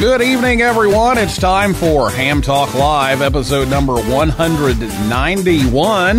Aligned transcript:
Good 0.00 0.22
evening, 0.22 0.62
everyone. 0.62 1.18
It's 1.18 1.36
time 1.36 1.74
for 1.74 2.08
Ham 2.08 2.40
Talk 2.40 2.72
Live, 2.74 3.20
episode 3.20 3.68
number 3.68 3.94
191. 3.94 6.18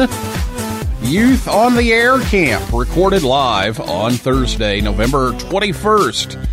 Youth 1.01 1.47
on 1.47 1.77
the 1.77 1.93
Air 1.93 2.19
Camp, 2.19 2.73
recorded 2.73 3.23
live 3.23 3.79
on 3.79 4.11
Thursday, 4.11 4.81
November 4.81 5.31
21st, 5.31 6.45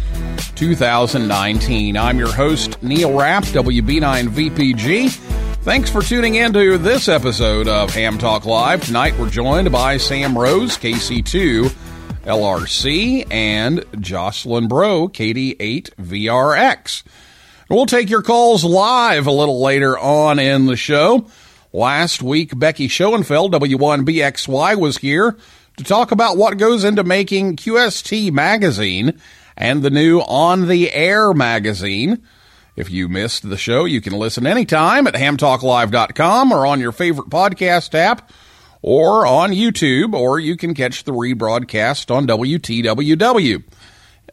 2019. 0.55 1.97
I'm 1.97 2.17
your 2.17 2.33
host, 2.33 2.81
Neil 2.81 3.19
Rapp, 3.19 3.43
WB9VPG. 3.47 5.11
Thanks 5.65 5.91
for 5.91 6.03
tuning 6.03 6.37
in 6.37 6.53
to 6.53 6.79
this 6.79 7.09
episode 7.09 7.67
of 7.67 7.93
Ham 7.93 8.19
Talk 8.19 8.45
Live. 8.45 8.85
Tonight 8.85 9.19
we're 9.19 9.31
joined 9.31 9.73
by 9.73 9.97
Sam 9.97 10.39
Rose, 10.39 10.79
KC2 10.79 11.75
LRC, 12.27 13.27
and 13.31 13.85
Jocelyn 14.01 14.69
Brault, 14.69 15.13
KD8 15.13 15.95
VRX. 15.95 17.03
We'll 17.69 17.87
take 17.87 18.11
your 18.11 18.23
calls 18.23 18.65
live 18.65 19.27
a 19.27 19.33
little 19.33 19.61
later 19.61 19.99
on 19.99 20.39
in 20.39 20.67
the 20.67 20.77
show. 20.77 21.27
Last 21.73 22.23
week, 22.23 22.57
Becky 22.57 22.87
Schoenfeld, 22.87 23.53
W1BXY, 23.53 24.79
was 24.79 24.99
here 24.99 25.37
to 25.77 25.85
talk 25.85 26.13
about 26.13 26.37
what 26.37 26.59
goes 26.59 26.85
into 26.85 27.03
making 27.03 27.57
QST 27.57 28.31
Magazine 28.31 29.21
and 29.57 29.83
the 29.83 29.91
new 29.91 30.21
On 30.21 30.69
the 30.69 30.93
Air 30.93 31.35
magazine. 31.35 32.23
If 32.77 32.89
you 32.89 33.09
missed 33.09 33.49
the 33.49 33.57
show, 33.57 33.85
you 33.85 34.01
can 34.01 34.13
listen 34.13 34.47
anytime 34.47 35.09
at 35.09 35.15
hamtalklive.com 35.15 36.53
or 36.53 36.67
on 36.67 36.79
your 36.79 36.93
favorite 36.93 37.31
podcast 37.31 37.95
app 37.95 38.31
or 38.81 39.27
on 39.27 39.51
YouTube, 39.51 40.15
or 40.15 40.39
you 40.39 40.57
can 40.57 40.73
catch 40.73 41.03
the 41.03 41.13
rebroadcast 41.13 42.15
on 42.15 42.29
WTWW. 42.29 43.65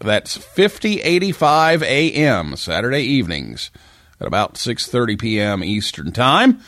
That's 0.04 0.36
5085 0.36 1.82
AM 1.82 2.58
Saturday 2.58 3.04
evenings 3.04 3.72
at 4.20 4.28
about 4.28 4.56
6:30 4.56 5.18
p.m. 5.18 5.64
Eastern 5.64 6.12
Time. 6.12 6.60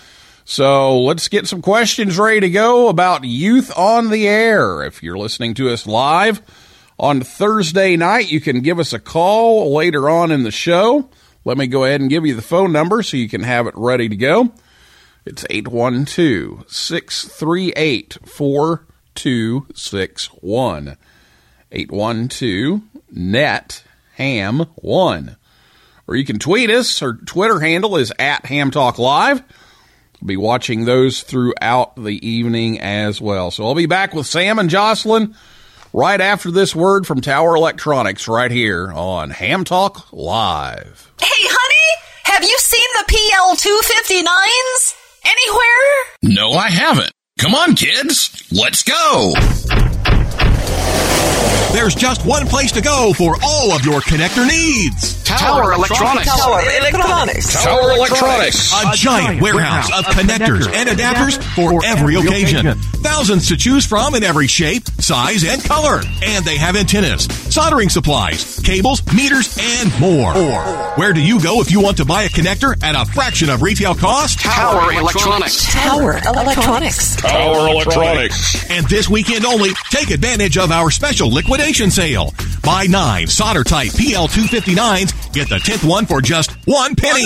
So, 0.46 1.02
let's 1.02 1.28
get 1.28 1.48
some 1.48 1.62
questions 1.62 2.18
ready 2.18 2.40
to 2.40 2.50
go 2.50 2.88
about 2.88 3.26
youth 3.26 3.76
on 3.76 4.10
the 4.10 4.26
air. 4.26 4.84
If 4.84 5.04
you're 5.04 5.18
listening 5.18 5.54
to 5.56 5.70
us 5.70 5.86
live 5.86 6.42
on 6.98 7.20
Thursday 7.22 7.98
night, 7.98 8.32
you 8.32 8.40
can 8.40 8.62
give 8.62 8.80
us 8.80 8.94
a 8.94 9.00
call 9.00 9.74
later 9.74 10.10
on 10.10 10.32
in 10.32 10.44
the 10.44 10.52
show. 10.52 11.10
Let 11.44 11.58
me 11.58 11.68
go 11.68 11.84
ahead 11.84 12.00
and 12.00 12.10
give 12.10 12.26
you 12.26 12.36
the 12.36 12.42
phone 12.42 12.72
number 12.72 13.04
so 13.04 13.18
you 13.18 13.28
can 13.28 13.44
have 13.44 13.68
it 13.68 13.74
ready 13.76 14.08
to 14.08 14.16
go. 14.16 14.54
It's 15.26 15.46
812 15.50 16.72
638 16.72 18.18
4261. 18.24 20.96
812 21.72 22.95
net 23.12 23.84
ham 24.16 24.66
1. 24.76 25.36
Or 26.08 26.16
you 26.16 26.26
can 26.26 26.40
tweet 26.40 26.70
us. 26.70 27.02
Our 27.02 27.14
Twitter 27.14 27.60
handle 27.60 27.98
is 27.98 28.14
at 28.20 28.46
Ham 28.46 28.72
Talk 28.72 29.00
Live. 29.00 29.40
I'll 29.42 30.28
be 30.28 30.38
watching 30.38 30.86
those 30.86 31.24
throughout 31.24 31.96
the 31.96 32.28
evening 32.28 32.80
as 32.80 33.20
well. 33.20 33.52
So 33.52 33.66
I'll 33.66 33.76
be 33.76 33.88
back 33.88 34.14
with 34.14 34.28
Sam 34.28 34.60
and 34.60 34.70
Jocelyn 34.70 35.36
right 35.94 36.22
after 36.22 36.52
this 36.52 36.76
word 36.76 37.08
from 37.08 37.22
Tower 37.22 37.56
Electronics 37.56 38.28
right 38.28 38.52
here 38.52 38.92
on 38.92 39.32
Ham 39.32 39.64
Talk 39.64 40.12
Live. 40.14 41.12
Hey, 41.20 41.28
honey, 41.30 42.02
have 42.24 42.44
you 42.44 42.58
seen 42.60 42.88
the 42.98 43.06
PL 43.08 43.56
259s 43.56 44.96
anywhere? 45.26 46.36
No, 46.36 46.52
I 46.52 46.70
haven't. 46.70 47.12
Come 47.40 47.56
on, 47.56 47.76
kids. 47.76 48.48
Let's 48.52 48.84
go. 48.84 49.34
There's 51.76 51.94
just 51.94 52.26
one 52.26 52.48
place 52.48 52.72
to 52.72 52.82
go 52.82 53.12
for 53.12 53.36
all 53.44 53.74
of 53.74 53.84
your 53.84 54.00
connector 54.00 54.48
needs. 54.48 55.22
Tower 55.26 55.74
Electronics. 55.74 56.26
Tower 56.26 56.62
Electronics. 56.62 57.64
Tower 57.64 57.92
Electronics. 57.92 58.74
A 58.74 58.96
giant 58.96 59.42
warehouse 59.42 59.92
of 60.00 60.06
connectors 60.06 60.72
and 60.74 60.88
adapters 60.88 61.44
for 61.54 61.84
every 61.86 62.16
occasion. 62.16 62.76
Thousands 63.04 63.50
to 63.50 63.58
choose 63.58 63.86
from 63.86 64.16
in 64.16 64.24
every 64.24 64.48
shape, 64.48 64.88
size, 65.02 65.44
and 65.44 65.62
color. 65.66 66.02
And 66.24 66.46
they 66.46 66.56
have 66.56 66.78
antennas, 66.78 67.26
soldering 67.54 67.90
supplies, 67.90 68.58
cables, 68.62 69.06
meters, 69.14 69.58
and 69.60 70.00
more. 70.00 70.34
Where 70.96 71.12
do 71.12 71.22
you 71.22 71.42
go 71.42 71.60
if 71.60 71.72
you 71.72 71.82
want 71.82 71.98
to 71.98 72.06
buy 72.06 72.24
a 72.24 72.30
connector 72.30 72.82
at 72.84 72.96
a 72.96 73.06
fraction 73.12 73.50
of 73.50 73.62
retail 73.62 73.96
cost? 73.96 74.40
Tower 74.40 74.94
Electronics. 74.94 75.74
Tower 75.74 76.20
Electronics. 76.26 77.18
Tower 77.18 77.68
Electronics. 77.68 78.72
And 78.72 78.88
this 78.88 79.10
weekend 79.10 79.44
only, 79.44 79.72
take 79.90 80.10
advantage 80.10 80.58
of 80.58 80.72
our 80.72 80.90
special 80.90 81.30
liquidation 81.30 81.65
sale. 81.74 82.32
Buy 82.64 82.86
nine 82.86 83.28
solder 83.28 83.64
type 83.64 83.92
PL259s, 83.92 85.34
get 85.34 85.50
the 85.50 85.56
10th 85.56 85.88
one 85.88 86.06
for 86.06 86.22
just 86.22 86.52
one 86.66 86.96
penny. 86.96 87.26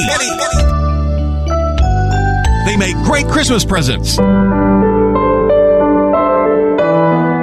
They 2.65 2.77
make 2.77 2.95
great 3.03 3.27
Christmas 3.27 3.65
presents. 3.65 4.17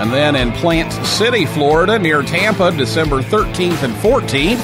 And 0.00 0.12
then 0.12 0.36
in 0.36 0.52
Plant 0.52 0.92
City, 1.06 1.46
Florida, 1.46 1.98
near 1.98 2.22
Tampa, 2.22 2.70
December 2.72 3.22
13th 3.22 3.82
and 3.82 3.94
14th. 3.94 4.60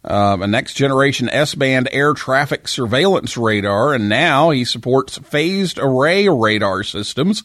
um, 0.04 0.42
a 0.42 0.46
next 0.46 0.74
generation 0.74 1.28
S 1.28 1.54
band 1.54 1.88
air 1.92 2.14
traffic 2.14 2.68
surveillance 2.68 3.36
radar, 3.36 3.94
and 3.94 4.08
now 4.08 4.50
he 4.50 4.64
supports 4.64 5.18
phased 5.18 5.78
array 5.78 6.28
radar 6.28 6.82
systems 6.82 7.42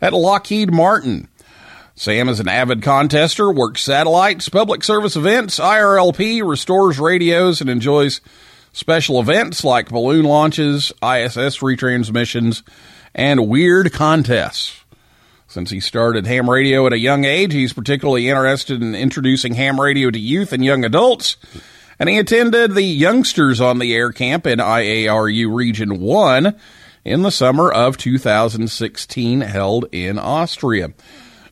at 0.00 0.12
Lockheed 0.12 0.72
Martin. 0.72 1.28
Sam 1.96 2.28
is 2.28 2.40
an 2.40 2.48
avid 2.48 2.80
contester, 2.80 3.54
works 3.54 3.80
satellites, 3.80 4.48
public 4.48 4.82
service 4.82 5.14
events, 5.14 5.60
IRLP, 5.60 6.46
restores 6.46 6.98
radios, 6.98 7.60
and 7.60 7.70
enjoys 7.70 8.20
special 8.72 9.20
events 9.20 9.62
like 9.62 9.90
balloon 9.90 10.24
launches, 10.24 10.90
ISS 11.00 11.58
retransmissions, 11.58 12.64
and 13.14 13.48
weird 13.48 13.92
contests. 13.92 14.84
Since 15.46 15.70
he 15.70 15.78
started 15.78 16.26
ham 16.26 16.50
radio 16.50 16.84
at 16.88 16.92
a 16.92 16.98
young 16.98 17.24
age, 17.24 17.52
he's 17.52 17.72
particularly 17.72 18.28
interested 18.28 18.82
in 18.82 18.96
introducing 18.96 19.54
ham 19.54 19.80
radio 19.80 20.10
to 20.10 20.18
youth 20.18 20.52
and 20.52 20.64
young 20.64 20.84
adults. 20.84 21.36
And 22.04 22.10
he 22.10 22.18
attended 22.18 22.74
the 22.74 22.82
Youngsters 22.82 23.62
on 23.62 23.78
the 23.78 23.94
Air 23.94 24.12
camp 24.12 24.46
in 24.46 24.58
IARU 24.58 25.50
Region 25.54 26.00
1 26.00 26.54
in 27.02 27.22
the 27.22 27.30
summer 27.30 27.72
of 27.72 27.96
2016, 27.96 29.40
held 29.40 29.86
in 29.90 30.18
Austria. 30.18 30.92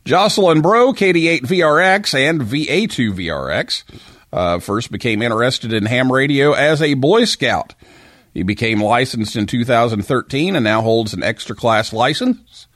Jocelyn 0.05 0.61
Brault, 0.61 0.99
KD8VRX, 0.99 2.13
and 2.13 2.43
VA2VRX 2.43 3.85
uh, 4.31 4.59
first 4.59 4.93
became 4.93 5.23
interested 5.23 5.73
in 5.73 5.87
ham 5.87 6.13
radio 6.13 6.53
as 6.53 6.83
a 6.83 6.93
Boy 6.93 7.25
Scout. 7.25 7.75
He 8.35 8.43
became 8.43 8.83
licensed 8.83 9.37
in 9.37 9.47
2013 9.47 10.55
and 10.55 10.65
now 10.65 10.83
holds 10.83 11.15
an 11.15 11.23
extra 11.23 11.57
class 11.57 11.95
license. 11.95 12.67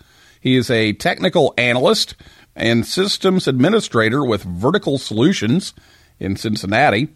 He 0.40 0.56
is 0.56 0.70
a 0.70 0.94
technical 0.94 1.52
analyst 1.58 2.14
and 2.54 2.86
systems 2.86 3.46
administrator 3.46 4.24
with 4.24 4.44
Vertical 4.44 4.96
Solutions 4.96 5.74
in 6.18 6.36
Cincinnati. 6.36 7.10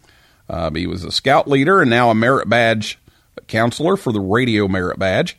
Uh, 0.50 0.68
he 0.72 0.88
was 0.88 1.04
a 1.04 1.12
scout 1.12 1.46
leader 1.46 1.80
and 1.80 1.88
now 1.88 2.10
a 2.10 2.14
merit 2.14 2.48
badge 2.48 2.98
counselor 3.46 3.96
for 3.96 4.12
the 4.12 4.20
Radio 4.20 4.66
Merit 4.66 4.98
Badge. 4.98 5.38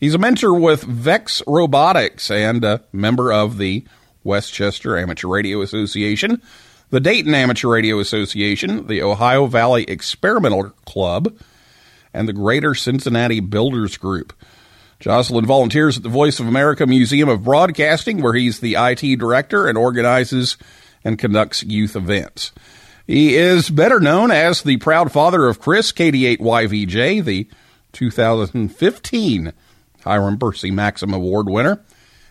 He's 0.00 0.14
a 0.14 0.18
mentor 0.18 0.54
with 0.54 0.82
Vex 0.82 1.42
Robotics 1.46 2.30
and 2.30 2.64
a 2.64 2.82
member 2.90 3.30
of 3.30 3.58
the 3.58 3.84
Westchester 4.24 4.96
Amateur 4.96 5.28
Radio 5.28 5.60
Association, 5.60 6.40
the 6.88 7.00
Dayton 7.00 7.34
Amateur 7.34 7.68
Radio 7.68 8.00
Association, 8.00 8.86
the 8.86 9.02
Ohio 9.02 9.44
Valley 9.44 9.84
Experimental 9.84 10.70
Club, 10.86 11.36
and 12.14 12.26
the 12.26 12.32
Greater 12.32 12.74
Cincinnati 12.74 13.40
Builders 13.40 13.98
Group. 13.98 14.32
Jocelyn 15.00 15.44
volunteers 15.44 15.98
at 15.98 16.02
the 16.02 16.08
Voice 16.08 16.40
of 16.40 16.48
America 16.48 16.86
Museum 16.86 17.28
of 17.28 17.44
Broadcasting, 17.44 18.22
where 18.22 18.32
he's 18.32 18.60
the 18.60 18.76
IT 18.78 19.18
director 19.18 19.66
and 19.66 19.76
organizes 19.76 20.56
and 21.04 21.18
conducts 21.18 21.62
youth 21.62 21.94
events. 21.94 22.52
He 23.06 23.36
is 23.36 23.70
better 23.70 24.00
known 24.00 24.32
as 24.32 24.62
the 24.62 24.78
proud 24.78 25.12
father 25.12 25.46
of 25.46 25.60
Chris, 25.60 25.92
KD8YVJ, 25.92 27.24
the 27.24 27.48
2015 27.92 29.52
Hiram 30.02 30.38
Percy 30.38 30.70
Maxim 30.72 31.14
Award 31.14 31.48
winner, 31.48 31.84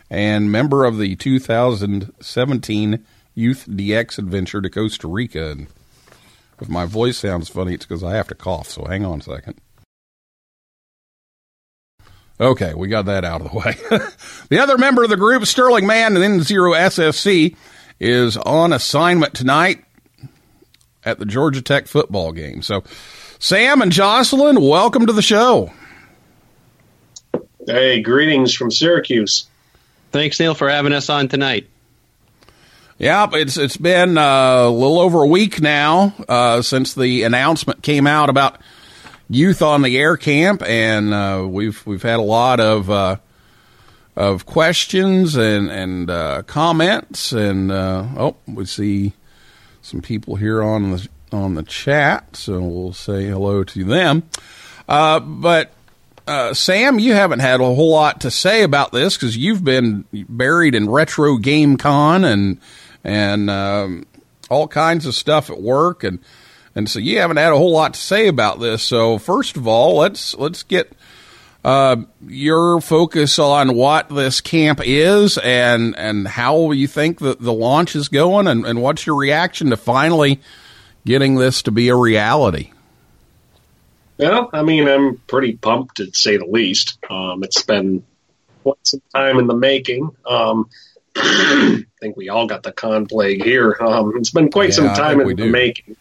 and 0.10 0.51
member 0.51 0.83
of 0.83 0.98
the 0.98 1.16
2017 1.16 3.06
Youth 3.33 3.66
DX 3.69 4.18
Adventure 4.18 4.62
to 4.62 4.69
Costa 4.69 5.07
Rica. 5.07 5.51
And 5.51 5.68
if 6.60 6.68
my 6.68 6.86
voice 6.86 7.18
sounds 7.18 7.48
funny, 7.48 7.74
it's 7.74 7.86
because 7.86 8.04
I 8.04 8.16
have 8.16 8.28
to 8.28 8.36
cough, 8.36 8.69
so 8.69 8.83
hang 8.83 9.06
on 9.06 9.19
a 9.19 9.24
second. 9.24 9.56
Okay, 12.38 12.74
we 12.74 12.89
got 12.89 13.06
that 13.06 13.24
out 13.24 13.42
of 13.42 13.51
the 13.51 13.57
way. 13.57 13.78
the 14.50 14.60
other 14.60 14.78
member 14.78 15.06
of 15.06 15.10
the 15.10 15.16
group, 15.16 15.45
Sterling 15.45 15.88
Mann, 15.88 16.18
and 16.18 16.42
N0 16.42 16.75
SFC, 16.75 17.56
is 17.98 18.36
on 18.36 18.74
assignment 18.74 19.33
tonight 19.33 19.84
at 21.06 21.19
the 21.19 21.25
Georgia 21.25 21.62
Tech 21.62 21.88
football 21.88 22.31
game. 22.31 22.62
So, 22.62 22.84
Sam 23.40 23.81
and 23.81 23.92
Jocelyn, 23.92 24.60
welcome 24.60 25.06
to 25.06 25.13
the 25.13 25.22
show. 25.22 25.72
Hey, 27.66 28.02
greetings 28.02 28.54
from 28.54 28.72
Syracuse. 28.72 29.48
Thanks, 30.12 30.40
Neil, 30.40 30.56
for 30.56 30.69
having 30.69 30.94
us 30.94 31.10
on 31.10 31.28
tonight. 31.28 31.68
Yeah, 32.98 33.28
it's 33.34 33.57
it's 33.57 33.75
been 33.75 34.18
uh, 34.18 34.63
a 34.63 34.69
little 34.69 35.00
over 35.00 35.24
a 35.24 35.28
week 35.28 35.62
now 35.62 36.13
uh, 36.30 36.62
since 36.62 36.94
the 36.94 37.24
announcement 37.24 37.84
came 37.84 38.07
out 38.07 38.30
about 38.30 38.62
youth 39.30 39.62
on 39.62 39.81
the 39.81 39.98
air 39.98 40.16
camp, 40.16 40.63
and 40.63 41.13
uh, 41.13 41.46
we've 41.48 41.86
we've 41.86 42.04
had 42.04 42.19
a 42.19 42.24
lot 42.24 42.62
of 42.62 42.90
uh, 42.90 43.18
of 44.16 44.46
questions 44.46 45.36
and 45.36 45.69
and 45.69 46.10
uh, 46.10 46.44
comments, 46.44 47.34
and 47.34 47.69
uh, 47.69 48.06
oh, 48.18 48.38
we 48.48 48.63
see 48.63 49.13
some 49.85 50.01
people 50.01 50.35
here 50.35 50.63
on 50.63 50.91
the 50.91 51.07
on 51.31 51.53
the 51.53 51.61
chat, 51.61 52.35
so 52.35 52.59
we'll 52.59 52.91
say 52.91 53.27
hello 53.27 53.63
to 53.63 53.83
them. 53.83 54.23
but 54.87 55.73
uh, 56.27 56.55
Sam, 56.55 56.97
you 56.97 57.13
haven't 57.13 57.39
had 57.39 57.61
a 57.61 57.65
whole 57.65 57.91
lot 57.91 58.21
to 58.21 58.31
say 58.31 58.63
about 58.63 58.91
this 58.91 59.15
because 59.15 59.37
you've 59.37 59.63
been 59.63 60.05
buried 60.11 60.73
in 60.73 60.89
retro 60.89 61.37
game 61.37 61.77
con 61.77 62.23
and 62.23 62.59
and 63.03 63.47
um, 63.51 64.07
all 64.49 64.67
kinds 64.67 65.05
of 65.05 65.13
stuff 65.13 65.51
at 65.51 65.61
work, 65.61 66.03
and 66.03 66.17
and 66.73 66.89
so 66.89 66.97
you 66.97 67.19
haven't 67.19 67.37
had 67.37 67.53
a 67.53 67.57
whole 67.57 67.71
lot 67.71 67.93
to 67.93 67.99
say 67.99 68.27
about 68.27 68.59
this. 68.59 68.81
So 68.81 69.19
first 69.19 69.56
of 69.56 69.68
all, 69.68 69.97
let's 69.97 70.35
let's 70.35 70.63
get 70.63 70.94
uh, 71.66 71.95
your 72.28 72.80
focus 72.80 73.40
on 73.40 73.74
what 73.76 74.07
this 74.10 74.40
camp 74.40 74.80
is 74.84 75.40
and 75.40 75.95
and 75.98 76.28
how 76.28 76.72
you 76.72 76.86
think 76.88 77.18
that 77.19 77.42
the 77.42 77.52
launch 77.52 77.95
is 77.95 78.07
going, 78.07 78.45
and, 78.48 78.66
and 78.68 78.81
what's 78.84 79.06
your 79.07 79.16
reaction 79.18 79.72
to 79.72 79.78
finally 79.78 80.40
getting 81.07 81.36
this 81.36 81.64
to 81.64 81.72
be 81.72 81.90
a 81.90 81.95
reality. 81.95 82.72
Well, 84.18 84.50
I 84.54 84.62
mean, 84.62 84.88
I'm 84.88 85.18
pretty 85.28 85.57
pumped 85.57 85.98
to 85.98 86.12
say 86.14 86.38
the 86.38 86.45
least. 86.45 86.98
Um, 87.10 87.44
it's 87.44 87.64
been 87.64 88.04
quite 88.64 88.78
some 88.84 89.02
time 89.14 89.40
in 89.40 89.48
the 89.48 89.56
making. 89.56 90.10
Um, 90.26 90.69
I 91.18 91.84
think 92.00 92.16
we 92.16 92.30
all 92.30 92.45
got 92.48 92.64
the 92.64 92.72
con 92.72 93.07
plague 93.07 93.44
here. 93.44 93.76
Um, 93.80 94.14
it's 94.18 94.31
been 94.31 94.52
quite 94.52 94.69
Yeah, 94.69 94.76
some 94.76 94.88
time 94.95 95.19
in 95.19 95.28
the 95.28 95.34
do. 95.36 95.50
making. 95.50 95.95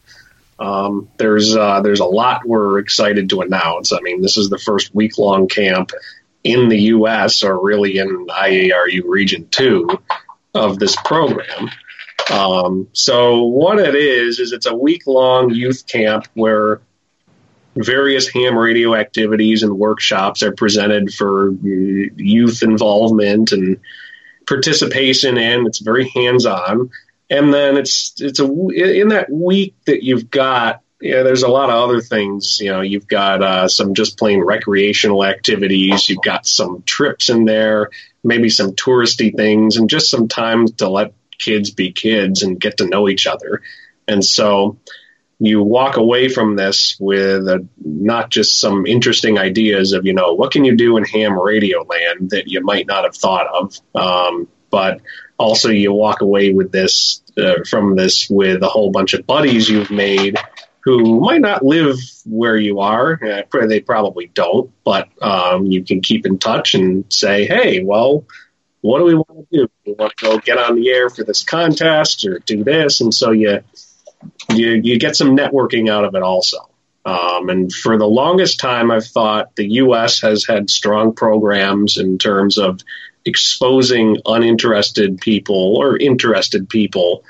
Um, 0.58 1.08
there's 1.18 1.56
uh, 1.56 1.80
there's 1.80 2.00
a 2.00 2.04
lot 2.04 2.46
we're 2.46 2.78
excited 2.78 3.30
to 3.30 3.40
announce. 3.40 3.92
I 3.92 4.00
mean, 4.00 4.22
this 4.22 4.36
is 4.36 4.50
the 4.50 4.58
first 4.58 4.94
week 4.94 5.18
long 5.18 5.48
camp 5.48 5.90
in 6.42 6.68
the 6.68 6.78
U.S. 6.82 7.42
or 7.42 7.60
really 7.64 7.98
in 7.98 8.26
IARU 8.26 9.02
Region 9.06 9.48
Two 9.50 9.88
of 10.54 10.78
this 10.78 10.96
program. 10.96 11.70
Um, 12.30 12.88
so 12.92 13.42
what 13.42 13.78
it 13.78 13.94
is 13.94 14.38
is 14.38 14.52
it's 14.52 14.66
a 14.66 14.74
week 14.74 15.06
long 15.06 15.50
youth 15.50 15.86
camp 15.86 16.26
where 16.34 16.80
various 17.76 18.28
ham 18.28 18.56
radio 18.56 18.94
activities 18.94 19.62
and 19.62 19.76
workshops 19.76 20.42
are 20.42 20.52
presented 20.52 21.12
for 21.12 21.50
youth 21.52 22.62
involvement 22.62 23.52
and 23.52 23.80
participation 24.46 25.36
in. 25.36 25.66
It's 25.66 25.80
very 25.80 26.08
hands 26.08 26.46
on, 26.46 26.90
and 27.34 27.52
then 27.52 27.76
it's 27.76 28.14
it's 28.18 28.38
a 28.38 28.44
in 28.44 29.08
that 29.08 29.30
week 29.30 29.74
that 29.86 30.02
you've 30.02 30.30
got. 30.30 30.80
Yeah, 31.00 31.22
there's 31.22 31.42
a 31.42 31.48
lot 31.48 31.68
of 31.68 31.76
other 31.76 32.00
things. 32.00 32.60
You 32.60 32.70
know, 32.70 32.80
you've 32.80 33.08
got 33.08 33.42
uh, 33.42 33.68
some 33.68 33.94
just 33.94 34.16
plain 34.16 34.40
recreational 34.40 35.24
activities. 35.24 36.08
You've 36.08 36.22
got 36.22 36.46
some 36.46 36.82
trips 36.86 37.28
in 37.28 37.44
there, 37.44 37.90
maybe 38.22 38.48
some 38.48 38.72
touristy 38.72 39.34
things, 39.36 39.76
and 39.76 39.90
just 39.90 40.08
some 40.08 40.28
time 40.28 40.68
to 40.78 40.88
let 40.88 41.12
kids 41.36 41.72
be 41.72 41.92
kids 41.92 42.42
and 42.42 42.60
get 42.60 42.78
to 42.78 42.86
know 42.86 43.08
each 43.08 43.26
other. 43.26 43.60
And 44.08 44.24
so, 44.24 44.78
you 45.40 45.62
walk 45.62 45.96
away 45.96 46.28
from 46.28 46.56
this 46.56 46.96
with 46.98 47.48
a, 47.48 47.66
not 47.84 48.30
just 48.30 48.58
some 48.58 48.86
interesting 48.86 49.38
ideas 49.38 49.92
of 49.92 50.06
you 50.06 50.14
know 50.14 50.34
what 50.34 50.52
can 50.52 50.64
you 50.64 50.76
do 50.76 50.96
in 50.96 51.04
ham 51.04 51.38
radio 51.38 51.82
land 51.82 52.30
that 52.30 52.46
you 52.46 52.62
might 52.62 52.86
not 52.86 53.04
have 53.04 53.16
thought 53.16 53.48
of 53.48 53.80
um, 53.94 54.48
but 54.74 55.00
also 55.38 55.68
you 55.68 55.92
walk 55.92 56.20
away 56.20 56.52
with 56.52 56.72
this 56.72 57.22
uh, 57.38 57.62
from 57.70 57.94
this 57.94 58.28
with 58.28 58.60
a 58.64 58.68
whole 58.68 58.90
bunch 58.90 59.14
of 59.14 59.24
buddies 59.24 59.68
you've 59.68 59.92
made 59.92 60.36
who 60.80 61.20
might 61.20 61.40
not 61.40 61.64
live 61.64 61.96
where 62.26 62.56
you 62.56 62.80
are. 62.80 63.20
Uh, 63.24 63.66
they 63.68 63.78
probably 63.78 64.26
don't, 64.26 64.72
but 64.82 65.08
um, 65.22 65.66
you 65.66 65.84
can 65.84 66.00
keep 66.00 66.26
in 66.26 66.38
touch 66.38 66.74
and 66.74 67.04
say, 67.08 67.46
hey, 67.46 67.84
well, 67.84 68.24
what 68.80 68.98
do 68.98 69.04
we 69.04 69.14
want 69.14 69.48
to 69.48 69.58
do? 69.58 69.70
We 69.86 69.92
want 69.92 70.16
to 70.16 70.24
go 70.24 70.38
get 70.38 70.58
on 70.58 70.74
the 70.74 70.90
air 70.90 71.08
for 71.08 71.22
this 71.22 71.44
contest 71.44 72.26
or 72.26 72.40
do 72.40 72.64
this, 72.64 73.00
and 73.00 73.14
so 73.14 73.30
you 73.30 73.60
you 74.52 74.72
you 74.72 74.98
get 74.98 75.14
some 75.14 75.36
networking 75.36 75.88
out 75.88 76.04
of 76.04 76.16
it 76.16 76.22
also. 76.22 76.68
Um, 77.04 77.48
and 77.48 77.72
for 77.72 77.96
the 77.96 78.08
longest 78.08 78.58
time, 78.58 78.90
I've 78.90 79.06
thought 79.06 79.54
the 79.54 79.68
U.S. 79.84 80.22
has 80.22 80.44
had 80.44 80.68
strong 80.68 81.14
programs 81.14 81.96
in 81.96 82.18
terms 82.18 82.58
of 82.58 82.80
exposing 83.24 84.18
uninterested 84.26 85.20
people 85.20 85.76
or 85.76 85.96
interested 85.96 86.68
people 86.68 87.24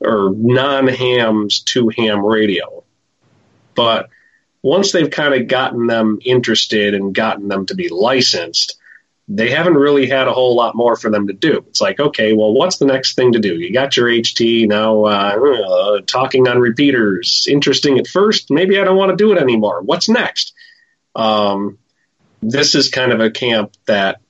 or 0.00 0.32
non 0.34 0.88
hams 0.88 1.60
to 1.60 1.88
ham 1.88 2.24
radio. 2.24 2.84
But 3.74 4.08
once 4.62 4.92
they've 4.92 5.10
kind 5.10 5.34
of 5.34 5.48
gotten 5.48 5.86
them 5.86 6.18
interested 6.24 6.94
and 6.94 7.14
gotten 7.14 7.48
them 7.48 7.66
to 7.66 7.74
be 7.74 7.88
licensed, 7.88 8.78
they 9.28 9.50
haven't 9.50 9.74
really 9.74 10.06
had 10.06 10.28
a 10.28 10.32
whole 10.32 10.54
lot 10.54 10.76
more 10.76 10.96
for 10.96 11.10
them 11.10 11.26
to 11.26 11.32
do. 11.32 11.64
It's 11.68 11.80
like, 11.80 11.98
okay, 11.98 12.32
well, 12.32 12.52
what's 12.52 12.78
the 12.78 12.86
next 12.86 13.14
thing 13.14 13.32
to 13.32 13.40
do? 13.40 13.58
You 13.58 13.72
got 13.72 13.96
your 13.96 14.08
HT 14.08 14.68
now, 14.68 15.04
uh, 15.04 16.00
talking 16.06 16.46
on 16.46 16.60
repeaters, 16.60 17.46
interesting 17.50 17.98
at 17.98 18.06
first. 18.06 18.50
Maybe 18.50 18.78
I 18.78 18.84
don't 18.84 18.96
want 18.96 19.10
to 19.10 19.16
do 19.16 19.32
it 19.32 19.38
anymore. 19.38 19.82
What's 19.82 20.08
next? 20.08 20.54
Um, 21.16 21.78
this 22.40 22.74
is 22.74 22.88
kind 22.88 23.12
of 23.12 23.20
a 23.20 23.30
camp 23.30 23.72
that 23.86 24.20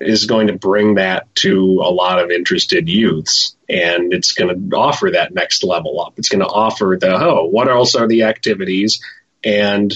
is 0.00 0.26
going 0.26 0.48
to 0.48 0.54
bring 0.58 0.96
that 0.96 1.32
to 1.36 1.80
a 1.82 1.90
lot 1.90 2.18
of 2.18 2.30
interested 2.30 2.88
youths, 2.88 3.56
and 3.68 4.12
it's 4.12 4.32
going 4.32 4.70
to 4.70 4.76
offer 4.76 5.10
that 5.12 5.34
next 5.34 5.64
level 5.64 6.00
up. 6.00 6.14
It's 6.16 6.28
going 6.28 6.42
to 6.42 6.46
offer 6.46 6.96
the 7.00 7.14
oh, 7.14 7.46
what 7.46 7.68
else 7.68 7.94
are 7.94 8.08
the 8.08 8.24
activities, 8.24 9.00
and 9.42 9.94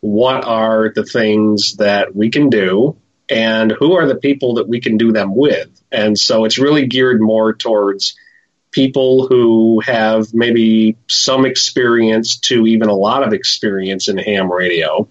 what 0.00 0.44
are 0.44 0.92
the 0.94 1.04
things 1.04 1.76
that 1.76 2.14
we 2.14 2.30
can 2.30 2.50
do 2.50 2.96
and 3.28 3.72
who 3.72 3.94
are 3.94 4.06
the 4.06 4.16
people 4.16 4.54
that 4.54 4.68
we 4.68 4.80
can 4.80 4.96
do 4.96 5.12
them 5.12 5.34
with. 5.34 5.70
And 5.90 6.18
so 6.18 6.44
it's 6.44 6.58
really 6.58 6.86
geared 6.86 7.20
more 7.20 7.54
towards 7.54 8.14
people 8.70 9.26
who 9.26 9.80
have 9.80 10.34
maybe 10.34 10.96
some 11.08 11.46
experience 11.46 12.38
to 12.40 12.66
even 12.66 12.88
a 12.88 12.94
lot 12.94 13.26
of 13.26 13.32
experience 13.32 14.08
in 14.08 14.18
ham 14.18 14.52
radio. 14.52 15.08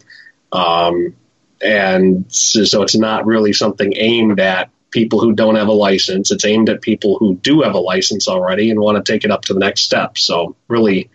Um, 0.52 1.16
and 1.64 2.26
so, 2.34 2.64
so 2.64 2.84
it's 2.84 2.96
not 2.96 3.26
really 3.26 3.54
something 3.54 3.94
aimed 3.96 4.40
at 4.40 4.70
people 4.92 5.20
who 5.20 5.34
don't 5.34 5.56
have 5.56 5.68
a 5.68 5.74
license. 5.74 6.32
It's 6.32 6.46
aimed 6.46 6.70
at 6.70 6.82
people 6.82 7.18
who 7.18 7.36
do 7.36 7.62
have 7.62 7.74
a 7.74 7.80
license 7.80 8.28
already 8.28 8.70
and 8.70 8.80
want 8.80 9.04
to 9.04 9.12
take 9.12 9.26
it 9.26 9.32
up 9.32 9.46
to 9.46 9.54
the 9.54 9.60
next 9.60 9.82
step. 9.82 10.18
So 10.18 10.56
really 10.68 11.10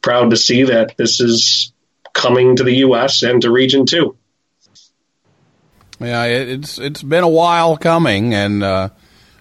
proud 0.00 0.30
to 0.30 0.36
see 0.36 0.64
that 0.64 0.96
this 0.96 1.20
is 1.20 1.72
coming 2.12 2.56
to 2.56 2.64
the 2.64 2.76
U.S. 2.76 3.22
and 3.22 3.42
to 3.42 3.50
Region 3.50 3.86
2. 3.86 4.16
Yeah, 6.00 6.24
it, 6.24 6.48
it's 6.48 6.78
it's 6.78 7.02
been 7.02 7.22
a 7.22 7.28
while 7.28 7.76
coming, 7.76 8.34
and 8.34 8.62
uh, 8.62 8.88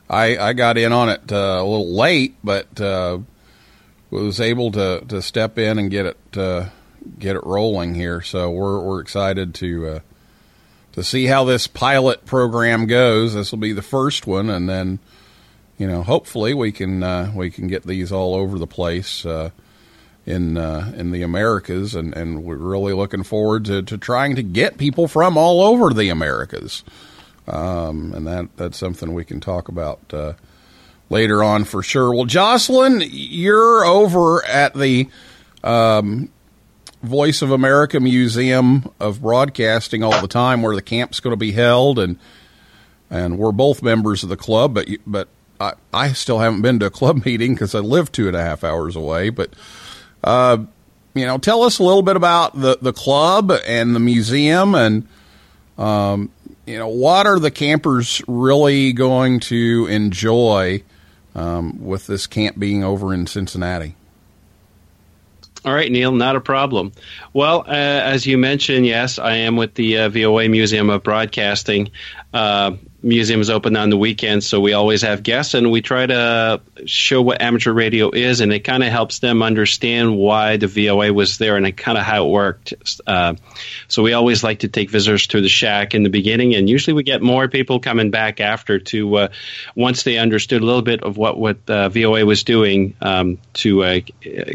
I 0.10 0.38
I 0.38 0.54
got 0.54 0.78
in 0.78 0.92
on 0.94 1.10
it 1.10 1.32
uh, 1.32 1.58
a 1.60 1.66
little 1.66 1.96
late, 1.96 2.36
but 2.44 2.80
uh, 2.80 3.20
was 4.12 4.40
able 4.40 4.72
to, 4.72 5.04
to 5.08 5.22
step 5.22 5.58
in 5.58 5.80
and 5.80 5.90
get 5.90 6.06
it 6.06 6.38
uh, 6.38 6.70
get 7.18 7.36
it 7.36 7.44
rolling 7.44 7.96
here. 7.96 8.22
So 8.22 8.52
we're 8.52 8.80
we're 8.82 9.02
excited 9.02 9.56
to 9.56 9.88
uh, 9.88 10.00
to 10.94 11.04
see 11.04 11.26
how 11.26 11.44
this 11.44 11.68
pilot 11.68 12.26
program 12.26 12.86
goes. 12.86 13.34
This 13.34 13.52
will 13.52 13.60
be 13.60 13.74
the 13.74 13.82
first 13.82 14.26
one, 14.26 14.50
and 14.50 14.68
then 14.70 15.00
you 15.78 15.88
know 15.88 16.04
hopefully 16.04 16.54
we 16.54 16.72
can 16.72 17.04
uh, 17.04 17.32
we 17.36 17.50
can 17.50 17.68
get 17.68 17.84
these 17.84 18.12
all 18.12 18.36
over 18.36 18.58
the 18.58 18.68
place 18.68 19.26
in 20.26 20.58
uh, 20.58 20.94
in 20.96 21.12
the 21.12 21.22
Americas, 21.22 21.96
and, 21.96 22.16
and 22.16 22.44
we're 22.44 22.56
really 22.56 22.94
looking 22.94 23.24
forward 23.24 23.66
to, 23.66 23.82
to 23.84 23.98
trying 23.98 24.36
to 24.36 24.44
get 24.44 24.78
people 24.78 25.08
from 25.08 25.38
all 25.38 25.62
over 25.62 25.94
the 25.94 26.10
Americas, 26.10 26.84
um, 27.48 28.14
and 28.14 28.26
that 28.28 28.56
that's 28.56 28.78
something 28.78 29.14
we 29.14 29.26
can 29.26 29.40
talk 29.40 29.68
about 29.68 30.00
uh, 30.14 30.34
later 31.10 31.44
on 31.44 31.66
for 31.66 31.84
sure. 31.84 32.14
Well, 32.14 32.26
Jocelyn, 32.26 33.04
you're 33.06 33.86
over 33.86 34.46
at 34.46 34.74
the 34.74 35.10
um, 35.64 36.30
Voice 37.04 37.42
of 37.42 37.52
America 37.52 38.00
Museum 38.00 38.90
of 39.00 39.22
Broadcasting 39.22 40.04
all 40.04 40.20
the 40.22 40.28
time, 40.28 40.62
where 40.62 40.76
the 40.76 40.82
camp's 40.82 41.20
going 41.20 41.34
to 41.34 41.38
be 41.38 41.52
held, 41.52 42.00
and 42.00 42.18
and 43.10 43.38
we're 43.38 43.52
both 43.52 43.84
members 43.84 44.24
of 44.24 44.30
the 44.30 44.38
club, 44.38 44.74
but 44.74 44.88
but 45.06 45.28
I, 45.60 45.74
I 45.94 46.14
still 46.14 46.40
haven't 46.40 46.62
been 46.62 46.80
to 46.80 46.88
a 46.88 46.90
club 46.90 47.26
meeting 47.26 47.54
because 47.54 47.76
I 47.76 47.80
live 47.80 48.12
two 48.12 48.28
and 48.28 48.36
a 48.36 48.42
half 48.42 48.64
hours 48.64 48.96
away, 48.96 49.30
but. 49.30 49.54
Uh, 50.24 50.66
you 51.16 51.26
know, 51.28 51.38
tell 51.38 51.64
us 51.64 51.80
a 51.80 51.84
little 51.84 52.02
bit 52.02 52.16
about 52.16 52.60
the, 52.60 52.78
the 52.82 52.94
club 52.94 53.52
and 53.68 53.96
the 53.96 54.00
museum 54.00 54.74
and, 54.74 55.08
um, 55.78 56.32
you 56.66 56.78
know, 56.78 56.88
what 56.88 57.28
are 57.28 57.40
the 57.40 57.52
campers 57.52 58.22
really 58.28 58.94
going 58.94 59.40
to 59.42 59.88
enjoy 59.90 60.82
um, 61.36 61.84
with 61.84 62.08
this 62.08 62.26
camp 62.26 62.58
being 62.58 62.84
over 62.84 63.14
in 63.14 63.28
Cincinnati? 63.28 63.96
All 65.66 65.74
right, 65.74 65.90
Neil, 65.90 66.12
not 66.12 66.36
a 66.36 66.42
problem. 66.42 66.92
Well, 67.32 67.62
uh, 67.62 67.72
as 67.72 68.28
you 68.28 68.38
mentioned, 68.38 68.86
yes, 68.86 69.18
I 69.18 69.36
am 69.38 69.56
with 69.56 69.76
the 69.76 70.00
uh, 70.00 70.10
VOA 70.10 70.50
Museum 70.50 70.90
of 70.90 71.04
Broadcasting. 71.04 71.92
Uh, 72.34 72.74
museum 73.04 73.42
is 73.42 73.50
open 73.50 73.76
on 73.76 73.90
the 73.90 73.98
weekends, 73.98 74.48
so 74.48 74.60
we 74.62 74.74
always 74.74 75.02
have 75.02 75.22
guests, 75.22 75.54
and 75.54 75.70
we 75.70 75.82
try 75.82 76.06
to 76.06 76.62
show 76.86 77.22
what 77.22 77.42
amateur 77.42 77.74
radio 77.74 78.10
is, 78.10 78.40
and 78.40 78.54
it 78.54 78.62
kind 78.62 78.82
of 78.82 78.90
helps 78.90 79.20
them 79.20 79.44
understand 79.44 80.18
why 80.18 80.58
the 80.58 80.68
VOA 80.68 81.14
was 81.14 81.38
there 81.38 81.58
and 81.58 81.78
kind 81.78 81.98
of 81.98 82.04
how 82.06 82.26
it 82.26 82.30
worked. 82.30 82.74
Uh, 83.06 83.36
so 83.90 84.02
we 84.02 84.14
always 84.14 84.44
like 84.44 84.60
to 84.60 84.70
take 84.70 84.90
visitors 84.90 85.28
to 85.28 85.42
the 85.42 85.50
shack 85.50 85.94
in 85.94 86.04
the 86.04 86.10
beginning, 86.10 86.56
and 86.56 86.70
usually 86.70 86.94
we 86.94 87.04
get 87.04 87.22
more 87.22 87.50
people 87.50 87.80
coming 87.82 88.10
back 88.10 88.40
after 88.40 88.80
to 88.80 89.16
uh, 89.16 89.28
once 89.76 90.04
they 90.04 90.18
understood 90.18 90.62
a 90.62 90.66
little 90.66 90.82
bit 90.82 91.04
of 91.04 91.18
what 91.18 91.38
what 91.38 91.58
uh, 91.70 91.90
VOA 91.90 92.26
was 92.26 92.44
doing 92.44 92.96
um, 93.02 93.38
to 93.54 93.84
uh, 93.84 94.00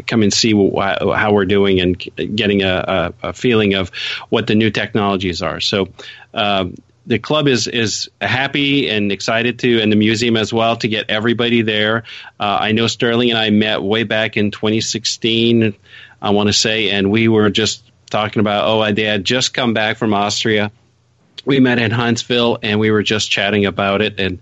come 0.07 0.23
and 0.23 0.33
see 0.33 0.51
how 0.51 1.31
we're 1.31 1.45
doing 1.45 1.79
and 1.79 2.03
getting 2.35 2.63
a, 2.63 3.13
a, 3.21 3.33
feeling 3.33 3.75
of 3.75 3.89
what 4.29 4.47
the 4.47 4.55
new 4.55 4.71
technologies 4.71 5.41
are. 5.41 5.59
So. 5.59 5.89
Um, 6.33 6.75
the 7.05 7.19
club 7.19 7.47
is 7.47 7.67
is 7.67 8.09
happy 8.21 8.89
and 8.89 9.11
excited 9.11 9.59
to, 9.59 9.81
and 9.81 9.91
the 9.91 9.95
museum 9.95 10.37
as 10.37 10.53
well, 10.53 10.75
to 10.77 10.87
get 10.87 11.09
everybody 11.09 11.61
there. 11.61 12.03
Uh, 12.39 12.57
I 12.61 12.71
know 12.71 12.87
Sterling 12.87 13.29
and 13.29 13.39
I 13.39 13.49
met 13.49 13.81
way 13.81 14.03
back 14.03 14.37
in 14.37 14.51
2016, 14.51 15.75
I 16.21 16.29
want 16.31 16.47
to 16.47 16.53
say, 16.53 16.89
and 16.89 17.11
we 17.11 17.27
were 17.27 17.49
just 17.49 17.83
talking 18.09 18.39
about, 18.39 18.67
oh, 18.67 18.81
I 18.81 18.93
had 18.99 19.23
just 19.23 19.53
come 19.53 19.73
back 19.73 19.97
from 19.97 20.13
Austria. 20.13 20.71
We 21.45 21.59
met 21.59 21.79
in 21.79 21.89
Huntsville, 21.89 22.59
and 22.61 22.79
we 22.79 22.91
were 22.91 23.03
just 23.03 23.31
chatting 23.31 23.65
about 23.65 24.01
it. 24.01 24.19
And 24.19 24.39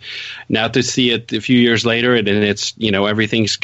now 0.50 0.68
to 0.68 0.82
see 0.82 1.12
it 1.12 1.32
a 1.32 1.40
few 1.40 1.60
years 1.60 1.86
later, 1.86 2.16
and 2.16 2.28
it's 2.28 2.74
you 2.78 2.92
know 2.92 3.06
everything's 3.06 3.58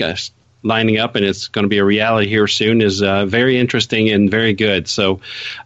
lining 0.63 0.97
up 0.97 1.15
and 1.15 1.25
it's 1.25 1.47
going 1.49 1.63
to 1.63 1.69
be 1.69 1.77
a 1.77 1.83
reality 1.83 2.27
here 2.27 2.47
soon 2.47 2.81
is 2.81 3.01
uh, 3.01 3.25
very 3.25 3.59
interesting 3.59 4.09
and 4.09 4.31
very 4.31 4.53
good. 4.53 4.87
So, 4.87 5.19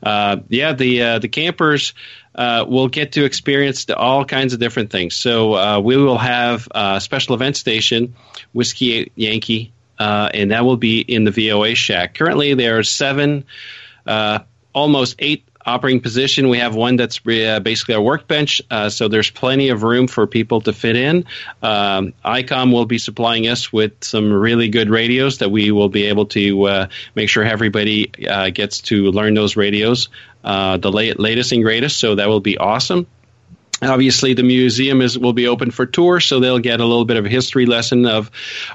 uh, 0.03 0.38
yeah, 0.50 0.74
the 0.74 1.01
uh, 1.01 1.19
the 1.19 1.27
campers 1.27 1.93
uh, 2.38 2.65
will 2.67 2.88
get 2.88 3.13
to 3.13 3.25
experience 3.25 3.86
the, 3.86 3.96
all 3.98 4.24
kinds 4.24 4.53
of 4.53 4.60
different 4.60 4.91
things. 4.91 5.15
So 5.15 5.56
uh, 5.56 5.79
we 5.79 5.98
will 5.98 6.17
have 6.17 6.67
a 6.72 7.01
special 7.01 7.36
event 7.36 7.58
station, 7.58 8.15
Whiskey 8.53 9.12
Yankee, 9.15 9.72
uh, 10.00 10.29
and 10.34 10.51
that 10.51 10.63
will 10.63 10.77
be 10.77 11.01
in 11.01 11.24
the 11.24 11.32
VOA 11.32 11.75
shack. 11.75 12.13
Currently, 12.13 12.53
there 12.53 12.77
are 12.77 12.84
seven, 12.84 13.44
uh, 14.06 14.39
almost 14.74 15.15
eight 15.20 15.48
operating 15.67 16.00
position. 16.00 16.48
We 16.48 16.60
have 16.60 16.75
one 16.75 16.96
that's 16.96 17.20
uh, 17.27 17.60
basically 17.60 17.96
a 17.96 18.01
workbench, 18.01 18.62
uh, 18.72 18.89
so 18.89 19.10
there's 19.10 19.29
plenty 19.29 19.70
of 19.70 19.84
room 19.84 20.08
for 20.08 20.25
people 20.25 20.62
to 20.62 20.74
fit 20.74 20.96
in. 20.96 21.25
Um, 21.62 22.13
ICOM 22.24 22.72
will 22.72 22.86
be 22.86 22.98
supplying 22.98 23.48
us 23.48 23.72
with 23.72 23.91
some 24.01 24.32
really 24.32 24.70
good 24.70 24.89
radios 24.89 25.39
that 25.39 25.51
we 25.51 25.72
will 25.72 25.89
be 25.89 26.06
able 26.06 26.25
to 26.27 26.63
uh, 26.63 26.88
make 27.15 27.29
sure 27.29 27.44
everybody 27.44 28.12
uh, 28.25 28.50
gets 28.50 28.79
to 28.84 29.12
learn 29.12 29.34
those 29.34 29.58
radios, 29.58 30.08
uh, 30.47 30.77
the 30.77 30.89
late, 30.89 31.19
latest 31.19 31.51
and 31.51 31.61
greatest. 31.61 31.99
So 31.99 32.15
that 32.15 32.29
will 32.29 32.39
be 32.39 32.57
awesome. 32.57 33.05
Obviously, 33.79 34.33
the 34.33 34.43
museum 34.43 35.01
is 35.01 35.19
will 35.19 35.33
be 35.33 35.47
open 35.47 35.69
for 35.69 35.85
tours, 35.85 36.25
so 36.25 36.39
they'll 36.39 36.57
get 36.57 36.79
a 36.79 36.85
little 36.85 37.05
bit 37.05 37.17
of 37.17 37.27
a 37.27 37.29
history 37.29 37.67
lesson 37.67 38.07
of 38.07 38.31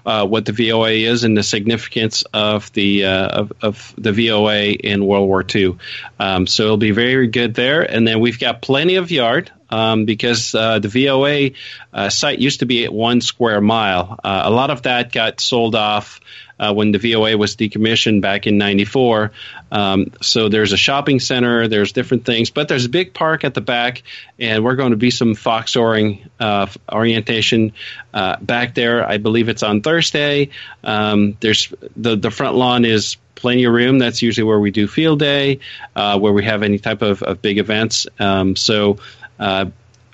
uh, 0.06 0.24
what 0.24 0.44
the 0.44 0.52
VOA 0.52 0.92
is 0.92 1.24
and 1.24 1.36
the 1.36 1.42
significance 1.42 2.22
of 2.32 2.72
the 2.74 3.06
uh, 3.06 3.26
of, 3.26 3.52
of, 3.62 3.94
the 3.98 4.12
VOA 4.12 4.66
in 4.66 5.04
World 5.04 5.26
War 5.26 5.44
II. 5.52 5.76
Um, 6.20 6.46
so 6.46 6.64
it'll 6.64 6.76
be 6.76 6.92
very 6.92 7.26
good 7.26 7.54
there. 7.54 7.82
And 7.82 8.06
then 8.06 8.20
we've 8.20 8.38
got 8.38 8.62
plenty 8.62 8.94
of 8.94 9.10
yard 9.10 9.50
um, 9.70 10.04
because 10.04 10.54
uh, 10.54 10.78
the 10.78 10.88
VOA 10.88 11.50
uh, 11.92 12.08
site 12.08 12.38
used 12.38 12.60
to 12.60 12.66
be 12.66 12.84
at 12.84 12.92
one 12.92 13.22
square 13.22 13.60
mile. 13.60 14.20
Uh, 14.22 14.42
a 14.44 14.50
lot 14.50 14.70
of 14.70 14.82
that 14.82 15.10
got 15.10 15.40
sold 15.40 15.74
off 15.74 16.20
uh, 16.62 16.72
when 16.72 16.92
the 16.92 16.98
VOA 16.98 17.36
was 17.36 17.56
decommissioned 17.56 18.20
back 18.20 18.46
in 18.46 18.56
'94. 18.56 19.32
Um, 19.72 20.12
so 20.20 20.48
there's 20.48 20.72
a 20.72 20.76
shopping 20.76 21.18
center, 21.18 21.66
there's 21.66 21.92
different 21.92 22.24
things, 22.24 22.50
but 22.50 22.68
there's 22.68 22.84
a 22.84 22.88
big 22.88 23.12
park 23.12 23.42
at 23.42 23.54
the 23.54 23.60
back, 23.60 24.04
and 24.38 24.62
we're 24.62 24.76
going 24.76 24.92
to 24.92 24.96
be 24.96 25.10
some 25.10 25.34
fox 25.34 25.74
oring 25.74 26.28
uh, 26.38 26.68
orientation 26.90 27.72
uh, 28.14 28.36
back 28.36 28.74
there. 28.74 29.04
I 29.06 29.18
believe 29.18 29.48
it's 29.48 29.64
on 29.64 29.80
Thursday. 29.80 30.50
Um, 30.84 31.36
there's 31.40 31.72
the 31.96 32.14
the 32.14 32.30
front 32.30 32.54
lawn 32.54 32.84
is 32.84 33.16
plenty 33.34 33.64
of 33.64 33.72
room. 33.72 33.98
That's 33.98 34.22
usually 34.22 34.44
where 34.44 34.60
we 34.60 34.70
do 34.70 34.86
field 34.86 35.18
day, 35.18 35.58
uh, 35.96 36.20
where 36.20 36.32
we 36.32 36.44
have 36.44 36.62
any 36.62 36.78
type 36.78 37.02
of, 37.02 37.24
of 37.24 37.42
big 37.42 37.58
events. 37.58 38.06
Um, 38.18 38.54
so. 38.54 38.98
Uh, 39.38 39.70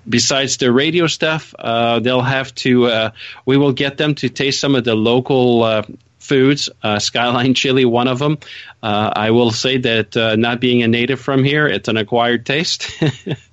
besides 0.09 0.57
the 0.57 0.73
radio 0.73 1.07
stuff, 1.07 1.55
uh, 1.59 2.01
they'll 2.01 2.23
have 2.23 2.55
to. 2.55 2.87
Uh, 2.87 3.11
we 3.45 3.59
will 3.59 3.73
get 3.73 3.99
them 3.99 4.15
to 4.15 4.31
taste 4.31 4.59
some 4.59 4.75
of 4.75 4.85
the 4.85 4.95
local 4.95 5.63
uh, 5.63 5.83
foods. 6.29 6.69
Uh, 6.83 6.99
Skyline 6.99 7.55
chili, 7.55 7.85
one 7.85 8.07
of 8.09 8.19
them. 8.19 8.39
Uh, 8.83 9.13
I 9.15 9.31
will 9.31 9.51
say 9.51 9.79
that 9.79 10.17
uh, 10.17 10.37
not 10.37 10.61
being 10.61 10.83
a 10.83 10.89
native 10.89 11.21
from 11.21 11.43
here, 11.43 11.67
it's 11.67 11.89
an 11.89 11.97
acquired 11.97 12.47
taste. 12.47 12.91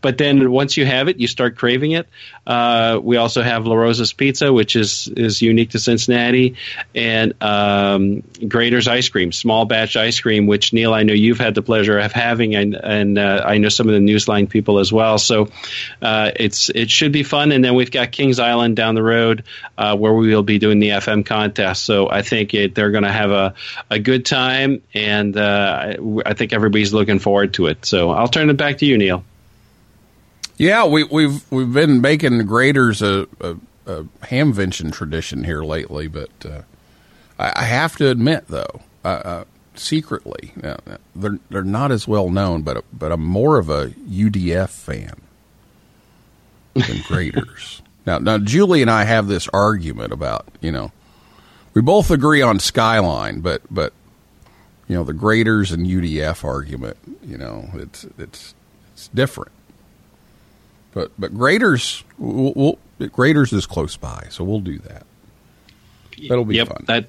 but 0.00 0.18
then 0.18 0.50
once 0.50 0.76
you 0.76 0.86
have 0.86 1.08
it, 1.08 1.18
you 1.20 1.26
start 1.26 1.56
craving 1.56 1.92
it. 1.92 2.08
Uh, 2.46 3.00
we 3.02 3.16
also 3.16 3.42
have 3.42 3.66
La 3.66 3.74
Rosa's 3.74 4.12
Pizza, 4.12 4.52
which 4.52 4.76
is 4.76 5.08
is 5.08 5.40
unique 5.40 5.70
to 5.70 5.78
Cincinnati, 5.78 6.56
and 6.94 7.32
um, 7.42 8.22
Graeter's 8.40 8.88
ice 8.88 9.08
cream, 9.08 9.32
small 9.32 9.64
batch 9.64 9.96
ice 9.96 10.20
cream, 10.20 10.46
which 10.46 10.72
Neil, 10.72 10.92
I 10.92 11.02
know 11.02 11.14
you've 11.14 11.38
had 11.38 11.54
the 11.54 11.62
pleasure 11.62 11.98
of 11.98 12.12
having, 12.12 12.54
and 12.54 12.74
and 12.74 13.18
uh, 13.18 13.42
I 13.46 13.58
know 13.58 13.68
some 13.68 13.88
of 13.88 13.94
the 13.94 14.00
Newsline 14.00 14.48
people 14.48 14.78
as 14.78 14.92
well. 14.92 15.18
So 15.18 15.48
uh, 16.02 16.32
it's 16.36 16.68
it 16.68 16.90
should 16.90 17.12
be 17.12 17.22
fun. 17.22 17.52
And 17.52 17.64
then 17.64 17.74
we've 17.74 17.90
got 17.90 18.12
Kings 18.12 18.38
Island 18.38 18.76
down 18.76 18.94
the 18.94 19.02
road, 19.02 19.44
uh, 19.78 19.96
where 19.96 20.12
we 20.12 20.28
will 20.28 20.42
be 20.42 20.58
doing 20.58 20.78
the 20.80 20.90
FM 20.90 21.24
contest. 21.24 21.84
So 21.84 22.10
I 22.10 22.22
think 22.22 22.54
it, 22.54 22.74
they're 22.74 22.90
going 22.90 23.04
to 23.04 23.12
have 23.12 23.30
a 23.30 23.54
a 23.90 23.98
good 23.98 24.26
time, 24.26 24.82
and 24.92 25.36
uh, 25.36 25.94
I, 25.94 25.96
I 26.26 26.34
think 26.34 26.52
everybody's 26.52 26.92
looking 26.92 27.18
forward 27.18 27.54
to 27.54 27.66
it. 27.66 27.84
So 27.86 28.10
I'll 28.10 28.28
turn 28.28 28.50
it 28.50 28.56
back 28.56 28.78
to 28.78 28.86
you, 28.86 28.98
Neil. 28.98 29.24
Yeah, 30.56 30.86
we, 30.86 31.04
we've 31.04 31.50
we've 31.50 31.72
been 31.72 32.00
making 32.00 32.40
Graeters 32.42 33.02
a, 33.02 33.28
a, 33.44 33.56
a 33.92 34.04
hamvention 34.26 34.92
tradition 34.92 35.44
here 35.44 35.64
lately, 35.64 36.06
but 36.06 36.30
uh, 36.44 36.62
I, 37.38 37.52
I 37.56 37.64
have 37.64 37.96
to 37.96 38.08
admit 38.08 38.46
though, 38.48 38.82
uh, 39.04 39.08
uh, 39.08 39.44
secretly, 39.74 40.52
uh, 40.62 40.76
they're 41.16 41.38
they're 41.50 41.64
not 41.64 41.90
as 41.90 42.06
well 42.06 42.30
known, 42.30 42.62
but 42.62 42.84
but 42.92 43.10
I'm 43.10 43.24
more 43.24 43.58
of 43.58 43.68
a 43.68 43.88
UDF 44.08 44.70
fan 44.70 45.20
than 46.74 46.98
Graeters. 46.98 47.80
now, 48.06 48.18
now 48.18 48.38
Julie 48.38 48.82
and 48.82 48.90
I 48.90 49.04
have 49.04 49.26
this 49.26 49.48
argument 49.52 50.12
about 50.12 50.46
you 50.60 50.70
know 50.70 50.92
we 51.74 51.82
both 51.82 52.12
agree 52.12 52.42
on 52.42 52.60
Skyline, 52.60 53.40
but 53.40 53.62
but 53.70 53.92
you 54.86 54.94
know 54.94 55.02
the 55.02 55.14
Graeters 55.14 55.72
and 55.72 55.84
UDF 55.84 56.44
argument, 56.44 56.96
you 57.24 57.36
know 57.36 57.70
it's 57.74 58.06
it's 58.18 58.54
it's 58.92 59.08
different. 59.08 59.50
But 60.94 61.10
but 61.18 61.34
Graeters, 61.34 62.04
we'll, 62.18 62.52
we'll, 62.54 62.78
Graeters 63.08 63.52
is 63.52 63.66
close 63.66 63.96
by, 63.96 64.28
so 64.30 64.44
we'll 64.44 64.60
do 64.60 64.78
that. 64.78 65.04
That'll 66.28 66.44
be 66.44 66.56
yep, 66.56 66.68
fun. 66.68 66.84
That 66.86 67.08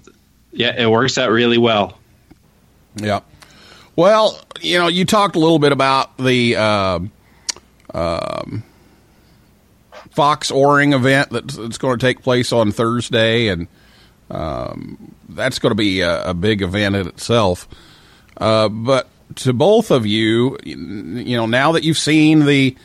yeah, 0.51 0.75
it 0.75 0.89
works 0.89 1.17
out 1.17 1.29
really 1.29 1.59
well. 1.59 1.99
Yeah. 2.97 3.21
Well, 3.95 4.41
you 4.61 4.79
know, 4.79 4.87
you 4.87 5.05
talked 5.05 5.35
a 5.35 5.39
little 5.39 5.59
bit 5.59 5.71
about 5.71 6.17
the 6.17 6.55
um, 6.55 7.11
um, 7.93 8.63
Fox 10.11 10.51
Oring 10.51 10.93
event 10.93 11.29
that's, 11.29 11.55
that's 11.55 11.77
going 11.77 11.97
to 11.97 12.05
take 12.05 12.23
place 12.23 12.51
on 12.51 12.71
Thursday, 12.71 13.49
and 13.49 13.67
um, 14.31 15.13
that's 15.29 15.59
going 15.59 15.71
to 15.71 15.75
be 15.75 16.01
a, 16.01 16.29
a 16.29 16.33
big 16.33 16.61
event 16.61 16.95
in 16.95 17.07
itself. 17.07 17.67
Uh, 18.35 18.67
but 18.67 19.07
to 19.35 19.53
both 19.53 19.91
of 19.91 20.05
you, 20.05 20.57
you 20.63 21.37
know, 21.37 21.45
now 21.45 21.73
that 21.73 21.83
you've 21.83 21.97
seen 21.97 22.45
the 22.45 22.75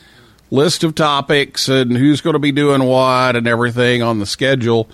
list 0.51 0.83
of 0.83 0.93
topics 0.93 1.69
and 1.69 1.97
who's 1.97 2.21
going 2.21 2.33
to 2.33 2.39
be 2.39 2.51
doing 2.51 2.83
what 2.83 3.35
and 3.35 3.47
everything 3.47 4.03
on 4.03 4.19
the 4.19 4.25
schedule 4.25 4.87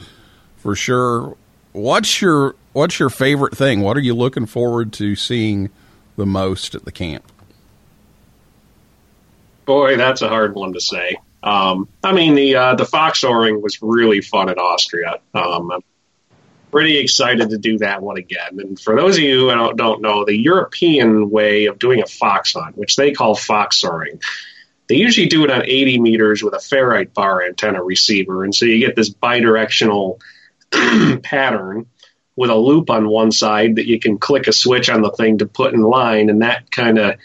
for 0.57 0.75
sure. 0.75 1.35
What's 1.73 2.21
your 2.21 2.55
what's 2.73 2.99
your 2.99 3.09
favorite 3.09 3.57
thing? 3.57 3.81
What 3.81 3.97
are 3.97 4.01
you 4.01 4.15
looking 4.15 4.45
forward 4.45 4.93
to 4.93 5.15
seeing 5.15 5.69
the 6.15 6.25
most 6.25 6.75
at 6.75 6.85
the 6.85 6.91
camp? 6.91 7.29
Boy, 9.65 9.97
that's 9.97 10.21
a 10.21 10.29
hard 10.29 10.55
one 10.55 10.73
to 10.73 10.79
say. 10.79 11.17
Um, 11.43 11.87
I 12.03 12.13
mean, 12.13 12.35
the 12.35 12.55
uh, 12.55 12.75
the 12.75 12.85
fox 12.85 13.23
oring 13.23 13.61
was 13.61 13.79
really 13.81 14.21
fun 14.21 14.49
in 14.49 14.57
Austria. 14.57 15.19
Um, 15.33 15.71
I'm 15.71 15.83
pretty 16.71 16.97
excited 16.97 17.49
to 17.49 17.57
do 17.57 17.77
that 17.79 18.01
one 18.01 18.17
again. 18.17 18.59
And 18.59 18.79
for 18.79 18.95
those 18.95 19.17
of 19.17 19.23
you 19.23 19.49
who 19.49 19.55
don't, 19.55 19.77
don't 19.77 20.01
know, 20.01 20.25
the 20.25 20.35
European 20.35 21.29
way 21.29 21.65
of 21.65 21.79
doing 21.79 22.01
a 22.01 22.05
fox 22.05 22.53
hunt, 22.53 22.77
which 22.77 22.95
they 22.95 23.11
call 23.11 23.35
fox 23.35 23.83
oring, 23.83 24.19
they 24.87 24.95
usually 24.95 25.27
do 25.27 25.43
it 25.43 25.51
on 25.51 25.63
80 25.65 25.99
meters 25.99 26.43
with 26.43 26.53
a 26.53 26.57
ferrite 26.57 27.13
bar 27.13 27.43
antenna 27.43 27.83
receiver. 27.83 28.43
And 28.43 28.55
so 28.55 28.65
you 28.65 28.79
get 28.79 28.95
this 28.95 29.13
bidirectional 29.13 30.19
pattern 31.23 31.87
with 32.35 32.49
a 32.49 32.55
loop 32.55 32.89
on 32.89 33.09
one 33.09 33.31
side 33.31 33.75
that 33.75 33.87
you 33.87 33.99
can 33.99 34.17
click 34.17 34.47
a 34.47 34.53
switch 34.53 34.89
on 34.89 35.01
the 35.01 35.11
thing 35.11 35.39
to 35.39 35.45
put 35.45 35.73
in 35.73 35.81
line, 35.81 36.29
and 36.29 36.41
that 36.41 36.69
kind 36.71 36.99
of 36.99 37.15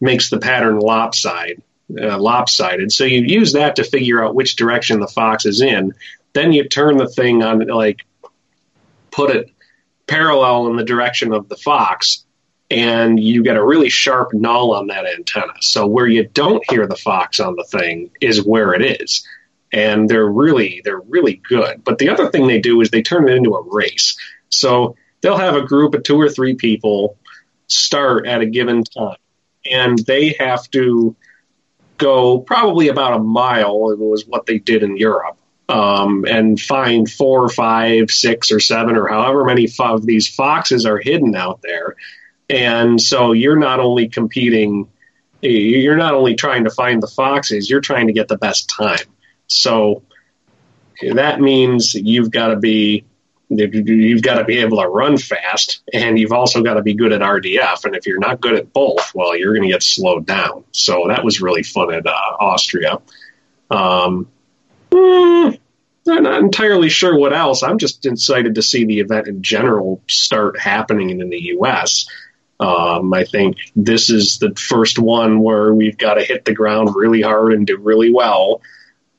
makes 0.00 0.30
the 0.30 0.38
pattern 0.38 0.78
lopsided. 0.78 1.62
Uh, 1.90 2.16
lopsided. 2.16 2.92
So 2.92 3.04
you 3.04 3.22
use 3.22 3.54
that 3.54 3.76
to 3.76 3.84
figure 3.84 4.24
out 4.24 4.32
which 4.32 4.54
direction 4.54 5.00
the 5.00 5.08
fox 5.08 5.44
is 5.44 5.60
in. 5.60 5.94
Then 6.32 6.52
you 6.52 6.68
turn 6.68 6.96
the 6.98 7.08
thing 7.08 7.42
on, 7.42 7.66
like, 7.66 8.02
put 9.10 9.34
it 9.34 9.50
parallel 10.06 10.68
in 10.68 10.76
the 10.76 10.84
direction 10.84 11.32
of 11.32 11.48
the 11.48 11.56
fox, 11.56 12.24
and 12.70 13.18
you 13.18 13.42
get 13.42 13.56
a 13.56 13.64
really 13.64 13.88
sharp 13.88 14.32
null 14.32 14.72
on 14.72 14.86
that 14.86 15.06
antenna. 15.06 15.54
So 15.60 15.86
where 15.86 16.06
you 16.06 16.28
don't 16.28 16.62
hear 16.70 16.86
the 16.86 16.96
fox 16.96 17.40
on 17.40 17.56
the 17.56 17.64
thing 17.64 18.10
is 18.20 18.44
where 18.44 18.72
it 18.74 19.00
is. 19.00 19.26
And 19.72 20.08
they're 20.08 20.26
really 20.26 20.80
they're 20.84 21.00
really 21.00 21.34
good. 21.34 21.82
But 21.84 21.98
the 21.98 22.10
other 22.10 22.30
thing 22.30 22.46
they 22.46 22.60
do 22.60 22.80
is 22.80 22.90
they 22.90 23.02
turn 23.02 23.28
it 23.28 23.36
into 23.36 23.54
a 23.54 23.62
race. 23.62 24.16
So 24.48 24.96
they'll 25.20 25.36
have 25.36 25.56
a 25.56 25.66
group 25.66 25.94
of 25.94 26.02
two 26.02 26.20
or 26.20 26.28
three 26.28 26.54
people 26.54 27.16
start 27.66 28.26
at 28.26 28.40
a 28.40 28.46
given 28.46 28.84
time. 28.84 29.16
And 29.70 29.98
they 29.98 30.36
have 30.38 30.68
to 30.70 31.16
go 31.98 32.38
probably 32.38 32.88
about 32.88 33.20
a 33.20 33.22
mile, 33.22 33.90
it 33.90 33.98
was 33.98 34.24
what 34.26 34.46
they 34.46 34.58
did 34.58 34.82
in 34.82 34.96
Europe. 34.96 35.36
Um, 35.68 36.24
and 36.26 36.60
find 36.60 37.08
four, 37.08 37.48
five, 37.48 38.10
six, 38.10 38.50
or 38.50 38.58
seven, 38.58 38.96
or 38.96 39.06
however 39.06 39.44
many 39.44 39.68
of 39.78 40.04
these 40.04 40.26
foxes 40.26 40.84
are 40.84 40.98
hidden 40.98 41.36
out 41.36 41.62
there 41.62 41.94
and 42.50 43.00
so 43.00 43.32
you're 43.32 43.58
not 43.58 43.80
only 43.80 44.08
competing, 44.08 44.88
you're 45.40 45.96
not 45.96 46.14
only 46.14 46.34
trying 46.34 46.64
to 46.64 46.70
find 46.70 47.02
the 47.02 47.06
foxes, 47.06 47.70
you're 47.70 47.80
trying 47.80 48.08
to 48.08 48.12
get 48.12 48.28
the 48.28 48.36
best 48.36 48.68
time. 48.68 49.06
So 49.46 50.02
that 51.00 51.40
means 51.40 51.94
you've 51.94 52.30
got 52.30 52.48
to 52.48 52.56
be 52.56 53.04
you've 53.52 54.22
got 54.22 54.34
to 54.38 54.44
be 54.44 54.58
able 54.58 54.80
to 54.80 54.86
run 54.86 55.18
fast 55.18 55.82
and 55.92 56.16
you've 56.16 56.32
also 56.32 56.62
got 56.62 56.74
to 56.74 56.82
be 56.82 56.94
good 56.94 57.12
at 57.12 57.20
RDF 57.20 57.84
and 57.84 57.96
if 57.96 58.06
you're 58.06 58.20
not 58.20 58.40
good 58.40 58.54
at 58.54 58.72
both 58.72 59.12
well 59.12 59.36
you're 59.36 59.52
going 59.52 59.64
to 59.64 59.72
get 59.72 59.82
slowed 59.82 60.24
down. 60.24 60.62
So 60.70 61.06
that 61.08 61.24
was 61.24 61.40
really 61.40 61.64
fun 61.64 61.92
at 61.92 62.06
uh, 62.06 62.10
Austria. 62.10 62.98
Um, 63.68 64.28
mm, 64.92 65.58
I'm 66.08 66.22
not 66.22 66.40
entirely 66.42 66.90
sure 66.90 67.16
what 67.18 67.32
else. 67.32 67.64
I'm 67.64 67.78
just 67.78 68.06
excited 68.06 68.54
to 68.54 68.62
see 68.62 68.84
the 68.84 69.00
event 69.00 69.26
in 69.26 69.42
general 69.42 70.00
start 70.08 70.58
happening 70.58 71.10
in 71.10 71.28
the 71.28 71.40
US 71.56 72.06
um, 72.60 73.14
I 73.14 73.24
think 73.24 73.56
this 73.74 74.10
is 74.10 74.38
the 74.38 74.54
first 74.54 74.98
one 74.98 75.40
where 75.40 75.72
we've 75.72 75.96
got 75.96 76.14
to 76.14 76.22
hit 76.22 76.44
the 76.44 76.54
ground 76.54 76.94
really 76.94 77.22
hard 77.22 77.54
and 77.54 77.66
do 77.66 77.78
really 77.78 78.12
well. 78.12 78.60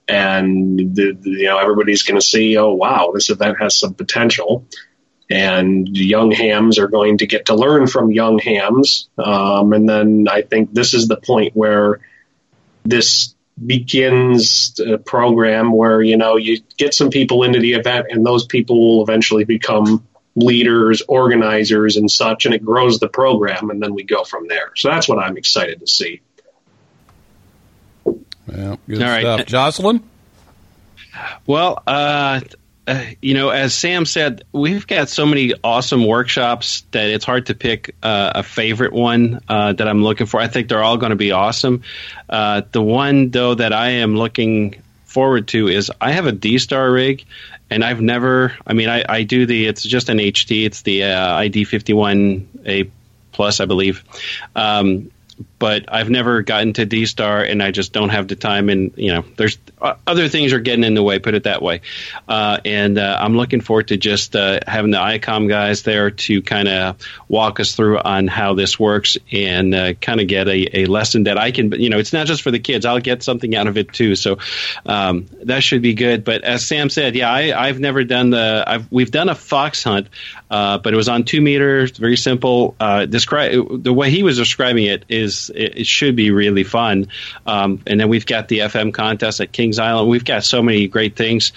And 0.07 0.95
the, 0.95 1.13
the, 1.19 1.29
you 1.29 1.45
know 1.45 1.57
everybody's 1.57 2.03
going 2.03 2.19
to 2.19 2.25
see, 2.25 2.55
oh 2.57 2.73
wow, 2.73 3.11
this 3.13 3.31
event 3.31 3.57
has 3.59 3.75
some 3.75 3.95
potential, 3.95 4.67
and 5.29 5.87
young 5.97 6.31
hams 6.31 6.77
are 6.77 6.87
going 6.87 7.17
to 7.19 7.27
get 7.27 7.47
to 7.47 7.55
learn 7.55 7.87
from 7.87 8.11
young 8.11 8.37
hams. 8.37 9.09
Um, 9.17 9.73
and 9.73 9.89
then 9.89 10.27
I 10.29 10.43
think 10.43 10.73
this 10.73 10.93
is 10.93 11.07
the 11.07 11.17
point 11.17 11.55
where 11.55 12.01
this 12.83 13.33
begins 13.63 14.79
a 14.79 14.97
program 14.97 15.71
where 15.71 16.01
you 16.01 16.17
know 16.17 16.35
you 16.35 16.59
get 16.77 16.93
some 16.93 17.09
people 17.09 17.43
into 17.43 17.59
the 17.59 17.73
event, 17.73 18.07
and 18.11 18.23
those 18.23 18.45
people 18.45 18.79
will 18.79 19.03
eventually 19.03 19.45
become 19.45 20.05
leaders, 20.35 21.01
organizers, 21.07 21.97
and 21.97 22.09
such, 22.09 22.45
and 22.45 22.55
it 22.55 22.63
grows 22.63 22.99
the 22.99 23.09
program, 23.09 23.69
and 23.69 23.81
then 23.81 23.93
we 23.93 24.03
go 24.03 24.23
from 24.23 24.47
there. 24.47 24.71
So 24.75 24.89
that's 24.89 25.07
what 25.07 25.19
I'm 25.19 25.37
excited 25.37 25.79
to 25.81 25.87
see. 25.87 26.21
Yeah, 28.05 28.75
good 28.87 29.03
All 29.03 29.09
right. 29.09 29.21
stuff. 29.21 29.45
Jocelyn? 29.45 30.03
Well, 31.45 31.83
uh, 31.85 32.41
uh, 32.87 33.05
you 33.21 33.33
know, 33.33 33.49
as 33.49 33.73
Sam 33.73 34.05
said, 34.05 34.43
we've 34.51 34.87
got 34.87 35.07
so 35.07 35.25
many 35.25 35.53
awesome 35.63 36.05
workshops 36.05 36.83
that 36.91 37.09
it's 37.09 37.25
hard 37.25 37.47
to 37.47 37.55
pick 37.55 37.95
uh, 38.01 38.31
a 38.35 38.43
favorite 38.43 38.91
one 38.93 39.41
uh, 39.47 39.73
that 39.73 39.87
I'm 39.87 40.03
looking 40.03 40.27
for. 40.27 40.39
I 40.39 40.47
think 40.47 40.67
they're 40.67 40.83
all 40.83 40.97
going 40.97 41.11
to 41.11 41.15
be 41.15 41.31
awesome. 41.31 41.83
Uh, 42.27 42.61
the 42.71 42.81
one, 42.81 43.29
though, 43.29 43.53
that 43.53 43.71
I 43.71 43.89
am 43.89 44.15
looking 44.15 44.81
forward 45.05 45.49
to 45.49 45.67
is 45.67 45.91
I 46.01 46.13
have 46.13 46.25
a 46.25 46.31
D 46.31 46.57
Star 46.57 46.89
rig, 46.91 47.25
and 47.71 47.83
I've 47.83 48.01
never. 48.01 48.53
I 48.67 48.73
mean, 48.73 48.89
I, 48.89 49.03
I 49.07 49.23
do 49.23 49.45
the. 49.47 49.65
It's 49.65 49.81
just 49.81 50.09
an 50.09 50.17
HT. 50.17 50.65
It's 50.65 50.83
the 50.83 51.05
uh, 51.05 51.35
ID 51.35 51.63
fifty 51.63 51.93
one 51.93 52.47
A 52.65 52.91
plus, 53.31 53.59
I 53.59 53.65
believe. 53.65 54.03
Um, 54.55 55.09
but 55.61 55.93
I've 55.93 56.09
never 56.09 56.41
gotten 56.41 56.73
to 56.73 56.87
D 56.87 57.05
Star, 57.05 57.43
and 57.43 57.61
I 57.61 57.69
just 57.69 57.93
don't 57.93 58.09
have 58.09 58.27
the 58.27 58.35
time. 58.35 58.67
And 58.69 58.93
you 58.95 59.13
know, 59.13 59.23
there's 59.37 59.59
uh, 59.79 59.93
other 60.07 60.27
things 60.27 60.53
are 60.53 60.59
getting 60.59 60.83
in 60.83 60.95
the 60.95 61.03
way. 61.03 61.19
Put 61.19 61.35
it 61.35 61.43
that 61.43 61.61
way. 61.61 61.81
Uh, 62.27 62.57
and 62.65 62.97
uh, 62.97 63.19
I'm 63.21 63.37
looking 63.37 63.61
forward 63.61 63.89
to 63.89 63.97
just 63.97 64.35
uh, 64.35 64.61
having 64.65 64.89
the 64.89 64.97
ICOM 64.97 65.47
guys 65.47 65.83
there 65.83 66.09
to 66.09 66.41
kind 66.41 66.67
of 66.67 66.97
walk 67.27 67.59
us 67.59 67.75
through 67.75 67.99
on 67.99 68.27
how 68.27 68.55
this 68.55 68.79
works 68.79 69.19
and 69.31 69.75
uh, 69.75 69.93
kind 69.93 70.19
of 70.19 70.27
get 70.27 70.47
a, 70.47 70.79
a 70.79 70.85
lesson 70.87 71.25
that 71.25 71.37
I 71.37 71.51
can. 71.51 71.71
You 71.73 71.91
know, 71.91 71.99
it's 71.99 72.11
not 72.11 72.25
just 72.25 72.41
for 72.41 72.49
the 72.49 72.59
kids. 72.59 72.87
I'll 72.87 72.99
get 72.99 73.21
something 73.21 73.55
out 73.55 73.67
of 73.67 73.77
it 73.77 73.93
too. 73.93 74.15
So 74.15 74.39
um, 74.87 75.27
that 75.43 75.61
should 75.61 75.83
be 75.83 75.93
good. 75.93 76.23
But 76.23 76.43
as 76.43 76.65
Sam 76.65 76.89
said, 76.89 77.15
yeah, 77.15 77.31
I, 77.31 77.67
I've 77.67 77.79
never 77.79 78.03
done 78.03 78.31
the. 78.31 78.63
I've, 78.65 78.91
we've 78.91 79.11
done 79.11 79.29
a 79.29 79.35
fox 79.35 79.83
hunt, 79.83 80.07
uh, 80.49 80.79
but 80.79 80.91
it 80.91 80.97
was 80.97 81.07
on 81.07 81.23
two 81.23 81.39
meters. 81.39 81.91
Very 81.91 82.17
simple. 82.17 82.75
Describe 83.07 83.83
the 83.83 83.93
way 83.93 84.09
he 84.09 84.23
was 84.23 84.37
describing 84.37 84.85
it 84.85 85.05
is 85.07 85.50
it, 85.55 85.79
it 85.79 85.87
should 85.87 86.15
be 86.15 86.31
really 86.31 86.63
fun. 86.63 87.07
Um, 87.45 87.81
and 87.87 87.99
then 87.99 88.09
we've 88.09 88.25
got 88.25 88.47
the 88.47 88.59
FM 88.59 88.93
contest 88.93 89.41
at 89.41 89.51
Kings 89.51 89.79
Island. 89.79 90.09
We've 90.09 90.25
got 90.25 90.43
so 90.43 90.61
many 90.61 90.87
great 90.87 91.15
things. 91.15 91.51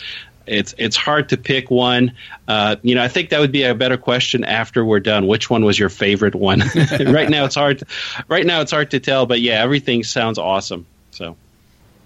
It's 0.47 0.75
it's 0.77 0.97
hard 0.97 1.31
to 1.31 1.37
pick 1.37 1.71
one. 1.71 2.13
Uh, 2.47 2.77
you 2.83 2.95
know, 2.95 3.03
I 3.03 3.09
think 3.09 3.31
that 3.31 3.41
would 3.41 3.53
be 3.53 3.63
a 3.63 3.75
better 3.75 3.97
question 3.97 4.45
after 4.45 4.85
we're 4.85 5.01
done. 5.01 5.27
Which 5.27 5.49
one 5.49 5.65
was 5.65 5.79
your 5.79 5.89
favorite 5.89 6.35
one? 6.35 6.61
right 7.01 7.31
now, 7.31 7.47
it's 7.47 7.55
hard. 7.55 7.79
To, 7.79 7.87
right 8.29 8.45
now, 8.45 8.61
it's 8.61 8.73
hard 8.73 8.91
to 8.91 9.01
tell. 9.01 9.27
But 9.27 9.41
yeah, 9.41 9.63
everything 9.63 10.05
sounds 10.05 10.39
awesome. 10.39 10.87
So. 11.13 11.37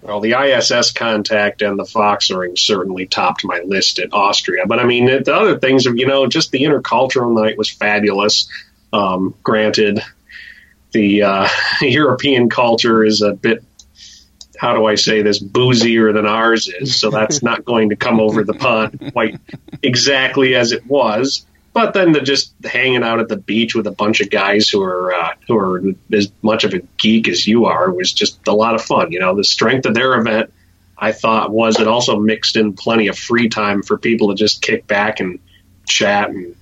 Well, 0.01 0.21
the 0.21 0.33
ISS 0.33 0.93
contact 0.93 1.61
and 1.61 1.77
the 1.77 1.83
Fox 1.83 2.29
Oring 2.29 2.57
certainly 2.57 3.05
topped 3.05 3.43
my 3.43 3.59
list 3.65 3.99
at 3.99 4.13
Austria. 4.13 4.65
But 4.65 4.79
I 4.79 4.85
mean, 4.85 5.05
the 5.05 5.35
other 5.35 5.59
things, 5.59 5.83
you 5.83 6.07
know, 6.07 6.25
just 6.27 6.51
the 6.51 6.61
intercultural 6.61 7.35
night 7.35 7.57
was 7.57 7.69
fabulous. 7.69 8.47
Um, 8.93 9.35
granted, 9.43 9.99
the 10.91 11.23
uh, 11.23 11.47
European 11.81 12.49
culture 12.49 13.03
is 13.03 13.21
a 13.21 13.33
bit, 13.33 13.63
how 14.57 14.73
do 14.73 14.85
I 14.85 14.95
say 14.95 15.21
this, 15.21 15.39
boozier 15.39 16.13
than 16.13 16.25
ours 16.25 16.67
is. 16.67 16.99
So 16.99 17.09
that's 17.09 17.43
not 17.49 17.65
going 17.65 17.89
to 17.89 17.95
come 17.95 18.19
over 18.19 18.43
the 18.43 18.53
pond 18.53 19.11
quite 19.13 19.39
exactly 19.81 20.55
as 20.55 20.71
it 20.71 20.85
was. 20.85 21.45
But 21.71 21.93
then 21.93 22.11
the 22.11 22.21
just 22.21 22.53
hanging 22.63 23.03
out 23.03 23.19
at 23.19 23.29
the 23.29 23.37
beach 23.37 23.75
with 23.75 23.85
a 23.85 23.91
bunch 23.91 24.21
of 24.21 24.29
guys 24.29 24.67
who 24.67 24.81
are 24.81 25.13
uh, 25.13 25.33
who 25.47 25.57
are 25.57 25.81
as 26.11 26.31
much 26.41 26.63
of 26.63 26.73
a 26.73 26.79
geek 26.97 27.27
as 27.27 27.45
you 27.45 27.65
are 27.65 27.91
was 27.91 28.11
just 28.11 28.47
a 28.47 28.53
lot 28.53 28.73
of 28.75 28.81
fun. 28.81 29.11
You 29.11 29.19
know, 29.19 29.35
the 29.35 29.43
strength 29.43 29.85
of 29.85 29.93
their 29.93 30.15
event, 30.15 30.51
I 30.97 31.11
thought, 31.11 31.51
was 31.51 31.79
it 31.79 31.87
also 31.87 32.19
mixed 32.19 32.55
in 32.55 32.73
plenty 32.73 33.07
of 33.07 33.17
free 33.17 33.49
time 33.49 33.83
for 33.83 33.99
people 33.99 34.29
to 34.29 34.35
just 34.35 34.63
kick 34.63 34.87
back 34.87 35.19
and 35.19 35.39
chat 35.87 36.31
and 36.31 36.55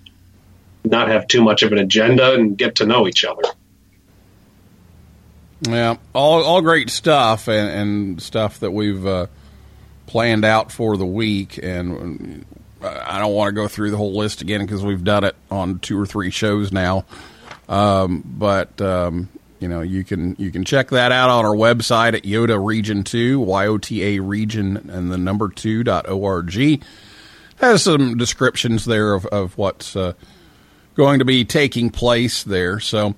not 0.83 1.07
have 1.07 1.27
too 1.27 1.41
much 1.41 1.63
of 1.63 1.71
an 1.71 1.77
agenda 1.77 2.33
and 2.33 2.57
get 2.57 2.75
to 2.75 2.85
know 2.85 3.07
each 3.07 3.23
other. 3.23 3.43
Yeah, 5.61 5.97
all 6.13 6.43
all 6.43 6.61
great 6.61 6.91
stuff 6.91 7.47
and, 7.47 7.69
and 7.69 8.21
stuff 8.21 8.59
that 8.59 8.69
we've 8.69 9.03
uh, 9.07 9.25
planned 10.05 10.45
out 10.45 10.71
for 10.71 10.97
the 10.97 11.05
week. 11.05 11.57
And 11.61 12.45
uh, 12.79 13.03
I 13.03 13.17
don't 13.17 13.33
want 13.33 13.49
to 13.49 13.53
go 13.53 13.67
through 13.67 13.89
the 13.89 13.97
whole 13.97 14.13
list 14.13 14.41
again 14.41 14.61
because 14.61 14.83
we've 14.83 15.03
done 15.03 15.23
it 15.23 15.35
on 15.49 15.79
two 15.79 15.99
or 15.99 16.05
three 16.05 16.29
shows 16.29 16.71
now. 16.71 17.05
Um, 17.67 18.23
but 18.23 18.79
um, 18.81 19.29
you 19.59 19.67
know, 19.67 19.81
you 19.81 20.03
can 20.03 20.35
you 20.37 20.51
can 20.51 20.63
check 20.63 20.89
that 20.89 21.11
out 21.11 21.31
on 21.31 21.43
our 21.43 21.55
website 21.55 22.13
at 22.13 22.21
YOTA 22.21 22.63
Region 22.63 23.03
Two, 23.03 23.39
Y 23.39 23.65
O 23.65 23.79
T 23.79 24.03
A 24.03 24.21
Region, 24.21 24.91
and 24.91 25.11
the 25.11 25.17
number 25.17 25.49
two 25.49 25.83
dot 25.83 26.07
org. 26.07 26.53
Has 27.55 27.81
some 27.81 28.15
descriptions 28.15 28.85
there 28.85 29.15
of 29.15 29.25
of 29.25 29.57
what's 29.57 29.95
uh, 29.95 30.13
going 30.93 31.17
to 31.17 31.25
be 31.25 31.45
taking 31.45 31.89
place 31.89 32.43
there. 32.43 32.79
So. 32.79 33.15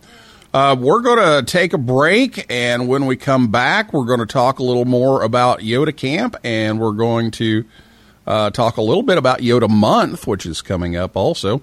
Uh, 0.51 0.75
we're 0.79 1.01
going 1.01 1.19
to 1.19 1.51
take 1.51 1.73
a 1.73 1.77
break, 1.77 2.45
and 2.49 2.87
when 2.87 3.05
we 3.05 3.15
come 3.15 3.49
back, 3.49 3.93
we're 3.93 4.05
going 4.05 4.19
to 4.19 4.25
talk 4.25 4.57
a 4.57 4.63
little 4.63 4.85
more 4.85 5.21
about 5.21 5.59
YOTA 5.59 5.95
Camp, 5.95 6.35
and 6.43 6.79
we're 6.79 6.93
going 6.93 7.29
to 7.29 7.65
uh, 8.25 8.49
talk 8.49 8.77
a 8.77 8.81
little 8.81 9.03
bit 9.03 9.19
about 9.19 9.39
YOTA 9.39 9.69
Month, 9.69 10.25
which 10.25 10.47
is 10.47 10.63
coming 10.63 10.95
up 10.95 11.15
also. 11.15 11.61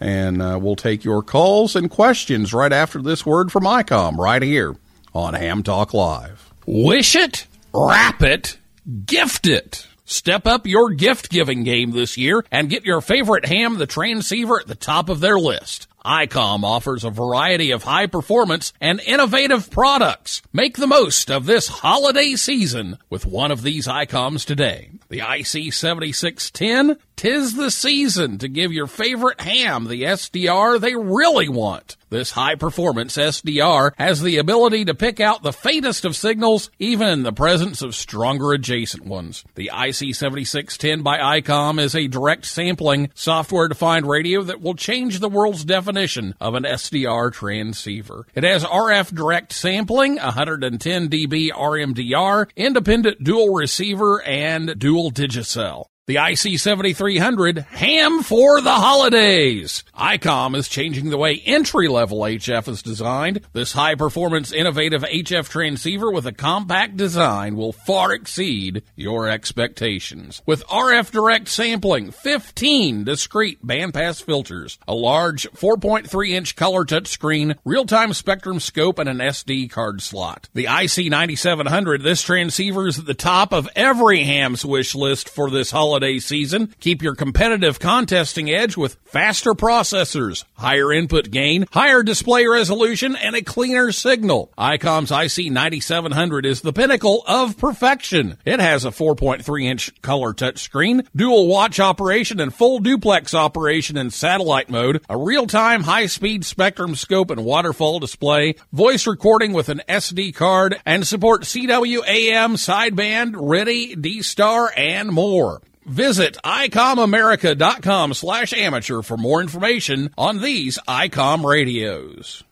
And 0.00 0.40
uh, 0.40 0.58
we'll 0.60 0.76
take 0.76 1.04
your 1.04 1.22
calls 1.22 1.76
and 1.76 1.90
questions 1.90 2.54
right 2.54 2.72
after 2.72 3.02
this 3.02 3.24
word 3.26 3.52
from 3.52 3.64
ICOM 3.64 4.16
right 4.16 4.42
here 4.42 4.76
on 5.14 5.34
Ham 5.34 5.62
Talk 5.62 5.92
Live. 5.92 6.52
Wish 6.66 7.14
it, 7.14 7.46
wrap 7.74 8.22
it, 8.22 8.56
gift 9.04 9.46
it. 9.46 9.86
Step 10.04 10.46
up 10.46 10.66
your 10.66 10.90
gift 10.90 11.30
giving 11.30 11.64
game 11.64 11.92
this 11.92 12.18
year 12.18 12.44
and 12.50 12.68
get 12.68 12.84
your 12.84 13.00
favorite 13.00 13.46
ham, 13.46 13.78
the 13.78 13.86
transceiver, 13.86 14.60
at 14.60 14.66
the 14.66 14.74
top 14.74 15.08
of 15.08 15.20
their 15.20 15.38
list. 15.38 15.86
ICOM 16.04 16.64
offers 16.64 17.04
a 17.04 17.10
variety 17.10 17.70
of 17.70 17.84
high 17.84 18.06
performance 18.06 18.72
and 18.80 19.00
innovative 19.00 19.70
products. 19.70 20.42
Make 20.52 20.76
the 20.76 20.86
most 20.86 21.30
of 21.30 21.46
this 21.46 21.68
holiday 21.68 22.34
season 22.34 22.98
with 23.08 23.26
one 23.26 23.50
of 23.50 23.62
these 23.62 23.86
ICOMs 23.86 24.44
today. 24.44 24.90
The 25.12 25.18
IC7610, 25.18 26.96
tis 27.16 27.54
the 27.54 27.70
season 27.70 28.38
to 28.38 28.48
give 28.48 28.72
your 28.72 28.86
favorite 28.86 29.42
ham 29.42 29.84
the 29.84 30.04
SDR 30.04 30.80
they 30.80 30.96
really 30.96 31.50
want. 31.50 31.98
This 32.08 32.32
high 32.32 32.56
performance 32.56 33.16
SDR 33.16 33.92
has 33.96 34.20
the 34.20 34.36
ability 34.36 34.84
to 34.84 34.94
pick 34.94 35.18
out 35.18 35.42
the 35.42 35.52
faintest 35.52 36.04
of 36.04 36.14
signals, 36.14 36.70
even 36.78 37.08
in 37.08 37.22
the 37.22 37.32
presence 37.32 37.80
of 37.80 37.94
stronger 37.94 38.52
adjacent 38.52 39.06
ones. 39.06 39.44
The 39.54 39.70
IC7610 39.72 41.02
by 41.02 41.40
ICOM 41.40 41.80
is 41.80 41.94
a 41.94 42.08
direct 42.08 42.44
sampling 42.44 43.10
software 43.14 43.68
defined 43.68 44.06
radio 44.06 44.42
that 44.42 44.60
will 44.60 44.74
change 44.74 45.20
the 45.20 45.30
world's 45.30 45.64
definition 45.64 46.34
of 46.38 46.54
an 46.54 46.64
SDR 46.64 47.32
transceiver. 47.32 48.26
It 48.34 48.44
has 48.44 48.62
RF 48.62 49.14
direct 49.14 49.54
sampling, 49.54 50.16
110 50.16 51.08
dB 51.08 51.50
RMDR, 51.50 52.50
independent 52.56 53.24
dual 53.24 53.54
receiver, 53.54 54.20
and 54.22 54.78
dual 54.78 55.01
DIGI-SEL. 55.10 55.91
The 56.08 56.16
IC7300 56.16 57.64
ham 57.64 58.24
for 58.24 58.60
the 58.60 58.72
holidays. 58.72 59.84
ICOM 59.96 60.56
is 60.56 60.66
changing 60.66 61.10
the 61.10 61.16
way 61.16 61.40
entry 61.46 61.86
level 61.86 62.22
HF 62.22 62.66
is 62.66 62.82
designed. 62.82 63.42
This 63.52 63.70
high 63.70 63.94
performance 63.94 64.50
innovative 64.50 65.02
HF 65.02 65.48
transceiver 65.48 66.10
with 66.10 66.26
a 66.26 66.32
compact 66.32 66.96
design 66.96 67.54
will 67.54 67.70
far 67.70 68.12
exceed 68.12 68.82
your 68.96 69.28
expectations. 69.28 70.42
With 70.44 70.66
RF 70.66 71.12
direct 71.12 71.46
sampling, 71.46 72.10
15 72.10 73.04
discrete 73.04 73.64
bandpass 73.64 74.20
filters, 74.24 74.78
a 74.88 74.94
large 74.94 75.48
4.3 75.52 76.30
inch 76.30 76.56
color 76.56 76.84
touchscreen, 76.84 77.56
real 77.64 77.84
time 77.84 78.12
spectrum 78.12 78.58
scope, 78.58 78.98
and 78.98 79.08
an 79.08 79.18
SD 79.18 79.70
card 79.70 80.02
slot. 80.02 80.48
The 80.52 80.64
IC9700, 80.64 82.02
this 82.02 82.22
transceiver 82.22 82.88
is 82.88 82.98
at 82.98 83.06
the 83.06 83.14
top 83.14 83.52
of 83.52 83.68
every 83.76 84.24
ham's 84.24 84.64
wish 84.64 84.96
list 84.96 85.28
for 85.28 85.48
this 85.48 85.70
holiday 85.70 85.91
holiday 85.92 86.18
season. 86.18 86.74
Keep 86.80 87.02
your 87.02 87.14
competitive 87.14 87.78
contesting 87.78 88.48
edge 88.48 88.78
with 88.78 88.96
faster 89.04 89.52
processors, 89.52 90.42
higher 90.54 90.90
input 90.90 91.30
gain, 91.30 91.66
higher 91.70 92.02
display 92.02 92.46
resolution, 92.46 93.14
and 93.14 93.36
a 93.36 93.42
cleaner 93.42 93.92
signal. 93.92 94.50
ICOM's 94.56 95.10
IC9700 95.10 96.46
is 96.46 96.62
the 96.62 96.72
pinnacle 96.72 97.22
of 97.26 97.58
perfection. 97.58 98.38
It 98.46 98.58
has 98.58 98.86
a 98.86 98.90
4.3 98.90 99.64
inch 99.64 100.00
color 100.00 100.32
touchscreen, 100.32 101.06
dual 101.14 101.46
watch 101.46 101.78
operation, 101.78 102.40
and 102.40 102.54
full 102.54 102.78
duplex 102.78 103.34
operation 103.34 103.98
in 103.98 104.08
satellite 104.08 104.70
mode, 104.70 105.04
a 105.10 105.18
real 105.18 105.46
time 105.46 105.82
high 105.82 106.06
speed 106.06 106.46
spectrum 106.46 106.94
scope 106.94 107.30
and 107.30 107.44
waterfall 107.44 108.00
display, 108.00 108.54
voice 108.72 109.06
recording 109.06 109.52
with 109.52 109.68
an 109.68 109.82
SD 109.90 110.34
card, 110.34 110.80
and 110.86 111.06
support 111.06 111.42
CWAM 111.42 112.56
sideband, 112.56 113.34
ready, 113.36 113.94
D 113.94 114.22
Star, 114.22 114.72
and 114.74 115.10
more. 115.12 115.60
Visit 115.84 116.38
ICOMAmerica.com 116.44 118.14
slash 118.14 118.52
amateur 118.52 119.02
for 119.02 119.16
more 119.16 119.40
information 119.40 120.10
on 120.16 120.40
these 120.40 120.78
ICOM 120.88 121.44
radios. 121.44 122.44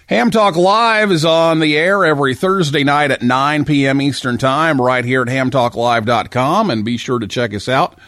Ham 0.06 0.30
Talk 0.30 0.56
Live 0.56 1.10
is 1.10 1.24
on 1.24 1.60
the 1.60 1.78
air 1.78 2.04
every 2.04 2.34
Thursday 2.34 2.84
night 2.84 3.10
at 3.10 3.22
9 3.22 3.64
p.m. 3.64 4.02
Eastern 4.02 4.36
Time 4.36 4.78
right 4.80 5.04
here 5.04 5.22
at 5.22 5.28
hamtalklive.com 5.28 6.70
and 6.70 6.84
be 6.84 6.98
sure 6.98 7.18
to 7.18 7.26
check 7.26 7.54
us 7.54 7.70
out 7.70 7.98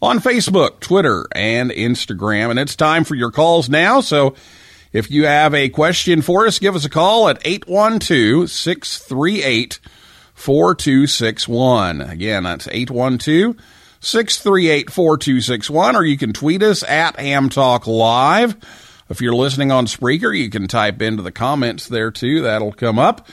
on 0.00 0.20
Facebook, 0.20 0.80
Twitter, 0.80 1.26
and 1.32 1.70
Instagram. 1.70 2.48
And 2.50 2.58
it's 2.58 2.76
time 2.76 3.04
for 3.04 3.14
your 3.14 3.30
calls 3.30 3.68
now. 3.68 4.00
So 4.00 4.34
if 4.92 5.10
you 5.10 5.26
have 5.26 5.52
a 5.52 5.68
question 5.68 6.22
for 6.22 6.46
us, 6.46 6.58
give 6.58 6.76
us 6.76 6.86
a 6.86 6.90
call 6.90 7.28
at 7.28 7.42
812 7.44 8.50
638 8.50 9.80
4261. 10.34 12.00
Again, 12.00 12.44
that's 12.44 12.68
812 12.68 13.54
638 14.04 14.90
4261, 14.90 15.96
or 15.96 16.04
you 16.04 16.18
can 16.18 16.32
tweet 16.32 16.62
us 16.62 16.82
at 16.82 17.18
Ham 17.18 17.48
Talk 17.48 17.86
Live. 17.86 18.56
If 19.08 19.20
you're 19.20 19.34
listening 19.34 19.72
on 19.72 19.86
Spreaker, 19.86 20.36
you 20.36 20.50
can 20.50 20.68
type 20.68 21.00
into 21.00 21.22
the 21.22 21.32
comments 21.32 21.88
there 21.88 22.10
too. 22.10 22.42
That'll 22.42 22.72
come 22.72 22.98
up. 22.98 23.26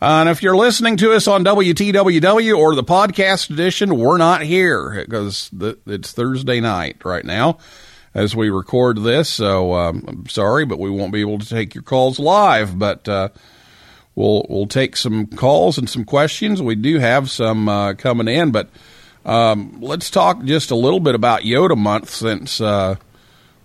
Uh, 0.00 0.20
and 0.20 0.28
if 0.28 0.42
you're 0.42 0.56
listening 0.56 0.96
to 0.96 1.12
us 1.12 1.26
on 1.26 1.44
WTWW 1.44 2.56
or 2.56 2.74
the 2.74 2.84
podcast 2.84 3.50
edition, 3.50 3.96
we're 3.96 4.16
not 4.16 4.42
here 4.42 5.04
because 5.06 5.50
it's 5.86 6.12
Thursday 6.12 6.60
night 6.60 7.04
right 7.04 7.24
now 7.24 7.58
as 8.14 8.34
we 8.34 8.50
record 8.50 9.02
this. 9.02 9.28
So 9.28 9.74
um, 9.74 10.04
I'm 10.06 10.28
sorry, 10.28 10.64
but 10.64 10.78
we 10.78 10.90
won't 10.90 11.12
be 11.12 11.20
able 11.20 11.38
to 11.38 11.48
take 11.48 11.74
your 11.74 11.82
calls 11.82 12.18
live. 12.18 12.78
But 12.78 13.08
uh, 13.08 13.28
we'll 14.14 14.46
we'll 14.48 14.66
take 14.66 14.96
some 14.96 15.26
calls 15.26 15.78
and 15.78 15.88
some 15.88 16.04
questions. 16.04 16.62
We 16.62 16.74
do 16.74 16.98
have 16.98 17.30
some 17.30 17.68
uh, 17.68 17.94
coming 17.94 18.28
in, 18.28 18.50
but 18.50 18.70
um, 19.24 19.78
let's 19.80 20.10
talk 20.10 20.42
just 20.44 20.70
a 20.70 20.76
little 20.76 21.00
bit 21.00 21.14
about 21.14 21.42
YOTA 21.42 21.76
Month 21.76 22.10
since 22.10 22.60
uh, 22.60 22.96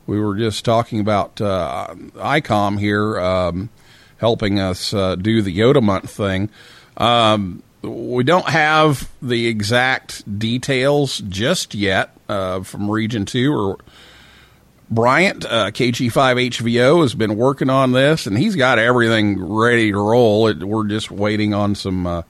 we 0.07 0.19
were 0.19 0.35
just 0.35 0.65
talking 0.65 0.99
about 0.99 1.39
uh, 1.39 1.93
ICOM 2.15 2.79
here 2.79 3.19
um, 3.19 3.69
helping 4.17 4.59
us 4.59 4.93
uh, 4.93 5.15
do 5.15 5.41
the 5.41 5.57
YOTA 5.57 5.81
Month 5.81 6.09
thing. 6.09 6.49
Um, 6.97 7.63
we 7.81 8.23
don't 8.23 8.47
have 8.47 9.09
the 9.21 9.47
exact 9.47 10.39
details 10.39 11.19
just 11.19 11.75
yet 11.75 12.15
uh, 12.29 12.61
from 12.61 12.89
Region 12.89 13.25
2 13.25 13.53
or 13.53 13.77
Bryant, 14.89 15.45
uh, 15.45 15.71
KG5HVO, 15.71 17.01
has 17.01 17.15
been 17.15 17.35
working 17.35 17.69
on 17.69 17.93
this, 17.93 18.27
and 18.27 18.37
he's 18.37 18.55
got 18.55 18.77
everything 18.79 19.43
ready 19.43 19.91
to 19.91 19.97
roll. 19.97 20.47
It, 20.47 20.63
we're 20.63 20.87
just 20.87 21.09
waiting 21.09 21.53
on 21.53 21.73
some 21.73 22.05
uh, 22.05 22.21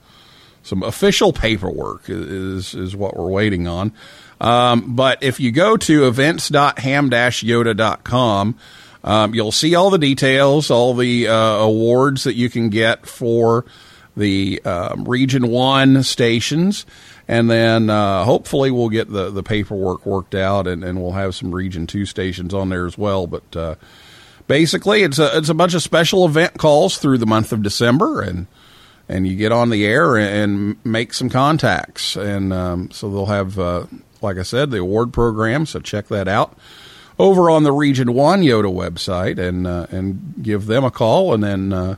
some 0.64 0.82
official 0.82 1.32
paperwork 1.32 2.06
is 2.08 2.74
is 2.74 2.96
what 2.96 3.16
we're 3.16 3.30
waiting 3.30 3.68
on. 3.68 3.92
Um, 4.40 4.96
but 4.96 5.22
if 5.22 5.38
you 5.38 5.52
go 5.52 5.76
to 5.76 6.08
events.ham-yota.com, 6.08 8.58
um, 9.04 9.34
you'll 9.34 9.52
see 9.52 9.76
all 9.76 9.90
the 9.90 9.98
details, 9.98 10.72
all 10.72 10.94
the 10.94 11.28
uh, 11.28 11.34
awards 11.34 12.24
that 12.24 12.34
you 12.34 12.50
can 12.50 12.68
get 12.68 13.06
for 13.06 13.64
the 14.16 14.60
um, 14.64 15.04
Region 15.04 15.46
One 15.48 16.02
stations 16.02 16.84
and 17.26 17.50
then 17.50 17.90
uh, 17.90 18.24
hopefully 18.24 18.70
we'll 18.70 18.88
get 18.88 19.10
the, 19.10 19.30
the 19.30 19.42
paperwork 19.42 20.04
worked 20.04 20.34
out 20.34 20.66
and, 20.66 20.84
and 20.84 21.00
we'll 21.00 21.12
have 21.12 21.34
some 21.34 21.54
region 21.54 21.86
2 21.86 22.06
stations 22.06 22.52
on 22.52 22.68
there 22.68 22.86
as 22.86 22.98
well 22.98 23.26
but 23.26 23.56
uh, 23.56 23.74
basically 24.46 25.02
it's 25.02 25.18
a 25.18 25.36
it's 25.36 25.48
a 25.48 25.54
bunch 25.54 25.74
of 25.74 25.82
special 25.82 26.26
event 26.26 26.58
calls 26.58 26.98
through 26.98 27.18
the 27.18 27.26
month 27.26 27.52
of 27.52 27.62
december 27.62 28.20
and 28.20 28.46
and 29.08 29.26
you 29.26 29.36
get 29.36 29.52
on 29.52 29.70
the 29.70 29.84
air 29.84 30.16
and 30.16 30.76
make 30.84 31.12
some 31.12 31.28
contacts. 31.28 32.16
And 32.16 32.52
um, 32.52 32.90
so 32.90 33.10
they'll 33.10 33.26
have 33.26 33.58
uh, 33.58 33.86
like 34.22 34.38
i 34.38 34.42
said 34.42 34.70
the 34.70 34.78
award 34.78 35.12
program 35.12 35.66
so 35.66 35.80
check 35.80 36.08
that 36.08 36.28
out. 36.28 36.56
Over 37.16 37.48
on 37.48 37.62
the 37.62 37.72
region 37.72 38.12
1 38.12 38.42
YOTA 38.42 38.72
website 38.72 39.38
and 39.38 39.66
uh, 39.66 39.86
and 39.90 40.34
give 40.42 40.66
them 40.66 40.84
a 40.84 40.90
call. 40.90 41.32
And 41.32 41.44
then 41.44 41.72
uh, 41.72 41.96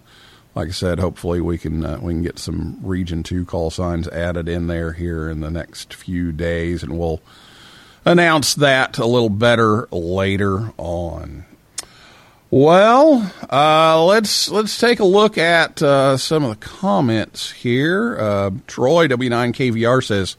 like 0.56 0.68
I 0.68 0.72
said, 0.72 0.98
hopefully 0.98 1.40
we 1.40 1.58
can 1.58 1.84
uh, 1.84 1.98
we 2.00 2.14
can 2.14 2.22
get 2.22 2.38
some 2.38 2.78
Region 2.82 3.22
Two 3.22 3.44
call 3.44 3.70
signs 3.70 4.08
added 4.08 4.48
in 4.48 4.66
there 4.66 4.94
here 4.94 5.28
in 5.28 5.40
the 5.40 5.50
next 5.50 5.92
few 5.92 6.32
days, 6.32 6.82
and 6.82 6.98
we'll 6.98 7.20
announce 8.06 8.54
that 8.54 8.98
a 8.98 9.04
little 9.04 9.28
better 9.28 9.86
later 9.92 10.72
on. 10.78 11.44
Well, 12.50 13.32
uh, 13.50 14.04
let's 14.04 14.48
let's 14.48 14.78
take 14.78 15.00
a 15.00 15.04
look 15.04 15.36
at 15.36 15.82
uh, 15.82 16.16
some 16.16 16.44
of 16.44 16.50
the 16.50 16.64
comments 16.66 17.50
here. 17.50 18.16
Uh, 18.18 18.50
Troy 18.68 19.08
W9KVR 19.08 20.02
says, 20.04 20.36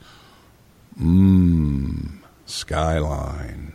"Mmm, 1.00 2.20
skyline, 2.46 3.74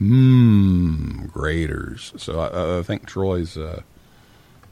mmm, 0.00 1.30
Graeters." 1.30 2.18
So 2.20 2.40
I, 2.40 2.80
I 2.80 2.82
think 2.82 3.06
Troy's 3.06 3.56
uh, 3.56 3.80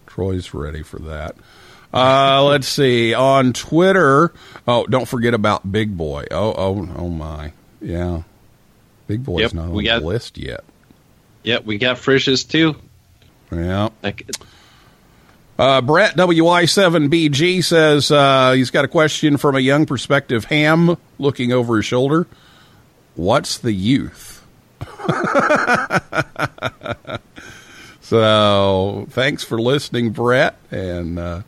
Troy's 0.07 0.53
ready 0.53 0.83
for 0.83 0.99
that. 1.01 1.37
Uh, 1.93 2.45
let's 2.49 2.69
see 2.69 3.15
on 3.15 3.55
Twitter. 3.55 4.35
Oh, 4.69 4.85
don't 4.87 5.09
forget 5.09 5.33
about 5.33 5.73
Big 5.73 5.97
Boy. 5.97 6.27
Oh, 6.31 6.53
oh, 6.57 6.89
oh 6.99 7.09
my, 7.09 7.53
yeah, 7.81 8.23
Big 9.07 9.25
Boy's 9.25 9.41
Yep, 9.41 9.55
not 9.55 9.65
on 9.65 9.73
we 9.73 9.85
got- 9.85 10.01
the 10.03 10.07
list 10.07 10.37
yet. 10.37 10.65
Yep, 11.43 11.65
we 11.65 11.79
got 11.79 11.99
Frisch's 11.99 12.45
too. 12.45 12.77
Yeah. 13.51 13.89
Uh, 15.59 15.81
Brett 15.81 16.17
WI7BG 16.17 17.63
says 17.63 18.11
uh, 18.11 18.53
he's 18.53 18.71
got 18.71 18.85
a 18.85 18.89
question 18.89 19.37
from 19.37 19.55
a 19.55 19.61
young 19.61 19.87
prospective 19.87 20.47
ham 20.47 20.97
looking 21.19 21.53
over 21.53 21.77
his 21.77 21.85
shoulder. 21.85 22.27
What's 23.15 23.59
the 23.59 23.73
youth? 23.73 24.45
so 28.01 29.07
thanks 29.11 29.45
for 29.45 29.61
listening, 29.61 30.11
Brett. 30.11 30.57
And 30.71 31.19
uh, 31.19 31.43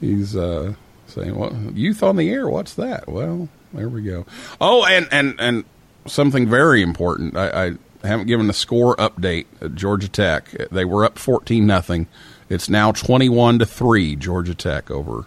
he's 0.00 0.36
uh, 0.36 0.74
saying, 1.06 1.34
"What 1.34 1.52
youth 1.74 2.02
on 2.02 2.16
the 2.16 2.30
air? 2.30 2.48
What's 2.48 2.74
that?" 2.74 3.08
Well, 3.08 3.48
there 3.72 3.88
we 3.88 4.02
go. 4.02 4.26
Oh, 4.60 4.84
and 4.84 5.08
and 5.10 5.34
and 5.38 5.64
something 6.06 6.48
very 6.48 6.82
important. 6.82 7.36
I, 7.36 7.66
I 7.66 7.72
haven't 8.04 8.26
given 8.26 8.46
the 8.46 8.52
score 8.52 8.94
update 8.96 9.46
at 9.60 9.74
Georgia 9.74 10.08
Tech. 10.08 10.50
They 10.70 10.84
were 10.84 11.04
up 11.04 11.18
fourteen 11.18 11.66
nothing. 11.66 12.06
It's 12.48 12.68
now 12.68 12.92
twenty-one 12.92 13.58
to 13.58 13.66
three. 13.66 14.16
Georgia 14.16 14.54
Tech 14.54 14.90
over 14.90 15.24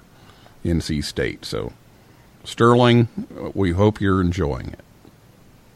NC 0.66 1.04
State. 1.04 1.46
So 1.46 1.74
Sterling, 2.44 3.08
we 3.54 3.72
hope 3.72 4.00
you're 4.02 4.22
enjoying 4.22 4.70
it. 4.70 4.80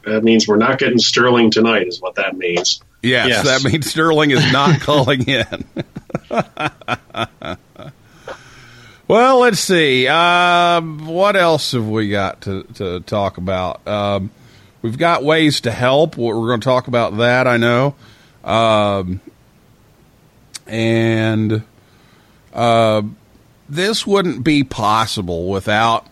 That 0.04 0.22
means 0.24 0.46
we're 0.48 0.56
not 0.56 0.78
getting 0.78 0.98
Sterling 0.98 1.50
tonight, 1.50 1.86
is 1.88 2.00
what 2.00 2.14
that 2.16 2.36
means. 2.36 2.80
Yes, 3.02 3.28
Yes. 3.28 3.44
that 3.44 3.70
means 3.70 3.90
Sterling 3.90 4.30
is 4.30 4.52
not 4.52 4.80
calling 4.80 5.22
in. 5.28 5.64
well, 9.08 9.40
let's 9.40 9.60
see. 9.60 10.06
Um, 10.08 11.06
what 11.06 11.36
else 11.36 11.72
have 11.72 11.88
we 11.88 12.08
got 12.10 12.42
to, 12.42 12.62
to 12.74 13.00
talk 13.00 13.38
about? 13.38 13.86
Um, 13.86 14.30
we've 14.86 14.98
got 14.98 15.24
ways 15.24 15.62
to 15.62 15.72
help. 15.72 16.16
We're 16.16 16.32
going 16.32 16.60
to 16.60 16.64
talk 16.64 16.86
about 16.86 17.16
that, 17.16 17.48
I 17.48 17.56
know. 17.56 17.96
Um, 18.44 19.20
and 20.64 21.64
uh, 22.54 23.02
this 23.68 24.06
wouldn't 24.06 24.44
be 24.44 24.62
possible 24.62 25.48
without 25.48 26.06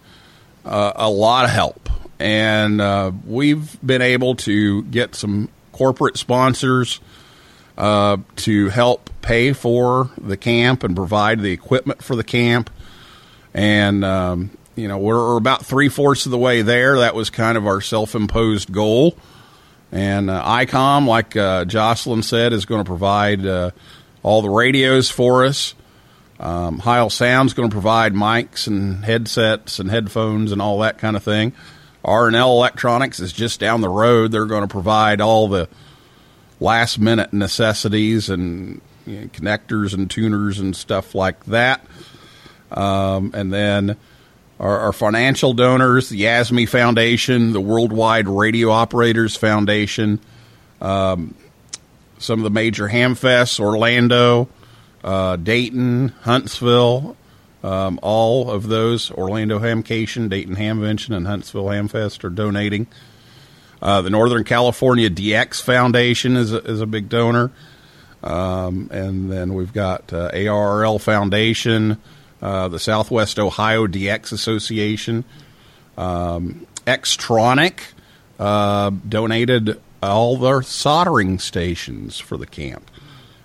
uh, 0.65 0.93
a 0.97 1.09
lot 1.09 1.45
of 1.45 1.53
help. 1.53 1.89
And 2.19 2.81
uh, 2.81 3.13
we've 3.25 3.79
been 3.87 4.03
able 4.03 4.35
to 4.37 4.83
get 4.83 5.15
some 5.15 5.51
corporate 5.71 6.17
sponsors 6.17 6.99
uh, 7.79 8.17
to 8.37 8.71
help 8.71 9.09
pay 9.23 9.53
for 9.53 10.11
the 10.19 10.37
camp 10.37 10.83
and 10.83 10.97
provide 10.97 11.41
the 11.41 11.53
equipment 11.53 12.03
for 12.03 12.17
the 12.17 12.25
camp. 12.25 12.71
And, 13.55 14.05
um, 14.05 14.51
you 14.77 14.89
know, 14.89 14.99
we're 14.99 15.37
about 15.37 15.65
three 15.65 15.89
fourths 15.89 16.27
of 16.27 16.33
the 16.33 16.39
way 16.39 16.63
there. 16.63 16.99
That 16.99 17.15
was 17.15 17.31
kind 17.31 17.57
of 17.57 17.67
our 17.67 17.81
self 17.81 18.15
imposed 18.15 18.73
goal. 18.73 19.17
And 19.93 20.29
uh, 20.29 20.43
ICOM, 20.45 21.07
like 21.07 21.37
uh, 21.37 21.65
Jocelyn 21.65 22.23
said, 22.23 22.53
is 22.53 22.65
going 22.65 22.83
to 22.83 22.89
provide 22.89 23.47
uh, 23.47 23.71
all 24.23 24.43
the 24.43 24.51
radios 24.51 25.11
for 25.11 25.45
us. 25.45 25.75
Um, 26.41 26.81
Heil 26.81 27.11
Sound's 27.11 27.55
going 27.55 27.71
to 27.71 27.75
provide 27.75 28.13
mics 28.13 28.67
and 28.67 29.05
headsets 29.05 29.79
and 29.79 29.89
headphones 29.89 30.51
and 30.51 30.61
all 30.61 30.81
that 30.81 30.99
kind 30.99 31.15
of 31.15 31.23
thing. 31.23 31.53
R&L 32.05 32.51
Electronics 32.51 33.21
is 33.21 33.33
just 33.33 33.61
down 33.61 33.81
the 33.81 33.89
road. 33.89 34.33
They're 34.33 34.45
going 34.45 34.63
to 34.63 34.69
provide 34.69 35.21
all 35.21 35.49
the 35.49 35.69
last 36.59 36.99
minute 36.99 37.33
necessities 37.33 38.29
and 38.29 38.81
you 39.07 39.21
know, 39.21 39.27
connectors 39.29 39.95
and 39.95 40.11
tuners 40.11 40.59
and 40.59 40.75
stuff 40.75 41.15
like 41.15 41.45
that. 41.47 41.87
Um, 42.71 43.31
and 43.33 43.53
then 43.53 43.97
our, 44.59 44.79
our 44.81 44.93
financial 44.93 45.53
donors, 45.53 46.09
the 46.09 46.23
YASME 46.23 46.69
Foundation, 46.69 47.53
the 47.53 47.61
Worldwide 47.61 48.29
Radio 48.29 48.71
Operators 48.71 49.37
Foundation, 49.37 50.21
um, 50.81 51.35
some 52.19 52.41
of 52.41 52.45
the 52.45 52.51
major 52.51 52.89
hamfests, 52.89 53.59
Orlando, 53.59 54.49
uh, 55.03 55.37
Dayton, 55.37 56.09
Huntsville, 56.23 57.17
um, 57.63 57.99
all 58.03 58.51
of 58.51 58.69
those, 58.69 59.11
Orlando 59.11 59.59
Hamcation, 59.59 60.29
Dayton 60.29 60.57
Hamvention, 60.57 61.17
and 61.17 61.27
Huntsville 61.27 61.67
Hamfest 61.67 62.23
are 62.25 62.31
donating. 62.31 62.87
Uh, 63.81 64.01
the 64.03 64.11
Northern 64.11 64.45
California 64.45 65.11
DX 65.11 65.63
Foundation 65.63 66.37
is 66.37 66.53
a, 66.53 66.59
is 66.59 66.81
a 66.81 66.87
big 66.87 67.09
donor. 67.09 67.51
Um, 68.23 68.89
and 68.91 69.31
then 69.31 69.53
we've 69.53 69.73
got 69.73 70.13
uh, 70.13 70.31
ARRL 70.33 70.99
Foundation, 71.01 71.99
uh, 72.45 72.69
the 72.69 72.79
Southwest 72.79 73.39
Ohio 73.39 73.87
DX 73.87 74.31
Association, 74.31 75.25
um, 75.97 76.67
Xytronic 76.87 77.81
uh, 78.39 78.91
donated 78.91 79.81
all 80.03 80.37
their 80.37 80.61
soldering 80.61 81.39
stations 81.39 82.19
for 82.19 82.37
the 82.37 82.47
camp, 82.47 82.91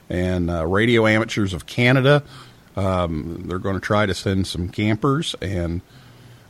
and 0.10 0.52
uh, 0.52 0.66
Radio 0.66 1.08
Amateurs 1.08 1.54
of 1.54 1.66
Canada. 1.66 2.22
Um, 2.76 3.46
they're 3.48 3.58
going 3.58 3.76
to 3.76 3.82
try 3.82 4.06
to 4.06 4.14
send 4.14 4.46
some 4.46 4.70
campers 4.70 5.36
and. 5.42 5.82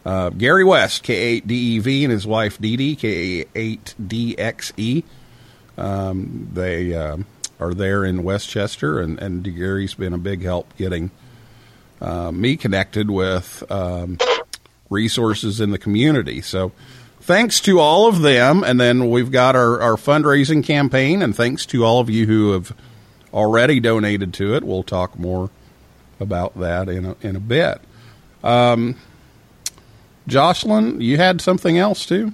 Uh, 0.06 0.30
Gary 0.30 0.64
West, 0.64 1.04
K8DEV, 1.04 2.04
and 2.04 2.12
his 2.12 2.26
wife 2.26 2.58
Dee, 2.58 2.96
K8DXE. 2.96 5.04
Um, 5.78 6.50
they 6.54 6.96
uh, 6.96 7.18
are 7.60 7.74
there 7.74 8.06
in 8.06 8.24
Westchester, 8.24 9.02
and, 9.02 9.20
and 9.20 9.44
Gary's 9.44 9.94
been 9.94 10.14
a 10.14 10.18
big 10.18 10.42
help 10.42 10.76
getting 10.78 11.12
uh, 12.02 12.32
me 12.32 12.56
connected 12.56 13.10
with 13.10 13.64
um, 13.72 14.18
resources 14.90 15.60
in 15.60 15.72
the 15.72 15.78
community. 15.78 16.42
So 16.42 16.72
thanks 17.22 17.60
to 17.62 17.80
all 17.80 18.08
of 18.08 18.22
them. 18.22 18.64
And 18.64 18.80
then 18.80 19.10
we've 19.10 19.32
got 19.32 19.56
our, 19.56 19.80
our 19.82 19.96
fundraising 19.96 20.64
campaign, 20.64 21.22
and 21.22 21.36
thanks 21.36 21.66
to 21.68 21.84
all 21.84 22.00
of 22.00 22.10
you 22.10 22.26
who 22.26 22.52
have 22.54 22.76
already 23.34 23.80
donated 23.80 24.34
to 24.36 24.56
it. 24.56 24.64
We'll 24.64 24.84
talk 24.84 25.18
more 25.18 25.50
about 26.20 26.58
that 26.60 26.90
in 26.90 27.06
a, 27.06 27.16
in 27.22 27.36
a 27.36 27.40
bit. 27.40 27.82
Um, 28.44 28.96
Jocelyn, 30.28 31.02
you 31.02 31.18
had 31.18 31.42
something 31.42 31.78
else 31.78 32.06
too? 32.06 32.34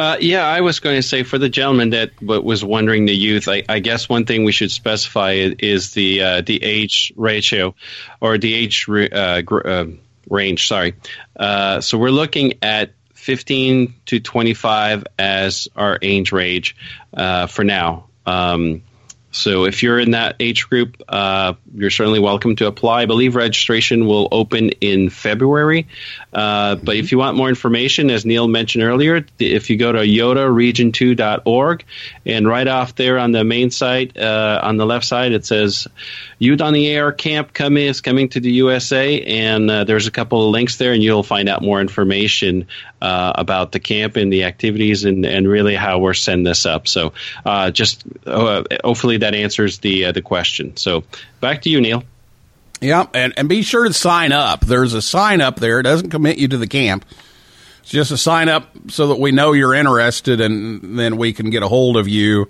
Uh, 0.00 0.16
yeah, 0.18 0.46
I 0.46 0.62
was 0.62 0.80
going 0.80 0.96
to 0.96 1.02
say 1.02 1.24
for 1.24 1.36
the 1.36 1.50
gentleman 1.50 1.90
that 1.90 2.22
was 2.22 2.64
wondering 2.64 3.04
the 3.04 3.14
youth, 3.14 3.48
I, 3.48 3.64
I, 3.68 3.80
guess 3.80 4.08
one 4.08 4.24
thing 4.24 4.44
we 4.44 4.52
should 4.52 4.70
specify 4.70 5.32
is 5.58 5.92
the 5.92 6.22
uh, 6.22 6.40
the 6.40 6.64
age 6.64 7.12
ratio 7.16 7.74
or 8.18 8.38
the 8.38 8.54
age 8.54 8.88
uh, 8.88 9.42
gr- 9.42 9.68
uh, 9.68 9.84
range. 10.30 10.68
Sorry. 10.68 10.94
Uh, 11.36 11.82
so 11.82 11.98
we're 11.98 12.08
looking 12.08 12.54
at 12.62 12.94
15 13.12 13.92
to 14.06 14.20
25 14.20 15.04
as 15.18 15.68
our 15.76 15.98
age 16.00 16.32
range 16.32 16.76
uh, 17.12 17.46
for 17.46 17.62
now. 17.62 18.06
Um, 18.24 18.80
so 19.32 19.64
if 19.64 19.82
you're 19.82 19.98
in 19.98 20.10
that 20.12 20.36
age 20.40 20.68
group, 20.68 21.00
uh, 21.08 21.54
you're 21.74 21.90
certainly 21.90 22.18
welcome 22.18 22.56
to 22.56 22.66
apply. 22.66 23.02
I 23.02 23.06
believe 23.06 23.36
registration 23.36 24.06
will 24.06 24.28
open 24.32 24.70
in 24.80 25.08
February. 25.08 25.86
Uh, 26.32 26.74
but 26.76 26.96
if 26.96 27.12
you 27.12 27.18
want 27.18 27.36
more 27.36 27.48
information, 27.48 28.10
as 28.10 28.26
Neil 28.26 28.48
mentioned 28.48 28.82
earlier, 28.82 29.24
if 29.38 29.70
you 29.70 29.76
go 29.76 29.92
to 29.92 30.00
yotaregion2.org 30.00 31.84
and 32.26 32.48
right 32.48 32.66
off 32.66 32.96
there 32.96 33.18
on 33.18 33.30
the 33.30 33.44
main 33.44 33.70
site, 33.70 34.16
uh, 34.16 34.60
on 34.62 34.76
the 34.76 34.86
left 34.86 35.06
side, 35.06 35.32
it 35.32 35.44
says 35.44 35.86
Youth 36.38 36.60
on 36.60 36.72
the 36.72 36.88
Air 36.88 37.12
Camp 37.12 37.52
coming 37.52 37.86
is 37.86 38.00
coming 38.00 38.30
to 38.30 38.40
the 38.40 38.50
USA, 38.52 39.20
and 39.22 39.70
uh, 39.70 39.84
there's 39.84 40.06
a 40.06 40.10
couple 40.10 40.44
of 40.44 40.50
links 40.50 40.76
there, 40.76 40.92
and 40.92 41.02
you'll 41.02 41.22
find 41.22 41.48
out 41.48 41.62
more 41.62 41.80
information 41.80 42.66
uh, 43.02 43.32
about 43.34 43.72
the 43.72 43.80
camp 43.80 44.16
and 44.16 44.32
the 44.32 44.44
activities 44.44 45.04
and, 45.04 45.24
and 45.24 45.48
really 45.48 45.74
how 45.74 45.98
we're 45.98 46.14
setting 46.14 46.44
this 46.44 46.66
up. 46.66 46.88
So 46.88 47.12
uh, 47.44 47.70
just 47.70 48.04
hopefully 48.26 49.18
that 49.20 49.34
answers 49.34 49.78
the 49.78 50.06
uh, 50.06 50.12
the 50.12 50.22
question. 50.22 50.76
So 50.76 51.04
back 51.40 51.62
to 51.62 51.70
you, 51.70 51.80
Neil. 51.80 52.04
Yeah, 52.80 53.06
and, 53.12 53.34
and 53.36 53.48
be 53.48 53.62
sure 53.62 53.84
to 53.84 53.92
sign 53.92 54.32
up. 54.32 54.64
There's 54.64 54.94
a 54.94 55.02
sign 55.02 55.40
up 55.42 55.56
there. 55.56 55.80
It 55.80 55.82
doesn't 55.82 56.10
commit 56.10 56.38
you 56.38 56.48
to 56.48 56.56
the 56.56 56.66
camp. 56.66 57.04
It's 57.82 57.90
just 57.90 58.10
a 58.10 58.16
sign 58.16 58.48
up 58.48 58.70
so 58.88 59.08
that 59.08 59.16
we 59.16 59.32
know 59.32 59.52
you're 59.52 59.74
interested, 59.74 60.40
and 60.40 60.98
then 60.98 61.18
we 61.18 61.32
can 61.32 61.50
get 61.50 61.62
a 61.62 61.68
hold 61.68 61.96
of 61.96 62.08
you 62.08 62.48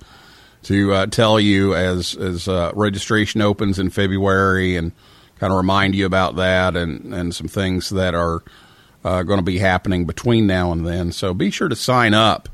to 0.65 0.93
uh, 0.93 1.07
tell 1.07 1.41
you 1.41 1.75
as 1.75 2.15
as 2.15 2.47
uh, 2.47 2.71
registration 2.75 3.41
opens 3.41 3.79
in 3.79 3.91
February, 3.91 4.77
and 4.77 4.93
kind 5.39 5.53
of 5.53 5.57
remind 5.57 5.95
you 5.95 6.07
about 6.07 6.37
that 6.37 6.77
and 6.77 7.13
and 7.13 7.35
some 7.35 7.49
things 7.49 7.91
that 7.91 8.15
are 8.15 8.43
uh, 9.05 9.23
going 9.23 9.39
to 9.39 9.45
be 9.45 9.59
happening 9.59 10.05
between 10.05 10.47
now 10.47 10.71
and 10.71 10.87
then. 10.87 11.11
So 11.11 11.35
be 11.35 11.51
sure 11.51 11.69
to 11.69 11.77
sign 11.77 12.15
up 12.15 12.49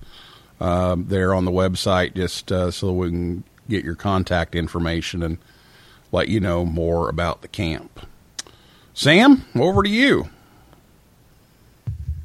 uh, 0.61 0.96
there 0.98 1.35
on 1.35 1.44
the 1.44 1.50
website, 1.50 2.14
just 2.14 2.50
uh, 2.50 2.70
so 2.70 2.92
we 2.92 3.11
can 3.11 3.44
get 3.68 3.85
your 3.85 3.94
contact 3.94 4.55
information 4.55 5.22
and 5.22 5.38
let 6.12 6.29
you 6.29 6.40
know 6.40 6.64
more 6.64 7.09
about 7.09 7.42
the 7.42 7.48
camp. 7.48 8.07
Sam, 8.94 9.44
over 9.55 9.83
to 9.83 9.88
you. 9.88 10.31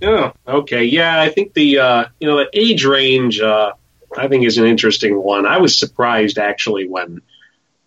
Oh, 0.03 0.31
okay. 0.47 0.85
Yeah, 0.85 1.21
I 1.21 1.29
think 1.29 1.53
the 1.53 1.79
uh, 1.79 2.05
you 2.19 2.27
know 2.27 2.37
the 2.37 2.49
age 2.53 2.85
range 2.85 3.39
uh, 3.39 3.73
I 4.17 4.27
think 4.27 4.45
is 4.45 4.57
an 4.57 4.65
interesting 4.65 5.21
one. 5.21 5.45
I 5.45 5.57
was 5.57 5.77
surprised 5.77 6.37
actually 6.37 6.87
when 6.87 7.21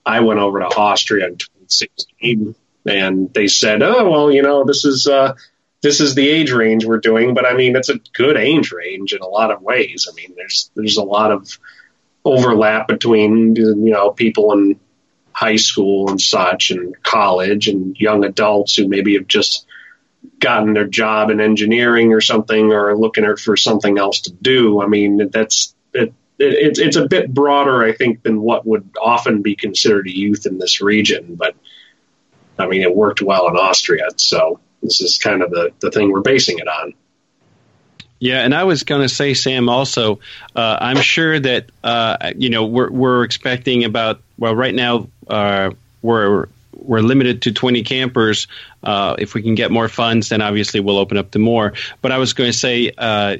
I 0.07 0.21
went 0.21 0.41
over 0.41 0.61
to 0.61 0.67
Austria 0.67 1.27
in 1.27 1.37
2016 1.37 2.55
and 2.87 3.33
they 3.33 3.47
said, 3.47 3.83
"Oh, 3.83 4.11
well, 4.11 4.33
you 4.33 4.43
know, 4.43 4.65
this 4.65 4.85
is 4.85 5.07
uh, 5.07 5.35
this 5.83 6.01
is 6.01 6.15
the 6.15 6.29
age 6.29 6.53
range 6.53 6.85
we're 6.85 6.99
doing." 6.99 7.35
But 7.35 7.47
I 7.47 7.55
mean, 7.55 7.77
it's 7.77 7.89
a 7.89 8.01
good 8.13 8.37
age 8.37 8.73
range 8.73 9.13
in 9.13 9.21
a 9.21 9.27
lot 9.27 9.51
of 9.51 9.63
ways. 9.63 10.09
I 10.11 10.15
mean, 10.15 10.35
there's 10.37 10.71
there's 10.75 10.97
a 10.97 11.03
lot 11.03 11.33
of 11.33 11.59
overlap 12.25 12.89
between 12.89 13.55
you 13.57 13.75
know 13.93 14.11
people 14.11 14.53
in 14.53 14.81
high 15.33 15.57
school 15.57 16.09
and 16.09 16.21
such 16.21 16.71
and 16.71 17.03
college 17.03 17.69
and 17.69 17.99
young 17.99 18.25
adults 18.25 18.77
who 18.77 18.89
maybe 18.89 19.15
have 19.15 19.27
just 19.27 19.67
gotten 20.39 20.73
their 20.73 20.87
job 20.87 21.31
in 21.31 21.41
engineering 21.41 22.13
or 22.13 22.21
something 22.21 22.73
or 22.73 22.97
looking 22.97 23.37
for 23.37 23.57
something 23.57 23.99
else 23.99 24.21
to 24.23 24.33
do. 24.33 24.81
I 24.81 24.87
mean, 24.87 25.29
that's 25.31 25.75
it, 25.93 26.15
it, 26.39 26.79
it's 26.79 26.97
a 26.97 27.09
bit 27.09 27.33
broader, 27.33 27.83
I 27.83 27.93
think, 27.93 28.23
than 28.23 28.41
what 28.41 28.67
would 28.67 28.91
often 29.01 29.43
be 29.43 29.57
considered 29.57 30.07
a 30.07 30.17
youth 30.17 30.47
in 30.47 30.59
this 30.59 30.81
region. 30.81 31.35
But 31.35 31.57
I 32.59 32.67
mean, 32.69 32.83
it 32.83 32.95
worked 32.95 33.21
well 33.21 33.49
in 33.49 33.57
Austria, 33.57 34.09
so 34.17 34.61
this 34.83 35.01
is 35.01 35.19
kind 35.19 35.43
of 35.43 35.51
the 35.51 35.73
the 35.81 35.91
thing 35.91 36.13
we're 36.13 36.21
basing 36.21 36.59
it 36.59 36.69
on. 36.69 36.95
Yeah, 38.25 38.41
and 38.41 38.55
I 38.55 38.65
was 38.65 38.85
going 38.85 39.03
to 39.03 39.09
say, 39.11 39.35
Sam. 39.35 39.69
Also, 39.69 40.21
uh, 40.57 40.79
I'm 40.81 41.03
sure 41.03 41.39
that 41.39 41.67
uh, 41.83 42.33
you 42.35 42.49
know 42.49 42.65
we're 42.65 42.91
we're 42.91 43.23
expecting 43.23 43.85
about 43.85 44.23
well, 44.39 44.57
right 44.57 44.75
now 44.75 45.09
uh, 45.29 45.73
we're 46.01 46.47
we're 46.75 47.01
limited 47.01 47.43
to 47.43 47.53
20 47.53 47.83
campers. 47.83 48.47
Uh, 48.83 49.15
if 49.19 49.35
we 49.35 49.43
can 49.43 49.55
get 49.55 49.71
more 49.71 49.91
funds, 49.91 50.31
then 50.31 50.41
obviously 50.41 50.81
we'll 50.81 50.97
open 50.97 51.19
up 51.19 51.33
to 51.33 51.39
more. 51.39 51.75
But 52.01 52.13
I 52.13 52.17
was 52.17 52.33
going 52.33 52.51
to 52.51 52.57
say, 52.57 52.93
uh, 52.97 53.37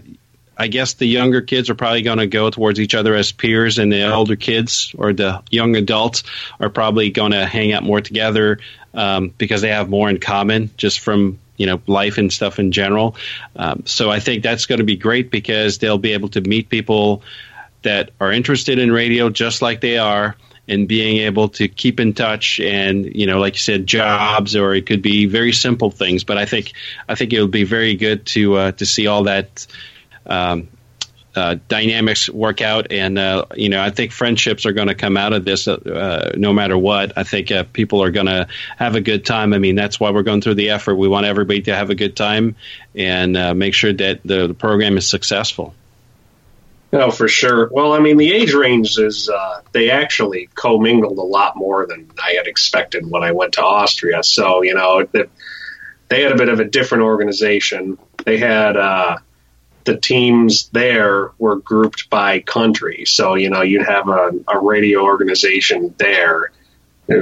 I 0.59 0.67
guess 0.67 0.93
the 0.93 1.07
younger 1.07 1.41
kids 1.41 1.71
are 1.71 1.75
probably 1.75 2.03
going 2.03 2.19
to 2.19 2.27
go 2.27 2.51
towards 2.51 2.79
each 2.79 2.95
other 2.95 3.15
as 3.15 3.33
peers, 3.33 3.79
and 3.79 3.91
the 3.91 4.13
older 4.13 4.37
kids 4.37 4.95
or 4.99 5.15
the 5.15 5.43
young 5.51 5.77
adults 5.77 6.25
are 6.61 6.69
probably 6.69 7.09
going 7.09 7.33
to 7.33 7.47
hang 7.47 7.73
out 7.73 7.85
more 7.85 8.03
together 8.03 8.59
um, 8.93 9.33
because 9.39 9.63
they 9.63 9.71
have 9.71 9.89
more 9.89 10.11
in 10.11 10.21
common 10.21 10.69
just 10.77 11.01
from 11.01 11.39
you 11.57 11.67
know 11.67 11.81
life 11.87 12.19
and 12.19 12.33
stuff 12.33 12.59
in 12.59 12.73
general. 12.73 13.17
Um, 13.57 13.83
so 13.87 14.11
I 14.11 14.21
think 14.21 14.43
that's 14.43 14.67
going 14.67 14.79
to 14.79 14.85
be 14.85 14.97
great 14.97 15.31
because 15.31 15.79
they'll 15.79 15.99
be 15.99 16.13
able 16.13 16.29
to 16.31 16.41
meet 16.41 16.69
people 16.69 17.23
that 17.83 18.11
are 18.21 18.33
interested 18.33 18.79
in 18.79 18.91
radio 18.91 19.31
just 19.31 19.63
like 19.63 19.81
they 19.81 19.99
are 19.99 20.37
and 20.67 20.89
being 20.89 21.19
able 21.19 21.51
to 21.51 21.69
keep 21.69 22.01
in 22.01 22.15
touch 22.15 22.59
and 22.59 23.05
you 23.15 23.27
know 23.27 23.39
like 23.39 23.55
you 23.55 23.59
said 23.59 23.87
jobs 23.87 24.57
or 24.57 24.75
it 24.75 24.87
could 24.87 25.03
be 25.03 25.27
very 25.27 25.53
simple 25.53 25.91
things 25.91 26.25
but 26.25 26.39
i 26.39 26.47
think 26.47 26.73
i 27.09 27.15
think 27.15 27.33
it 27.33 27.41
would 27.41 27.51
be 27.51 27.65
very 27.65 27.95
good 27.95 28.25
to 28.25 28.55
uh, 28.55 28.73
to 28.73 28.87
see 28.87 29.07
all 29.07 29.25
that 29.25 29.67
um, 30.27 30.69
uh, 31.37 31.57
dynamics 31.69 32.29
work 32.29 32.61
out 32.61 32.93
and 32.93 33.19
uh, 33.19 33.45
you 33.55 33.69
know 33.69 33.83
i 33.83 33.91
think 33.91 34.13
friendships 34.13 34.67
are 34.67 34.73
going 34.73 34.89
to 34.89 34.95
come 34.95 35.17
out 35.17 35.33
of 35.33 35.45
this 35.45 35.67
uh, 35.67 36.33
no 36.37 36.53
matter 36.53 36.77
what 36.79 37.17
i 37.17 37.23
think 37.23 37.51
uh, 37.51 37.65
people 37.73 38.03
are 38.03 38.11
going 38.11 38.27
to 38.27 38.47
have 38.77 38.95
a 38.95 39.01
good 39.01 39.25
time 39.25 39.53
i 39.53 39.59
mean 39.59 39.75
that's 39.75 39.99
why 39.99 40.11
we're 40.11 40.23
going 40.23 40.41
through 40.41 40.55
the 40.55 40.71
effort 40.71 40.95
we 40.95 41.09
want 41.09 41.27
everybody 41.27 41.63
to 41.63 41.75
have 41.75 41.91
a 41.91 41.95
good 41.95 42.17
time 42.17 42.57
and 42.95 43.37
uh, 43.37 43.55
make 43.55 43.75
sure 43.75 43.93
that 43.93 44.21
the, 44.25 44.47
the 44.49 44.55
program 44.55 44.97
is 44.97 45.09
successful 45.09 45.75
no, 46.95 47.11
for 47.11 47.27
sure. 47.27 47.69
Well, 47.73 47.93
I 47.93 47.99
mean, 47.99 48.19
the 48.19 48.33
age 48.33 48.55
range 48.55 48.99
is, 48.99 49.29
uh, 49.29 49.63
they 49.73 49.91
actually 49.91 50.49
commingled 50.55 51.19
a 51.19 51.23
lot 51.23 51.57
more 51.57 51.87
than 51.87 52.09
I 52.23 52.35
had 52.35 52.47
expected 52.47 53.05
when 53.11 53.25
I 53.25 53.33
went 53.33 53.55
to 53.55 53.65
Austria. 53.65 54.23
So, 54.23 54.63
you 54.63 54.77
know, 54.77 55.03
they, 55.03 55.25
they 56.09 56.23
had 56.23 56.31
a 56.31 56.37
bit 56.37 56.49
of 56.49 56.61
a 56.61 56.65
different 56.65 57.03
organization. 57.03 57.99
They 58.25 58.39
had, 58.39 58.77
uh, 58.77 59.17
the 59.85 59.97
teams 59.97 60.69
there 60.71 61.33
were 61.39 61.57
grouped 61.57 62.09
by 62.11 62.41
country. 62.41 63.05
So, 63.05 63.35
you 63.35 63.51
know, 63.51 63.63
you'd 63.63 63.87
have 63.87 64.09
a, 64.09 64.33
a 64.49 64.59
radio 64.59 65.03
organization 65.03 65.95
there 65.99 66.51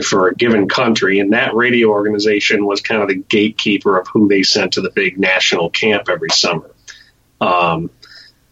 for 0.04 0.28
a 0.28 0.34
given 0.34 0.68
country, 0.68 1.18
and 1.18 1.32
that 1.32 1.54
radio 1.54 1.88
organization 1.88 2.64
was 2.64 2.80
kind 2.80 3.02
of 3.02 3.08
the 3.08 3.16
gatekeeper 3.16 3.98
of 3.98 4.06
who 4.06 4.28
they 4.28 4.44
sent 4.44 4.74
to 4.74 4.80
the 4.80 4.90
big 4.90 5.18
national 5.18 5.70
camp 5.70 6.08
every 6.08 6.30
summer. 6.30 6.70
Um, 7.40 7.90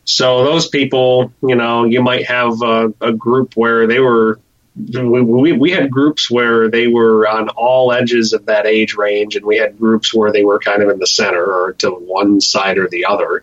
so 0.04 0.42
those 0.42 0.68
people, 0.68 1.32
you 1.40 1.54
know, 1.54 1.84
you 1.84 2.02
might 2.02 2.26
have 2.26 2.62
a, 2.62 2.92
a 3.00 3.12
group 3.12 3.54
where 3.54 3.86
they 3.86 4.00
were. 4.00 4.40
We, 4.76 5.20
we, 5.20 5.52
we 5.52 5.70
had 5.72 5.90
groups 5.90 6.30
where 6.30 6.70
they 6.70 6.86
were 6.86 7.28
on 7.28 7.48
all 7.50 7.92
edges 7.92 8.32
of 8.32 8.46
that 8.46 8.66
age 8.66 8.94
range, 8.94 9.36
and 9.36 9.44
we 9.44 9.56
had 9.56 9.78
groups 9.78 10.14
where 10.14 10.32
they 10.32 10.42
were 10.42 10.58
kind 10.58 10.82
of 10.82 10.88
in 10.88 10.98
the 10.98 11.06
center 11.06 11.44
or 11.44 11.74
to 11.74 11.90
one 11.90 12.40
side 12.40 12.78
or 12.78 12.88
the 12.88 13.04
other. 13.04 13.42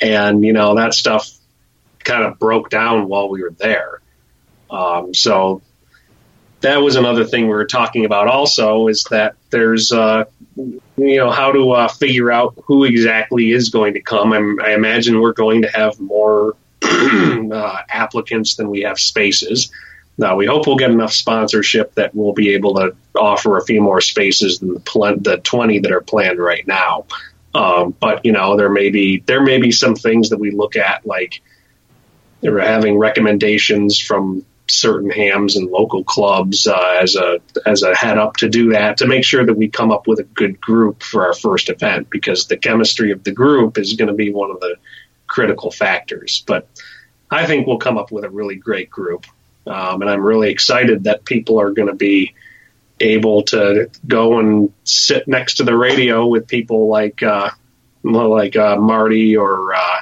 And, 0.00 0.44
you 0.44 0.52
know, 0.52 0.76
that 0.76 0.94
stuff 0.94 1.30
kind 2.06 2.24
of 2.24 2.38
broke 2.38 2.70
down 2.70 3.08
while 3.08 3.28
we 3.28 3.42
were 3.42 3.50
there. 3.50 4.00
Um, 4.70 5.14
so 5.14 5.62
that 6.60 6.78
was 6.78 6.96
another 6.96 7.24
thing 7.24 7.42
we 7.42 7.54
were 7.54 7.66
talking 7.66 8.04
about 8.04 8.28
also 8.28 8.88
is 8.88 9.04
that 9.10 9.34
there's 9.50 9.92
uh, 9.92 10.24
you 10.56 10.80
know 10.96 11.30
how 11.30 11.52
to 11.52 11.70
uh, 11.72 11.88
figure 11.88 12.32
out 12.32 12.54
who 12.64 12.84
exactly 12.84 13.50
is 13.50 13.68
going 13.68 13.94
to 13.94 14.00
come. 14.00 14.32
I'm, 14.32 14.60
i 14.60 14.72
imagine 14.72 15.20
we're 15.20 15.32
going 15.32 15.62
to 15.62 15.68
have 15.68 16.00
more 16.00 16.56
uh, 16.82 17.78
applicants 17.88 18.56
than 18.56 18.70
we 18.70 18.82
have 18.82 18.98
spaces. 18.98 19.70
Now 20.18 20.36
we 20.36 20.46
hope 20.46 20.66
we'll 20.66 20.76
get 20.76 20.90
enough 20.90 21.12
sponsorship 21.12 21.94
that 21.94 22.14
we'll 22.14 22.32
be 22.32 22.54
able 22.54 22.74
to 22.76 22.96
offer 23.14 23.58
a 23.58 23.64
few 23.64 23.82
more 23.82 24.00
spaces 24.00 24.60
than 24.60 24.74
the, 24.74 24.80
pl- 24.80 25.18
the 25.18 25.36
20 25.38 25.80
that 25.80 25.92
are 25.92 26.00
planned 26.00 26.38
right 26.38 26.66
now 26.66 27.04
um, 27.56 27.94
but 27.98 28.24
you 28.24 28.32
know 28.32 28.56
there 28.56 28.68
may 28.68 28.90
be 28.90 29.20
there 29.20 29.42
may 29.42 29.58
be 29.58 29.72
some 29.72 29.94
things 29.94 30.30
that 30.30 30.38
we 30.38 30.50
look 30.50 30.76
at 30.76 31.06
like 31.06 31.40
they're 32.42 32.58
having 32.58 32.98
recommendations 32.98 33.98
from 33.98 34.44
certain 34.68 35.10
hams 35.10 35.56
and 35.56 35.70
local 35.70 36.04
clubs 36.04 36.66
uh, 36.66 36.98
as 37.00 37.16
a 37.16 37.40
as 37.64 37.82
a 37.82 37.94
head 37.94 38.18
up 38.18 38.36
to 38.36 38.48
do 38.48 38.72
that 38.72 38.98
to 38.98 39.06
make 39.06 39.24
sure 39.24 39.46
that 39.46 39.54
we 39.54 39.68
come 39.68 39.90
up 39.90 40.06
with 40.06 40.18
a 40.18 40.24
good 40.24 40.60
group 40.60 41.02
for 41.02 41.26
our 41.26 41.32
first 41.32 41.70
event 41.70 42.10
because 42.10 42.46
the 42.46 42.56
chemistry 42.56 43.10
of 43.12 43.24
the 43.24 43.32
group 43.32 43.78
is 43.78 43.94
going 43.94 44.08
to 44.08 44.14
be 44.14 44.32
one 44.32 44.50
of 44.50 44.60
the 44.60 44.76
critical 45.26 45.70
factors. 45.70 46.44
But 46.46 46.68
I 47.30 47.46
think 47.46 47.66
we'll 47.66 47.78
come 47.78 47.96
up 47.96 48.12
with 48.12 48.24
a 48.24 48.30
really 48.30 48.56
great 48.56 48.90
group, 48.90 49.26
um, 49.66 50.02
and 50.02 50.10
I'm 50.10 50.22
really 50.22 50.50
excited 50.50 51.04
that 51.04 51.24
people 51.24 51.60
are 51.60 51.70
going 51.70 51.88
to 51.88 51.94
be 51.94 52.34
able 53.00 53.42
to 53.42 53.90
go 54.06 54.38
and 54.38 54.72
sit 54.84 55.28
next 55.28 55.56
to 55.56 55.64
the 55.64 55.76
radio 55.76 56.26
with 56.26 56.48
people 56.48 56.88
like 56.88 57.22
uh, 57.22 57.50
like 58.02 58.56
uh, 58.56 58.76
Marty 58.76 59.36
or 59.36 59.74
uh, 59.74 60.00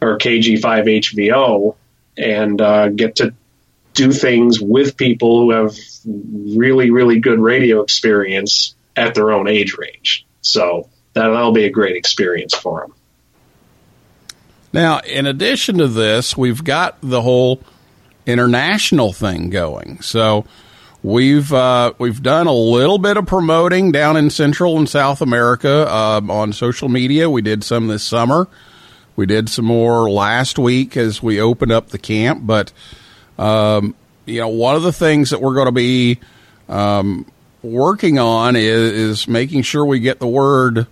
or 0.00 0.18
KG5HVO 0.18 1.76
and 2.16 2.60
uh, 2.60 2.88
get 2.88 3.16
to 3.16 3.34
do 3.94 4.12
things 4.12 4.60
with 4.60 4.96
people 4.96 5.40
who 5.40 5.50
have 5.50 5.76
really, 6.06 6.90
really 6.90 7.20
good 7.20 7.40
radio 7.40 7.82
experience 7.82 8.74
at 8.96 9.14
their 9.14 9.32
own 9.32 9.48
age 9.48 9.76
range. 9.76 10.26
So 10.40 10.88
that, 11.14 11.28
that'll 11.28 11.52
be 11.52 11.64
a 11.64 11.70
great 11.70 11.96
experience 11.96 12.54
for 12.54 12.80
them. 12.80 12.94
Now, 14.72 15.00
in 15.00 15.26
addition 15.26 15.78
to 15.78 15.88
this, 15.88 16.36
we've 16.36 16.62
got 16.62 16.98
the 17.02 17.22
whole 17.22 17.60
international 18.26 19.12
thing 19.12 19.50
going. 19.50 20.00
So 20.02 20.44
we've 21.02 21.52
uh, 21.52 21.92
we've 21.98 22.22
done 22.22 22.46
a 22.46 22.52
little 22.52 22.98
bit 22.98 23.16
of 23.16 23.26
promoting 23.26 23.92
down 23.92 24.16
in 24.16 24.30
Central 24.30 24.78
and 24.78 24.88
South 24.88 25.20
America 25.20 25.92
um, 25.92 26.30
on 26.30 26.52
social 26.52 26.88
media. 26.88 27.30
We 27.30 27.42
did 27.42 27.64
some 27.64 27.88
this 27.88 28.02
summer. 28.02 28.48
We 29.16 29.26
did 29.26 29.48
some 29.48 29.64
more 29.64 30.08
last 30.08 30.58
week 30.58 30.96
as 30.96 31.22
we 31.22 31.40
opened 31.40 31.72
up 31.72 31.88
the 31.88 31.98
camp. 31.98 32.46
But 32.46 32.72
um, 33.38 33.94
you 34.26 34.40
know, 34.40 34.48
one 34.48 34.76
of 34.76 34.82
the 34.82 34.92
things 34.92 35.30
that 35.30 35.40
we're 35.40 35.54
going 35.54 35.66
to 35.66 35.72
be 35.72 36.20
um, 36.68 37.26
working 37.62 38.18
on 38.18 38.56
is, 38.56 38.92
is, 38.92 39.28
making 39.28 39.62
sure 39.62 39.84
we 39.84 40.00
get 40.00 40.20
the 40.20 40.28
word 40.28 40.86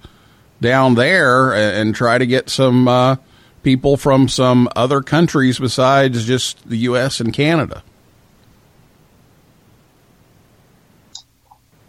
down 0.61 0.95
there 0.95 1.53
and, 1.53 1.77
and 1.77 1.95
try 1.95 2.19
to 2.19 2.27
get 2.27 2.49
some 2.49 2.89
uh, 2.89 3.17
people 3.63 3.97
from 3.97 4.29
some 4.29 4.69
other 4.75 5.03
countries 5.03 5.59
besides 5.59 6.25
just 6.25 6.67
the 6.69 6.79
U.S. 6.79 7.21
and 7.21 7.33
Canada. 7.33 7.83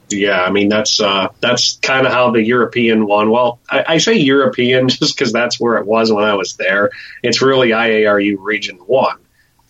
Yeah, 0.10 0.41
I 0.41 0.51
mean 0.51 0.70
that's 0.70 1.01
uh, 1.01 1.30
that's 1.41 1.78
kind 1.78 2.08
of 2.08 2.14
how 2.14 2.32
the 2.32 2.41
European 2.41 3.05
one. 3.05 3.30
Well, 3.30 3.60
I, 3.70 3.84
I 3.88 3.97
say 3.97 4.16
European 4.16 4.88
just 4.89 5.18
because 5.18 5.34
that's 5.34 5.60
where 5.60 5.78
it 5.78 5.86
was 5.86 6.12
when 6.12 6.24
I 6.24 6.36
was 6.36 6.55
there. 6.55 6.91
It's 7.24 7.41
really 7.41 7.70
IARU 7.70 8.38
Region 8.39 8.78
One. 8.78 9.18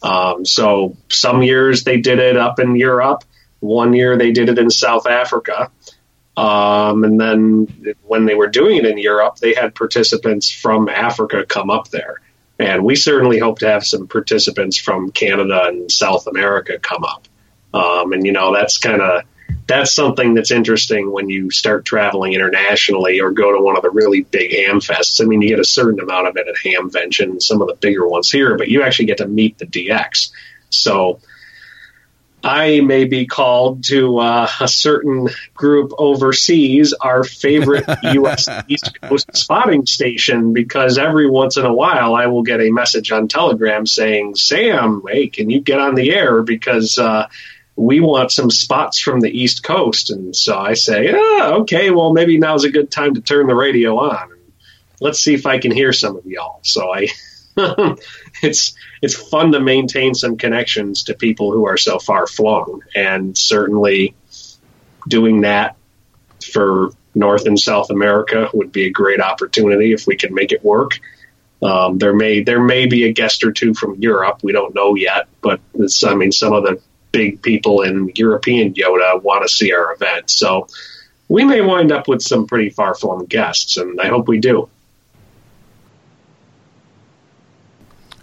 Um, 0.03 0.45
so 0.45 0.95
some 1.09 1.41
years 1.41 1.83
they 1.83 1.99
did 2.01 2.19
it 2.19 2.37
up 2.37 2.59
in 2.59 2.75
Europe. 2.75 3.23
One 3.59 3.93
year 3.93 4.17
they 4.17 4.31
did 4.31 4.49
it 4.49 4.59
in 4.59 4.69
South 4.69 5.07
Africa. 5.07 5.71
Um, 6.37 7.03
and 7.03 7.19
then 7.19 7.95
when 8.03 8.25
they 8.25 8.35
were 8.35 8.47
doing 8.47 8.77
it 8.77 8.85
in 8.85 8.99
Europe, 8.99 9.37
they 9.37 9.55
had 9.55 9.73
participants 9.73 10.51
from 10.51 10.87
Africa 10.87 11.43
come 11.47 11.71
up 11.71 11.89
there. 11.89 12.21
And 12.59 12.83
we 12.83 12.95
certainly 12.95 13.39
hope 13.39 13.59
to 13.59 13.67
have 13.67 13.85
some 13.85 14.07
participants 14.07 14.77
from 14.77 15.11
Canada 15.11 15.63
and 15.65 15.91
South 15.91 16.27
America 16.27 16.77
come 16.77 17.03
up. 17.03 17.27
Um, 17.73 18.13
and, 18.13 18.25
you 18.25 18.31
know, 18.31 18.53
that's 18.53 18.77
kind 18.77 19.01
of 19.01 19.23
that's 19.67 19.93
something 19.93 20.33
that's 20.33 20.51
interesting 20.51 21.11
when 21.11 21.29
you 21.29 21.51
start 21.51 21.85
traveling 21.85 22.33
internationally 22.33 23.19
or 23.19 23.31
go 23.31 23.51
to 23.51 23.61
one 23.61 23.75
of 23.75 23.83
the 23.83 23.89
really 23.89 24.21
big 24.21 24.51
ham 24.51 24.79
fests. 24.79 25.21
I 25.21 25.25
mean, 25.25 25.41
you 25.41 25.49
get 25.49 25.59
a 25.59 25.65
certain 25.65 25.99
amount 25.99 26.27
of 26.27 26.37
it 26.37 26.47
at 26.47 26.55
Hamvention 26.55 27.31
and 27.31 27.43
some 27.43 27.61
of 27.61 27.67
the 27.67 27.75
bigger 27.75 28.07
ones 28.07 28.31
here, 28.31 28.57
but 28.57 28.69
you 28.69 28.83
actually 28.83 29.05
get 29.05 29.17
to 29.17 29.27
meet 29.27 29.57
the 29.57 29.65
DX. 29.65 30.31
So 30.69 31.19
I 32.43 32.79
may 32.81 33.05
be 33.05 33.25
called 33.25 33.83
to 33.85 34.19
uh, 34.19 34.47
a 34.61 34.67
certain 34.67 35.27
group 35.53 35.91
overseas, 35.97 36.93
our 36.93 37.23
favorite 37.23 37.85
U.S. 38.03 38.47
East 38.69 39.01
Coast 39.01 39.35
spotting 39.35 39.85
station, 39.85 40.53
because 40.53 40.97
every 40.97 41.29
once 41.29 41.57
in 41.57 41.65
a 41.65 41.73
while 41.73 42.15
I 42.15 42.27
will 42.27 42.43
get 42.43 42.61
a 42.61 42.71
message 42.71 43.11
on 43.11 43.27
Telegram 43.27 43.85
saying, 43.85 44.35
Sam, 44.35 45.01
hey, 45.07 45.27
can 45.27 45.49
you 45.49 45.59
get 45.59 45.79
on 45.79 45.95
the 45.95 46.13
air? 46.13 46.41
Because 46.41 46.97
uh, 46.97 47.27
we 47.77 47.99
want 47.99 48.31
some 48.31 48.49
spots 48.49 48.99
from 48.99 49.19
the 49.19 49.29
East 49.29 49.63
Coast. 49.63 50.09
And 50.09 50.35
so 50.35 50.57
I 50.57 50.73
say, 50.73 51.11
oh, 51.13 51.59
okay, 51.61 51.91
well, 51.91 52.11
maybe 52.11 52.39
now's 52.39 52.63
a 52.63 52.71
good 52.71 52.89
time 52.89 53.13
to 53.13 53.21
turn 53.21 53.45
the 53.45 53.55
radio 53.55 53.99
on. 53.99 54.31
Let's 54.99 55.19
see 55.19 55.35
if 55.35 55.45
I 55.45 55.59
can 55.59 55.71
hear 55.71 55.93
some 55.93 56.17
of 56.17 56.25
y'all. 56.25 56.59
So 56.63 56.91
I, 56.91 57.07
it's, 58.41 58.73
it's 59.03 59.15
fun 59.15 59.51
to 59.51 59.59
maintain 59.59 60.15
some 60.15 60.37
connections 60.37 61.03
to 61.03 61.13
people 61.13 61.51
who 61.51 61.67
are 61.67 61.77
so 61.77 61.99
far 61.99 62.25
flung. 62.25 62.81
And 62.95 63.37
certainly 63.37 64.15
doing 65.07 65.41
that 65.41 65.77
for 66.51 66.89
North 67.13 67.45
and 67.45 67.59
South 67.59 67.91
America 67.91 68.49
would 68.55 68.71
be 68.71 68.87
a 68.87 68.91
great 68.91 69.21
opportunity 69.21 69.93
if 69.93 70.07
we 70.07 70.15
can 70.15 70.33
make 70.33 70.51
it 70.51 70.63
work. 70.63 70.99
Um, 71.61 71.97
there 71.97 72.13
may 72.13 72.43
there 72.43 72.61
may 72.61 72.85
be 72.85 73.05
a 73.05 73.13
guest 73.13 73.43
or 73.43 73.51
two 73.51 73.73
from 73.73 73.95
Europe. 73.95 74.41
We 74.43 74.51
don't 74.51 74.75
know 74.75 74.93
yet, 74.93 75.27
but 75.41 75.59
I 76.05 76.13
mean 76.13 76.31
some 76.31 76.53
of 76.53 76.63
the 76.63 76.79
big 77.17 77.41
people 77.41 77.81
in 77.81 78.11
European 78.15 78.73
YOTA 78.75 79.23
want 79.23 79.41
to 79.41 79.49
see 79.49 79.73
our 79.73 79.91
event. 79.91 80.29
So 80.29 80.67
we 81.27 81.43
may 81.43 81.61
wind 81.61 81.91
up 81.91 82.07
with 82.07 82.21
some 82.21 82.45
pretty 82.45 82.69
far 82.69 82.93
flung 82.93 83.25
guests, 83.25 83.77
and 83.77 83.99
I 83.99 84.07
hope 84.07 84.27
we 84.27 84.39
do. 84.39 84.69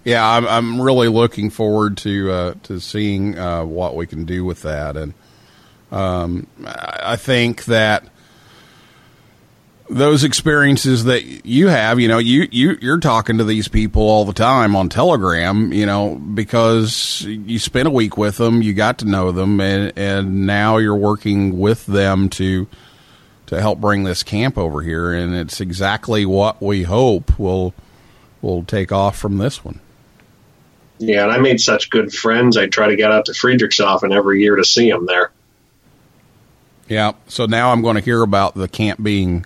Yeah, 0.05 0.25
I'm, 0.25 0.47
I'm 0.47 0.81
really 0.81 1.09
looking 1.09 1.51
forward 1.51 1.97
to 1.99 2.31
uh, 2.31 2.55
to 2.65 2.79
seeing 2.79 3.37
uh, 3.39 3.65
what 3.65 3.97
we 3.97 4.07
can 4.07 4.25
do 4.27 4.45
with 4.45 4.63
that, 4.63 4.97
and 4.97 5.15
um, 5.91 6.47
I 6.65 7.17
think 7.17 7.65
that 7.65 8.07
those 9.89 10.24
experiences 10.24 11.05
that 11.05 11.45
you 11.45 11.68
have, 11.68 12.01
you 12.01 12.09
know, 12.09 12.18
you, 12.18 12.49
you, 12.51 12.78
you're 12.80 13.01
talking 13.01 13.39
to 13.39 13.45
these 13.45 13.68
people 13.68 14.03
all 14.03 14.24
the 14.24 14.32
time 14.32 14.74
on 14.74 14.89
Telegram, 14.89 15.72
you 15.72 15.85
know, 15.85 16.14
because 16.14 17.22
you 17.22 17.59
spent 17.59 17.87
a 17.87 17.91
week 17.91 18.16
with 18.16 18.39
them, 18.39 18.62
you 18.62 18.72
got 18.72 18.99
to 18.99 19.05
know 19.05 19.30
them, 19.30 19.61
and, 19.61 19.93
and 19.97 20.47
now 20.47 20.78
you're 20.78 20.97
working 20.97 21.59
with 21.59 21.85
them 21.85 22.30
to, 22.30 22.66
to 23.47 23.61
help 23.61 23.78
bring 23.78 24.05
this 24.05 24.22
camp 24.22 24.57
over 24.57 24.80
here. 24.80 25.12
And 25.12 25.35
it's 25.35 25.61
exactly 25.61 26.24
what 26.24 26.62
we 26.62 26.85
hope 26.85 27.39
will, 27.39 27.74
will 28.41 28.64
take 28.64 28.91
off 28.91 29.18
from 29.18 29.37
this 29.37 29.62
one. 29.62 29.80
Yeah, 30.99 31.24
and 31.24 31.32
I 31.32 31.39
made 31.39 31.61
such 31.61 31.91
good 31.91 32.11
friends. 32.12 32.57
I 32.57 32.68
try 32.68 32.89
to 32.89 32.97
get 32.97 33.12
out 33.12 33.26
to 33.26 33.32
Friedrichshafen 33.32 34.14
every 34.14 34.41
year 34.41 34.57
to 34.57 34.64
see 34.64 34.91
them 34.91 35.05
there. 35.05 35.30
Yeah, 36.89 37.12
so 37.28 37.45
now 37.45 37.70
I'm 37.70 37.82
going 37.82 37.97
to 37.97 38.03
hear 38.03 38.22
about 38.22 38.55
the 38.55 38.68
camp 38.68 39.03
being 39.03 39.45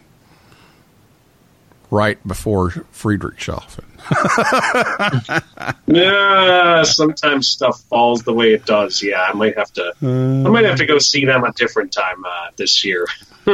right 1.90 2.18
before 2.26 2.70
Friedrichshafen. 2.92 3.84
yeah, 5.86 6.82
sometimes 6.84 7.48
stuff 7.48 7.80
falls 7.82 8.22
the 8.22 8.32
way 8.32 8.52
it 8.52 8.64
does. 8.64 9.02
Yeah, 9.02 9.20
I 9.20 9.32
might 9.34 9.56
have 9.58 9.72
to. 9.74 9.92
I 10.00 10.48
might 10.48 10.64
have 10.64 10.78
to 10.78 10.86
go 10.86 10.98
see 10.98 11.24
them 11.24 11.44
a 11.44 11.52
different 11.52 11.92
time 11.92 12.24
uh, 12.24 12.50
this 12.56 12.84
year. 12.84 13.06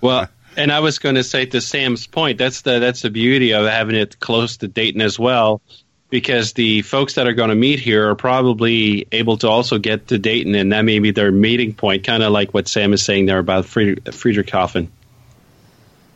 well, 0.00 0.28
And 0.56 0.70
I 0.70 0.80
was 0.80 0.98
going 0.98 1.14
to 1.14 1.24
say 1.24 1.46
to 1.46 1.60
Sam's 1.60 2.06
point, 2.06 2.38
that's 2.38 2.62
the 2.62 2.78
that's 2.78 3.02
the 3.02 3.10
beauty 3.10 3.52
of 3.54 3.66
having 3.66 3.96
it 3.96 4.20
close 4.20 4.58
to 4.58 4.68
Dayton 4.68 5.00
as 5.00 5.18
well, 5.18 5.62
because 6.10 6.52
the 6.52 6.82
folks 6.82 7.14
that 7.14 7.26
are 7.26 7.32
going 7.32 7.48
to 7.50 7.54
meet 7.56 7.80
here 7.80 8.10
are 8.10 8.14
probably 8.14 9.06
able 9.12 9.38
to 9.38 9.48
also 9.48 9.78
get 9.78 10.08
to 10.08 10.18
Dayton, 10.18 10.54
and 10.54 10.72
that 10.72 10.82
may 10.82 10.98
be 10.98 11.10
their 11.10 11.32
meeting 11.32 11.74
point, 11.74 12.04
kind 12.04 12.22
of 12.22 12.32
like 12.32 12.52
what 12.52 12.68
Sam 12.68 12.92
is 12.92 13.02
saying 13.02 13.26
there 13.26 13.38
about 13.38 13.64
Fried- 13.66 14.04
Friedrichshafen. 14.04 14.88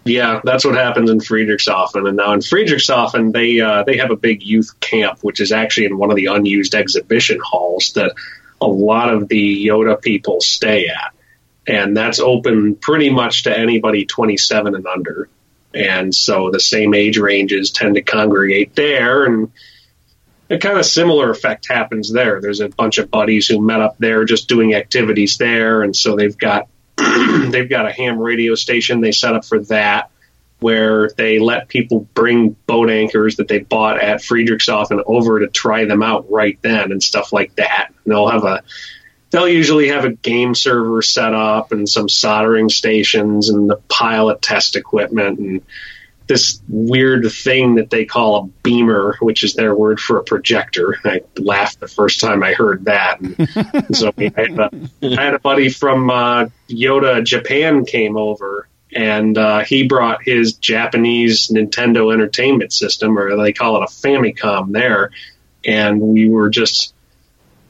Yeah, 0.06 0.40
that's 0.44 0.64
what 0.64 0.76
happens 0.76 1.10
in 1.10 1.18
Friedrichshafen. 1.18 2.06
And 2.06 2.16
now 2.16 2.32
in 2.32 2.40
Friedrichshafen, 2.40 3.32
they 3.32 3.60
uh, 3.60 3.82
they 3.82 3.96
have 3.98 4.10
a 4.10 4.16
big 4.16 4.42
youth 4.42 4.78
camp, 4.80 5.18
which 5.22 5.40
is 5.40 5.52
actually 5.52 5.86
in 5.86 5.98
one 5.98 6.10
of 6.10 6.16
the 6.16 6.26
unused 6.26 6.74
exhibition 6.74 7.40
halls 7.42 7.92
that 7.94 8.14
a 8.60 8.66
lot 8.66 9.12
of 9.12 9.28
the 9.28 9.66
YOTA 9.66 10.00
people 10.00 10.40
stay 10.40 10.86
at, 10.88 11.12
and 11.66 11.96
that's 11.96 12.20
open 12.20 12.76
pretty 12.76 13.10
much 13.10 13.44
to 13.44 13.58
anybody 13.58 14.06
27 14.06 14.74
and 14.74 14.86
under. 14.86 15.28
And 15.74 16.14
so 16.14 16.50
the 16.50 16.60
same 16.60 16.94
age 16.94 17.18
ranges 17.18 17.70
tend 17.70 17.96
to 17.96 18.02
congregate 18.02 18.74
there, 18.76 19.24
and 19.24 19.50
a 20.48 20.58
kind 20.58 20.78
of 20.78 20.86
similar 20.86 21.30
effect 21.30 21.66
happens 21.68 22.12
there. 22.12 22.40
There's 22.40 22.60
a 22.60 22.68
bunch 22.68 22.98
of 22.98 23.10
buddies 23.10 23.48
who 23.48 23.60
met 23.60 23.80
up 23.80 23.96
there 23.98 24.24
just 24.24 24.48
doing 24.48 24.74
activities 24.74 25.36
there, 25.36 25.82
and 25.82 25.94
so 25.94 26.14
they've 26.14 26.38
got 26.38 26.68
they've 27.50 27.68
got 27.68 27.86
a 27.86 27.92
ham 27.92 28.18
radio 28.18 28.54
station 28.54 29.00
they 29.00 29.12
set 29.12 29.34
up 29.34 29.44
for 29.44 29.60
that 29.64 30.10
where 30.60 31.10
they 31.10 31.38
let 31.38 31.68
people 31.68 32.00
bring 32.14 32.50
boat 32.66 32.88
anchors 32.88 33.36
that 33.36 33.48
they 33.48 33.58
bought 33.58 34.00
at 34.00 34.20
Friedrichshafen 34.20 35.02
over 35.06 35.40
to 35.40 35.48
try 35.48 35.84
them 35.84 36.02
out 36.02 36.30
right 36.30 36.58
then 36.62 36.92
and 36.92 37.02
stuff 37.02 37.32
like 37.32 37.54
that. 37.56 37.88
And 37.88 38.12
they'll 38.12 38.28
have 38.28 38.44
a 38.44 38.62
they'll 39.30 39.48
usually 39.48 39.88
have 39.88 40.04
a 40.04 40.12
game 40.12 40.54
server 40.54 41.02
set 41.02 41.34
up 41.34 41.72
and 41.72 41.88
some 41.88 42.08
soldering 42.08 42.70
stations 42.70 43.50
and 43.50 43.68
the 43.68 43.76
pilot 43.88 44.40
test 44.40 44.76
equipment 44.76 45.38
and 45.38 45.62
this 46.26 46.60
weird 46.68 47.30
thing 47.30 47.76
that 47.76 47.90
they 47.90 48.04
call 48.04 48.36
a 48.36 48.46
beamer, 48.62 49.16
which 49.20 49.44
is 49.44 49.54
their 49.54 49.74
word 49.74 50.00
for 50.00 50.18
a 50.18 50.24
projector. 50.24 50.96
I 51.04 51.22
laughed 51.36 51.80
the 51.80 51.88
first 51.88 52.20
time 52.20 52.42
I 52.42 52.52
heard 52.52 52.86
that. 52.86 53.20
And 53.20 53.96
so 53.96 54.12
I 54.18 54.32
had, 54.34 54.58
a, 54.58 54.70
I 55.02 55.22
had 55.22 55.34
a 55.34 55.38
buddy 55.38 55.68
from 55.68 56.10
uh, 56.10 56.46
YOTA 56.68 57.24
Japan 57.24 57.84
came 57.84 58.16
over, 58.16 58.68
and 58.94 59.38
uh, 59.38 59.60
he 59.60 59.86
brought 59.86 60.22
his 60.22 60.54
Japanese 60.54 61.48
Nintendo 61.48 62.12
Entertainment 62.12 62.72
System, 62.72 63.18
or 63.18 63.36
they 63.36 63.52
call 63.52 63.82
it 63.82 63.84
a 63.84 63.92
Famicom, 63.92 64.72
there, 64.72 65.12
and 65.64 66.00
we 66.00 66.28
were 66.28 66.50
just 66.50 66.94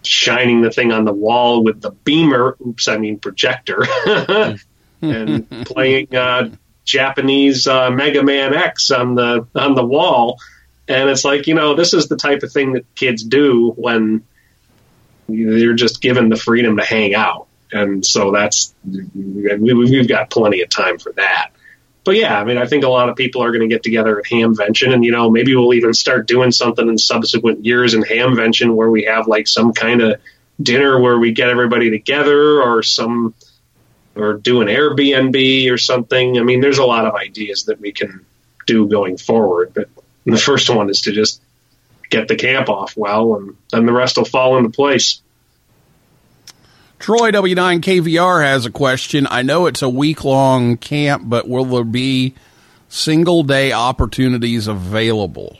shining 0.02 0.62
the 0.62 0.70
thing 0.70 0.92
on 0.92 1.04
the 1.04 1.12
wall 1.12 1.62
with 1.62 1.80
the 1.80 1.90
beamer. 1.90 2.56
Oops, 2.66 2.88
I 2.88 2.96
mean 2.98 3.18
projector, 3.18 3.84
and 5.02 5.50
playing. 5.66 6.14
Uh, 6.14 6.50
Japanese 6.86 7.66
uh, 7.66 7.90
Mega 7.90 8.22
Man 8.22 8.54
X 8.54 8.90
on 8.90 9.14
the 9.14 9.46
on 9.54 9.74
the 9.74 9.84
wall, 9.84 10.38
and 10.88 11.10
it's 11.10 11.24
like 11.24 11.46
you 11.46 11.54
know 11.54 11.74
this 11.74 11.92
is 11.92 12.08
the 12.08 12.16
type 12.16 12.42
of 12.42 12.52
thing 12.52 12.72
that 12.72 12.94
kids 12.94 13.22
do 13.22 13.72
when 13.76 14.24
they're 15.28 15.74
just 15.74 16.00
given 16.00 16.28
the 16.28 16.36
freedom 16.36 16.76
to 16.78 16.84
hang 16.84 17.14
out, 17.14 17.48
and 17.72 18.06
so 18.06 18.30
that's 18.30 18.72
we, 18.84 19.74
we've 19.74 20.08
got 20.08 20.30
plenty 20.30 20.62
of 20.62 20.70
time 20.70 20.98
for 20.98 21.12
that. 21.12 21.50
But 22.04 22.14
yeah, 22.14 22.40
I 22.40 22.44
mean, 22.44 22.56
I 22.56 22.66
think 22.66 22.84
a 22.84 22.88
lot 22.88 23.08
of 23.08 23.16
people 23.16 23.42
are 23.42 23.50
going 23.50 23.68
to 23.68 23.74
get 23.74 23.82
together 23.82 24.16
at 24.20 24.26
Hamvention, 24.26 24.94
and 24.94 25.04
you 25.04 25.10
know 25.10 25.28
maybe 25.28 25.56
we'll 25.56 25.74
even 25.74 25.92
start 25.92 26.28
doing 26.28 26.52
something 26.52 26.88
in 26.88 26.98
subsequent 26.98 27.64
years 27.64 27.94
in 27.94 28.02
Hamvention 28.02 28.76
where 28.76 28.88
we 28.88 29.04
have 29.04 29.26
like 29.26 29.48
some 29.48 29.72
kind 29.72 30.00
of 30.00 30.20
dinner 30.62 31.00
where 31.00 31.18
we 31.18 31.32
get 31.32 31.48
everybody 31.48 31.90
together 31.90 32.62
or 32.62 32.84
some 32.84 33.34
or 34.16 34.34
do 34.34 34.62
an 34.62 34.68
Airbnb 34.68 35.70
or 35.70 35.78
something. 35.78 36.38
I 36.38 36.42
mean, 36.42 36.60
there's 36.60 36.78
a 36.78 36.84
lot 36.84 37.06
of 37.06 37.14
ideas 37.14 37.64
that 37.64 37.80
we 37.80 37.92
can 37.92 38.24
do 38.66 38.88
going 38.88 39.18
forward, 39.18 39.72
but 39.74 39.88
the 40.24 40.38
first 40.38 40.68
one 40.68 40.90
is 40.90 41.02
to 41.02 41.12
just 41.12 41.40
get 42.10 42.28
the 42.28 42.36
camp 42.36 42.68
off 42.68 42.96
well, 42.96 43.36
and 43.36 43.56
then 43.70 43.86
the 43.86 43.92
rest 43.92 44.16
will 44.16 44.24
fall 44.24 44.58
into 44.58 44.70
place. 44.70 45.20
Troy 46.98 47.30
W9KVR 47.30 48.42
has 48.42 48.64
a 48.64 48.70
question. 48.70 49.26
I 49.30 49.42
know 49.42 49.66
it's 49.66 49.82
a 49.82 49.88
week 49.88 50.24
long 50.24 50.76
camp, 50.76 51.24
but 51.26 51.48
will 51.48 51.66
there 51.66 51.84
be 51.84 52.34
single 52.88 53.42
day 53.42 53.72
opportunities 53.72 54.66
available? 54.66 55.58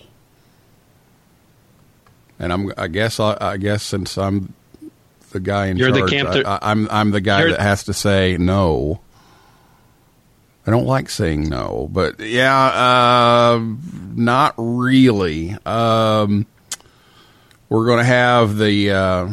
And 2.38 2.52
I'm, 2.52 2.72
I 2.76 2.88
guess, 2.88 3.20
I, 3.20 3.36
I 3.40 3.57
guess 3.59 3.82
since 3.82 4.16
I'm 4.16 4.54
the 5.37 5.41
guy 5.41 5.66
in 5.66 5.76
You're 5.76 5.93
the 5.93 5.99
charge, 6.01 6.11
camp 6.11 6.28
I, 6.30 6.32
that- 6.32 6.47
I, 6.47 6.59
I'm 6.62 6.89
I'm 6.91 7.11
the 7.11 7.20
guy 7.20 7.51
that 7.51 7.61
has 7.61 7.84
to 7.84 7.93
say 7.93 8.37
no. 8.39 9.01
I 10.66 10.70
don't 10.72 10.87
like 10.87 11.11
saying 11.11 11.49
no, 11.49 11.89
but 11.93 12.18
yeah, 12.18 12.66
uh, 12.66 13.62
not 14.14 14.55
really. 14.57 15.57
Um, 15.64 16.45
we're 17.68 17.87
going 17.87 17.99
to 17.99 18.05
have 18.05 18.57
the 18.57 18.91
uh, 18.91 19.28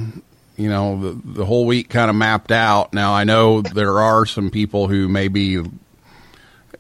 you 0.57 0.69
know 0.69 0.99
the, 1.01 1.21
the 1.39 1.45
whole 1.45 1.65
week 1.65 1.89
kind 1.89 2.09
of 2.11 2.15
mapped 2.15 2.51
out. 2.51 2.93
Now 2.93 3.13
I 3.13 3.23
know 3.23 3.61
there 3.61 3.99
are 3.99 4.25
some 4.27 4.51
people 4.51 4.87
who 4.87 5.07
maybe 5.07 5.41
you 5.41 5.71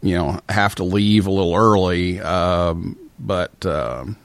know 0.03 0.39
have 0.49 0.75
to 0.75 0.83
leave 0.83 1.25
a 1.25 1.31
little 1.31 1.55
early, 1.55 2.19
um, 2.19 2.95
but 3.17 3.65
um, 3.65 4.17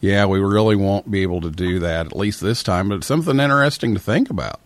yeah, 0.00 0.26
we 0.26 0.40
really 0.40 0.76
won't 0.76 1.10
be 1.10 1.22
able 1.22 1.40
to 1.40 1.50
do 1.50 1.78
that 1.80 2.06
at 2.06 2.16
least 2.16 2.40
this 2.40 2.62
time. 2.62 2.88
But 2.88 2.96
it's 2.96 3.06
something 3.06 3.40
interesting 3.40 3.94
to 3.94 4.00
think 4.00 4.30
about. 4.30 4.60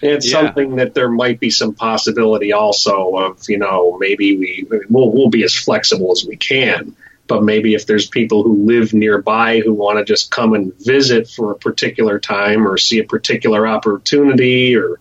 It's 0.00 0.30
Yeah. 0.30 0.42
something 0.42 0.76
that 0.76 0.94
there 0.94 1.08
might 1.08 1.40
be 1.40 1.50
some 1.50 1.74
possibility 1.74 2.52
also 2.52 3.16
of, 3.16 3.42
you 3.48 3.58
know, 3.58 3.96
maybe 4.00 4.36
we 4.36 4.66
we'll, 4.88 5.10
we'll 5.10 5.28
be 5.28 5.42
as 5.42 5.54
flexible 5.54 6.12
as 6.12 6.24
we 6.24 6.36
can. 6.36 6.94
But 7.26 7.42
maybe 7.44 7.74
if 7.74 7.84
there's 7.86 8.06
people 8.06 8.42
who 8.42 8.64
live 8.64 8.94
nearby 8.94 9.60
who 9.60 9.74
want 9.74 9.98
to 9.98 10.04
just 10.04 10.30
come 10.30 10.54
and 10.54 10.72
visit 10.78 11.28
for 11.28 11.50
a 11.52 11.56
particular 11.56 12.18
time 12.18 12.66
or 12.66 12.78
see 12.78 13.00
a 13.00 13.04
particular 13.04 13.66
opportunity 13.66 14.76
or 14.76 14.98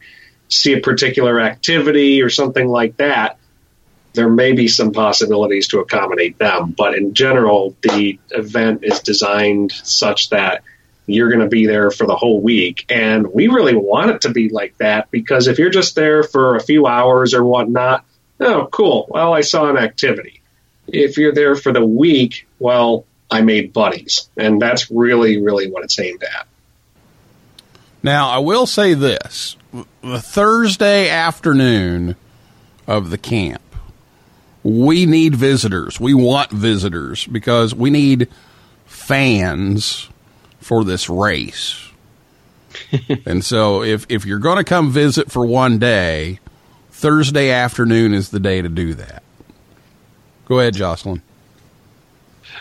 see 0.49 0.74
a 0.74 0.82
particular 0.82 1.39
activity 1.39 2.22
or 2.22 2.30
something 2.30 2.68
like 2.68 2.97
that, 2.97 3.38
there 4.14 4.30
may 4.30 4.53
be 4.53 4.68
some 4.68 4.91
possibilities 4.91 5.68
to 5.70 5.80
accommodate 5.80 6.38
them. 6.38 6.74
But 6.78 6.95
in 6.95 7.14
general, 7.14 7.76
the 7.82 8.20
event 8.32 8.84
is 8.84 8.99
designed 9.01 9.72
such 9.72 10.30
that 10.30 10.64
you're 11.05 11.30
going 11.30 11.41
to 11.41 11.47
be 11.47 11.66
there 11.66 11.89
for 11.91 12.05
the 12.05 12.16
whole 12.16 12.41
week. 12.41 12.86
And 12.89 13.28
we 13.32 13.47
really 13.47 13.76
want 13.76 14.12
it 14.12 14.22
to 14.22 14.32
be 14.32 14.49
like 14.49 14.78
that 14.78 15.10
because 15.10 15.47
if 15.47 15.58
you're 15.58 15.70
just 15.70 15.95
there 15.95 16.24
for 16.24 16.55
a 16.55 16.62
few 16.62 16.86
hours 16.86 17.34
or 17.34 17.43
whatnot, 17.43 18.05
oh, 18.39 18.68
cool. 18.72 19.08
Well, 19.10 19.34
I 19.34 19.41
saw 19.41 19.70
an 19.70 19.78
activity. 19.78 20.41
If 20.88 21.18
you're 21.18 21.34
there 21.34 21.55
for 21.55 21.72
the 21.72 21.86
week, 21.86 22.47
well, 22.60 23.05
I 23.30 23.41
made 23.41 23.74
buddies. 23.74 24.30
And 24.38 24.62
that's 24.62 24.91
really, 24.91 25.41
really 25.41 25.70
what 25.70 25.84
it's 25.84 25.99
aimed 25.99 26.24
at. 26.24 26.47
Now, 28.03 28.30
I 28.30 28.38
will 28.39 28.66
say 28.66 28.93
this 28.93 29.58
the 30.01 30.22
Thursday 30.22 31.10
afternoon 31.10 32.16
of 32.86 33.10
the 33.10 33.18
camp, 33.18 33.62
we 34.68 35.05
need 35.05 35.34
visitors. 35.34 35.97
We 35.97 36.13
want 36.13 36.51
visitors 36.51 37.26
because 37.28 37.74
we 37.74 37.89
need 37.89 38.28
fans 38.86 40.09
for 40.59 40.84
this 40.84 41.09
race. 41.09 41.89
and 43.26 43.45
so, 43.45 43.82
if, 43.82 44.05
if 44.09 44.26
you're 44.26 44.39
going 44.39 44.57
to 44.57 44.65
come 44.65 44.91
visit 44.91 45.32
for 45.32 45.45
one 45.45 45.80
day, 45.80 46.39
Thursday 46.91 47.49
afternoon 47.49 48.13
is 48.13 48.30
the 48.30 48.41
day 48.41 48.61
to 48.61 48.68
do 48.68 48.93
that. 48.95 49.24
Go 50.45 50.59
ahead, 50.59 50.74
Jocelyn. 50.74 51.22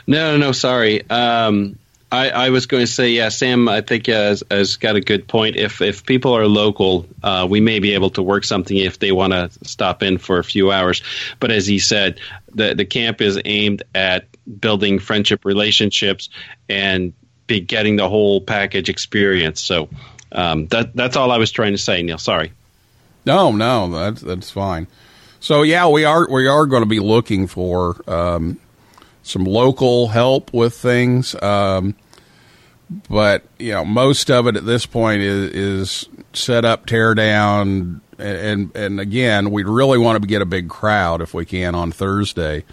No, 0.07 0.32
no, 0.32 0.36
no. 0.36 0.52
Sorry. 0.52 1.09
Um, 1.11 1.76
I, 2.11 2.30
I 2.30 2.50
was 2.50 2.66
going 2.66 2.84
to 2.84 2.86
say, 2.86 3.11
yeah, 3.11 3.30
Sam. 3.30 3.68
I 3.68 3.80
think 3.80 4.09
uh, 4.09 4.12
has, 4.12 4.44
has 4.50 4.76
got 4.76 4.94
a 4.94 5.00
good 5.00 5.26
point. 5.26 5.57
If 5.57 5.80
if 5.80 6.07
people 6.07 6.34
are 6.34 6.46
local, 6.46 7.07
uh, 7.22 7.46
we 7.50 7.61
may 7.61 7.80
be 7.80 7.94
able 7.94 8.11
to 8.11 8.22
work 8.22 8.44
something 8.44 8.76
if 8.76 9.00
they 9.00 9.11
want 9.11 9.32
to 9.32 9.50
stop 9.64 10.02
in 10.02 10.18
for 10.18 10.38
a 10.38 10.44
few 10.44 10.70
hours. 10.70 11.02
But 11.40 11.50
as 11.50 11.66
he 11.66 11.80
said, 11.80 12.20
the 12.54 12.74
the 12.74 12.84
camp 12.84 13.20
is 13.20 13.40
aimed 13.44 13.82
at 13.94 14.26
building 14.61 15.00
friendship 15.00 15.44
relationships 15.44 16.28
and 16.68 17.12
be 17.48 17.61
getting 17.61 17.96
the 17.96 18.09
whole 18.09 18.40
package 18.40 18.88
experience. 18.88 19.61
So 19.62 19.88
um, 20.30 20.66
that 20.68 20.94
that's 20.94 21.16
all 21.16 21.32
I 21.32 21.38
was 21.38 21.50
trying 21.50 21.72
to 21.72 21.78
say, 21.78 22.02
Neil. 22.02 22.18
Sorry. 22.18 22.52
No, 23.24 23.50
no, 23.50 23.90
that's 23.90 24.20
that's 24.20 24.50
fine. 24.50 24.86
So 25.40 25.62
yeah, 25.62 25.88
we 25.88 26.04
are 26.04 26.28
we 26.30 26.46
are 26.46 26.66
going 26.66 26.82
to 26.82 26.88
be 26.88 27.00
looking 27.00 27.48
for 27.48 28.00
um, 28.09 28.61
some 29.27 29.45
local 29.45 30.09
help 30.09 30.53
with 30.53 30.74
things, 30.74 31.35
um, 31.43 31.95
but 33.09 33.45
you 33.59 33.72
know 33.72 33.85
most 33.85 34.31
of 34.31 34.47
it 34.47 34.57
at 34.57 34.64
this 34.64 34.87
point 34.87 35.22
is, 35.22 35.51
is 35.53 36.09
set 36.33 36.64
up, 36.64 36.87
tear 36.87 37.14
down, 37.14 38.01
and 38.18 38.74
and 38.74 39.01
again, 39.01 39.51
we 39.51 39.64
really 39.64 39.99
want 39.99 40.20
to 40.20 40.27
get 40.27 40.43
a 40.43 40.47
big 40.47 40.68
crowd 40.68 41.20
if 41.20 41.35
we 41.35 41.45
can 41.45 41.74
on 41.74 41.93
Thursday 41.93 42.64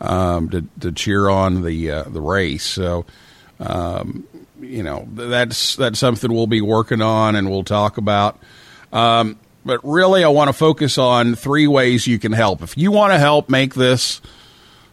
um, 0.00 0.48
to 0.50 0.64
to 0.80 0.92
cheer 0.92 1.28
on 1.28 1.62
the 1.62 1.90
uh, 1.90 2.02
the 2.04 2.20
race. 2.20 2.64
So. 2.64 3.04
Um, 3.60 4.28
you 4.60 4.82
know 4.82 5.08
that's 5.12 5.76
that's 5.76 5.98
something 5.98 6.32
we'll 6.32 6.46
be 6.46 6.60
working 6.60 7.02
on 7.02 7.36
and 7.36 7.50
we'll 7.50 7.64
talk 7.64 7.96
about. 7.96 8.38
Um, 8.92 9.38
but 9.64 9.80
really, 9.82 10.24
I 10.24 10.28
want 10.28 10.48
to 10.48 10.52
focus 10.52 10.98
on 10.98 11.34
three 11.34 11.66
ways 11.66 12.06
you 12.06 12.18
can 12.18 12.32
help. 12.32 12.62
If 12.62 12.78
you 12.78 12.90
want 12.90 13.12
to 13.12 13.18
help 13.18 13.48
make 13.48 13.74
this 13.74 14.20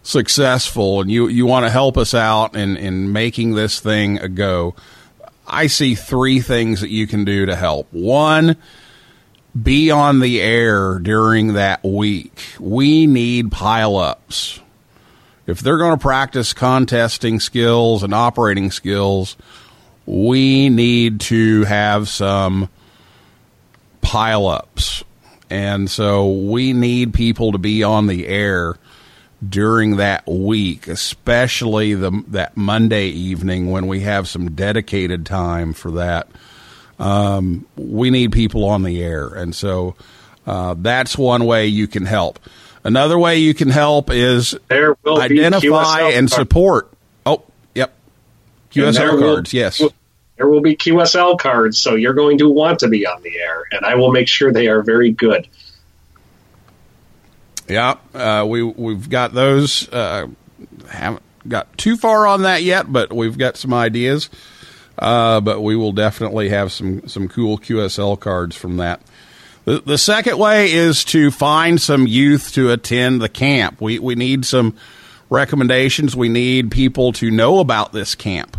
successful 0.06 1.02
and 1.02 1.10
you, 1.10 1.28
you 1.28 1.46
want 1.46 1.66
to 1.66 1.70
help 1.70 1.98
us 1.98 2.14
out 2.14 2.56
in, 2.56 2.78
in 2.78 3.12
making 3.12 3.56
this 3.56 3.80
thing 3.80 4.20
a 4.20 4.30
go, 4.30 4.76
I 5.48 5.68
see 5.68 5.96
three 5.96 6.40
things 6.42 6.82
that 6.82 6.90
you 6.90 7.08
can 7.08 7.26
do 7.26 7.46
to 7.48 7.56
help. 7.56 7.92
One, 7.92 8.56
be 9.62 9.90
on 9.90 10.20
the 10.20 10.42
air 10.42 11.00
during 11.00 11.54
that 11.54 11.84
week. 11.84 12.42
We 12.60 13.08
need 13.08 13.50
pileups. 13.50 14.62
If 15.48 15.60
they're 15.60 15.78
going 15.78 15.98
to 15.98 16.02
practice 16.02 16.54
contesting 16.54 17.40
skills 17.40 18.04
and 18.04 18.14
operating 18.14 18.72
skills, 18.72 19.38
we 20.06 20.70
need 20.70 21.20
to 21.22 21.64
have 21.64 22.10
some 22.10 22.70
pileups. 24.02 25.04
And 25.50 25.90
so 25.90 26.32
we 26.32 26.74
need 26.74 27.14
people 27.14 27.52
to 27.52 27.58
be 27.58 27.84
on 27.84 28.08
the 28.08 28.28
air 28.28 28.78
during 29.48 29.98
that 29.98 30.26
week, 30.28 30.88
especially 30.88 31.94
the 31.94 32.24
that 32.28 32.56
Monday 32.56 33.08
evening 33.08 33.72
when 33.72 33.88
we 33.88 34.02
have 34.02 34.28
some 34.28 34.52
dedicated 34.52 35.26
time 35.26 35.74
for 35.74 35.92
that. 35.92 36.28
Um, 36.98 37.66
we 37.76 38.10
need 38.10 38.32
people 38.32 38.66
on 38.66 38.84
the 38.84 39.04
air, 39.04 39.28
and 39.28 39.54
so 39.54 39.96
uh, 40.48 40.76
that's 40.78 41.18
one 41.18 41.46
way 41.46 41.68
you 41.68 41.88
can 41.88 42.06
help. 42.06 42.40
Another 42.84 43.18
way 43.18 43.38
you 43.38 43.54
can 43.54 43.70
help 43.70 44.10
is 44.12 44.56
There 44.70 44.96
will 45.04 45.20
identify 45.20 46.10
and 46.10 46.30
support. 46.30 46.92
Oh, 47.26 47.44
yep, 47.74 47.94
QSL 48.72 49.14
will- 49.14 49.36
cards. 49.36 49.54
Yes. 49.54 49.82
There 50.38 50.50
will 50.50 50.62
be 50.62 50.76
QSL 50.76 51.40
cards, 51.40 51.80
so 51.80 51.96
you're 51.96 52.14
going 52.14 52.40
to 52.40 52.50
want 52.50 52.80
to 52.80 52.90
be 52.90 53.08
on 53.08 53.22
the 53.22 53.38
air, 53.38 53.64
and 53.72 53.86
I 53.86 53.96
will 53.96 54.12
make 54.12 54.28
sure 54.28 54.52
they 54.52 54.68
are 54.68 54.82
very 54.82 55.12
good. 55.12 55.48
Yeah, 57.68 57.96
uh, 58.14 58.46
we 58.48 58.62
we've 58.62 59.10
got 59.10 59.34
those. 59.34 59.90
Uh, 59.90 60.28
haven't 60.90 61.24
got 61.48 61.76
too 61.78 61.98
far 61.98 62.28
on 62.28 62.44
that 62.44 62.64
yet, 62.64 62.92
but 62.92 63.12
we've 63.12 63.38
got 63.38 63.58
some 63.58 63.74
ideas. 63.74 64.30
Uh, 64.98 65.42
but 65.42 65.62
we 65.62 65.76
will 65.76 65.92
definitely 65.92 66.50
have 66.50 66.72
some 66.72 67.08
some 67.08 67.28
cool 67.28 67.58
QSL 67.58 68.20
cards 68.20 68.56
from 68.56 68.78
that. 68.78 69.02
The, 69.66 69.82
the 69.82 69.98
second 69.98 70.38
way 70.38 70.72
is 70.72 71.04
to 71.06 71.32
find 71.32 71.82
some 71.82 72.08
youth 72.08 72.54
to 72.54 72.72
attend 72.72 73.22
the 73.22 73.30
camp. 73.30 73.82
We 73.82 74.00
we 74.00 74.16
need 74.16 74.46
some 74.46 74.78
recommendations. 75.30 76.16
We 76.16 76.30
need 76.30 76.72
people 76.72 77.14
to 77.14 77.32
know 77.32 77.60
about 77.60 77.92
this 77.92 78.16
camp 78.16 78.58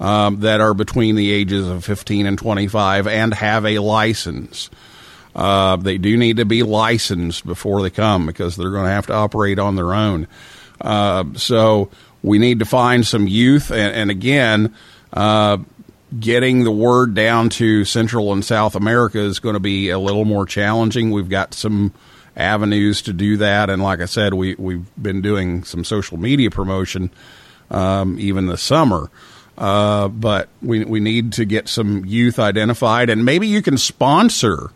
um, 0.00 0.40
that 0.40 0.60
are 0.60 0.74
between 0.74 1.16
the 1.16 1.30
ages 1.30 1.68
of 1.68 1.84
15 1.84 2.26
and 2.26 2.38
25 2.38 3.06
and 3.06 3.34
have 3.34 3.66
a 3.66 3.78
license. 3.78 4.70
Uh, 5.34 5.76
they 5.76 5.98
do 5.98 6.16
need 6.16 6.38
to 6.38 6.44
be 6.44 6.62
licensed 6.62 7.46
before 7.46 7.82
they 7.82 7.90
come 7.90 8.26
because 8.26 8.56
they're 8.56 8.70
going 8.70 8.84
to 8.84 8.90
have 8.90 9.06
to 9.06 9.14
operate 9.14 9.58
on 9.58 9.76
their 9.76 9.94
own. 9.94 10.26
Uh, 10.80 11.24
so 11.34 11.90
we 12.22 12.38
need 12.38 12.58
to 12.58 12.64
find 12.64 13.06
some 13.06 13.28
youth, 13.28 13.70
and, 13.70 13.94
and 13.94 14.10
again, 14.10 14.74
uh, 15.12 15.58
getting 16.18 16.64
the 16.64 16.70
word 16.70 17.14
down 17.14 17.50
to 17.50 17.84
Central 17.84 18.32
and 18.32 18.44
South 18.44 18.74
America 18.74 19.18
is 19.18 19.40
going 19.40 19.54
to 19.54 19.60
be 19.60 19.90
a 19.90 19.98
little 19.98 20.24
more 20.24 20.46
challenging. 20.46 21.10
We've 21.10 21.28
got 21.28 21.54
some 21.54 21.92
avenues 22.36 23.02
to 23.02 23.12
do 23.12 23.36
that, 23.38 23.70
and 23.70 23.82
like 23.82 24.00
I 24.00 24.06
said, 24.06 24.34
we 24.34 24.54
we've 24.56 24.86
been 25.00 25.20
doing 25.20 25.64
some 25.64 25.84
social 25.84 26.16
media 26.16 26.50
promotion 26.50 27.10
um, 27.70 28.18
even 28.18 28.46
this 28.46 28.62
summer. 28.62 29.10
Uh, 29.56 30.06
but 30.08 30.48
we 30.62 30.84
we 30.84 31.00
need 31.00 31.32
to 31.34 31.44
get 31.44 31.68
some 31.68 32.04
youth 32.06 32.38
identified, 32.38 33.10
and 33.10 33.24
maybe 33.24 33.48
you 33.48 33.60
can 33.60 33.76
sponsor 33.76 34.70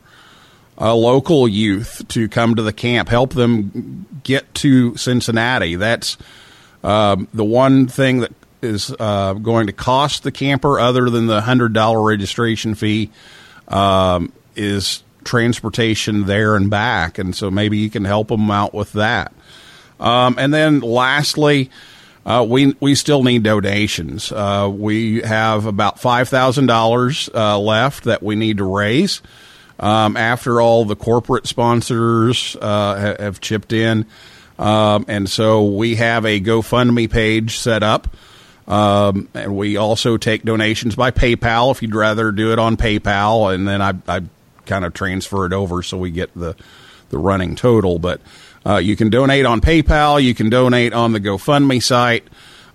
a 0.82 0.96
local 0.96 1.46
youth 1.46 2.02
to 2.08 2.28
come 2.28 2.56
to 2.56 2.62
the 2.62 2.72
camp, 2.72 3.08
help 3.08 3.34
them 3.34 4.04
get 4.24 4.52
to 4.52 4.96
Cincinnati. 4.96 5.76
That's 5.76 6.18
um, 6.82 7.28
the 7.32 7.44
one 7.44 7.86
thing 7.86 8.20
that 8.20 8.32
is 8.62 8.92
uh, 8.98 9.34
going 9.34 9.68
to 9.68 9.72
cost 9.72 10.24
the 10.24 10.32
camper, 10.32 10.80
other 10.80 11.08
than 11.08 11.28
the 11.28 11.40
hundred 11.40 11.72
dollar 11.72 12.02
registration 12.02 12.74
fee, 12.74 13.10
um, 13.68 14.32
is 14.56 15.04
transportation 15.22 16.26
there 16.26 16.56
and 16.56 16.68
back. 16.68 17.16
And 17.16 17.34
so 17.34 17.48
maybe 17.48 17.78
you 17.78 17.88
can 17.88 18.04
help 18.04 18.26
them 18.26 18.50
out 18.50 18.74
with 18.74 18.92
that. 18.94 19.32
Um, 20.00 20.34
and 20.36 20.52
then 20.52 20.80
lastly, 20.80 21.70
uh, 22.26 22.44
we 22.48 22.74
we 22.80 22.96
still 22.96 23.22
need 23.22 23.44
donations. 23.44 24.32
Uh, 24.32 24.68
we 24.72 25.22
have 25.22 25.66
about 25.66 26.00
five 26.00 26.28
thousand 26.28 26.68
uh, 26.68 26.74
dollars 26.74 27.30
left 27.32 28.02
that 28.04 28.20
we 28.20 28.34
need 28.34 28.58
to 28.58 28.64
raise. 28.64 29.22
Um, 29.80 30.16
after 30.16 30.60
all 30.60 30.84
the 30.84 30.96
corporate 30.96 31.46
sponsors 31.46 32.56
uh, 32.60 33.16
have 33.18 33.40
chipped 33.40 33.72
in, 33.72 34.06
um, 34.58 35.04
and 35.08 35.28
so 35.28 35.64
we 35.64 35.96
have 35.96 36.24
a 36.24 36.40
GoFundMe 36.40 37.10
page 37.10 37.58
set 37.58 37.82
up. 37.82 38.08
Um, 38.68 39.28
and 39.34 39.56
we 39.56 39.76
also 39.76 40.16
take 40.16 40.44
donations 40.44 40.94
by 40.94 41.10
PayPal 41.10 41.72
if 41.72 41.82
you'd 41.82 41.94
rather 41.94 42.30
do 42.30 42.52
it 42.52 42.58
on 42.58 42.76
PayPal, 42.76 43.52
and 43.52 43.66
then 43.66 43.82
I, 43.82 43.94
I 44.06 44.22
kind 44.66 44.84
of 44.84 44.94
transfer 44.94 45.46
it 45.46 45.52
over 45.52 45.82
so 45.82 45.98
we 45.98 46.10
get 46.10 46.32
the 46.34 46.54
the 47.10 47.18
running 47.18 47.56
total. 47.56 47.98
But 47.98 48.20
uh, 48.64 48.76
you 48.76 48.96
can 48.96 49.10
donate 49.10 49.46
on 49.46 49.60
PayPal. 49.60 50.22
You 50.22 50.34
can 50.34 50.48
donate 50.48 50.92
on 50.92 51.12
the 51.12 51.20
GoFundMe 51.20 51.82
site. 51.82 52.24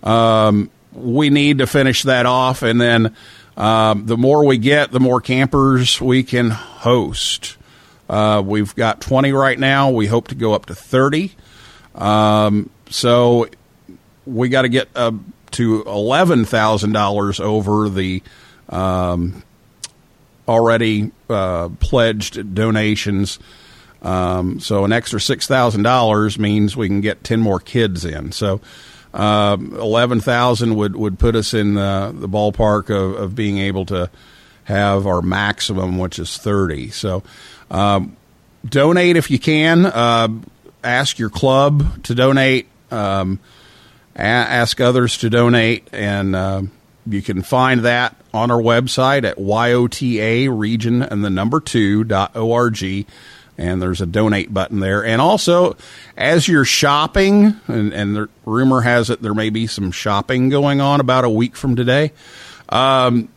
Um, 0.04 0.70
we 0.92 1.30
need 1.30 1.60
to 1.60 1.68
finish 1.68 2.04
that 2.04 2.26
off, 2.26 2.64
and 2.64 2.82
then 2.82 3.16
um, 3.58 4.06
the 4.06 4.16
more 4.16 4.46
we 4.46 4.58
get, 4.58 4.92
the 4.92 5.00
more 5.00 5.20
campers 5.20 6.00
we 6.00 6.24
can 6.24 6.52
host. 6.52 7.58
Uh, 8.10 8.42
we've 8.46 8.74
got 8.76 9.02
20 9.02 9.34
right 9.34 9.60
now. 9.60 9.90
We 9.90 10.08
hope 10.08 10.30
to 10.30 10.36
go 10.36 10.54
up 10.54 10.68
to 10.68 10.76
30. 10.76 11.36
Um, 11.96 12.70
so 12.90 13.48
we 14.26 14.48
got 14.50 14.62
to 14.62 14.70
get 14.70 14.90
uh, 14.96 15.12
to 15.52 15.84
$11,000 15.84 17.40
over 17.40 17.90
the 17.90 18.24
um, 18.70 19.44
already 20.48 21.12
uh, 21.30 21.70
pledged 21.80 22.54
donations. 22.54 23.40
Um, 24.02 24.60
so 24.60 24.86
an 24.86 24.94
extra 24.94 25.20
six 25.20 25.48
thousand 25.48 25.84
dollars 25.84 26.38
means 26.38 26.78
we 26.78 26.88
can 26.88 27.02
get 27.02 27.24
ten 27.24 27.40
more 27.40 27.60
kids 27.60 28.06
in. 28.06 28.32
So 28.32 28.62
uh, 29.14 29.58
eleven 29.60 30.20
thousand 30.20 30.76
would 30.76 30.96
would 30.96 31.18
put 31.18 31.36
us 31.36 31.54
in 31.54 31.76
the, 31.76 32.14
the 32.14 32.30
ballpark 32.30 32.90
of, 32.90 33.16
of 33.16 33.36
being 33.36 33.58
able 33.58 33.86
to 33.86 34.10
have 34.66 35.08
our 35.08 35.22
maximum, 35.22 35.98
which 35.98 36.20
is 36.20 36.38
thirty. 36.38 36.90
So 36.90 37.24
um, 37.72 38.16
donate 38.66 39.16
if 39.16 39.32
you 39.32 39.40
can. 39.40 39.86
Uh, 39.86 40.28
ask 40.84 41.20
your 41.20 41.30
club 41.30 42.04
to 42.04 42.16
donate. 42.16 42.68
Um, 42.92 43.40
a- 44.16 44.22
ask 44.22 44.80
others 44.80 45.18
to 45.20 45.30
donate, 45.30 45.88
and 45.92 46.36
uh, 46.36 46.62
you 47.06 47.22
can 47.22 47.42
find 47.42 47.82
that 47.82 48.16
on 48.34 48.52
our 48.52 48.62
website 48.62 49.24
at 49.24 49.38
YOTA 49.38 50.48
region 50.58 51.02
and 51.02 51.24
the 51.24 51.30
number 51.30 51.60
two 51.60 52.04
dot 52.04 52.36
org. 52.36 53.06
And 53.58 53.82
there's 53.82 54.02
a 54.02 54.06
donate 54.06 54.54
button 54.54 54.82
there. 54.82 55.04
And 55.04 55.20
also, 55.20 55.78
as 56.16 56.48
you're 56.48 56.66
shopping, 56.66 57.60
and, 57.68 57.92
and 57.92 58.16
the 58.16 58.30
rumor 58.46 58.82
has 58.82 59.10
it 59.10 59.24
there 59.24 59.34
may 59.34 59.50
be 59.50 59.66
some 59.66 59.92
shopping 59.92 60.50
going 60.50 60.80
on 60.80 61.00
about 61.00 61.26
a 61.26 61.30
week 61.30 61.56
from 61.56 61.76
today. 61.76 62.12
Um, 62.70 63.30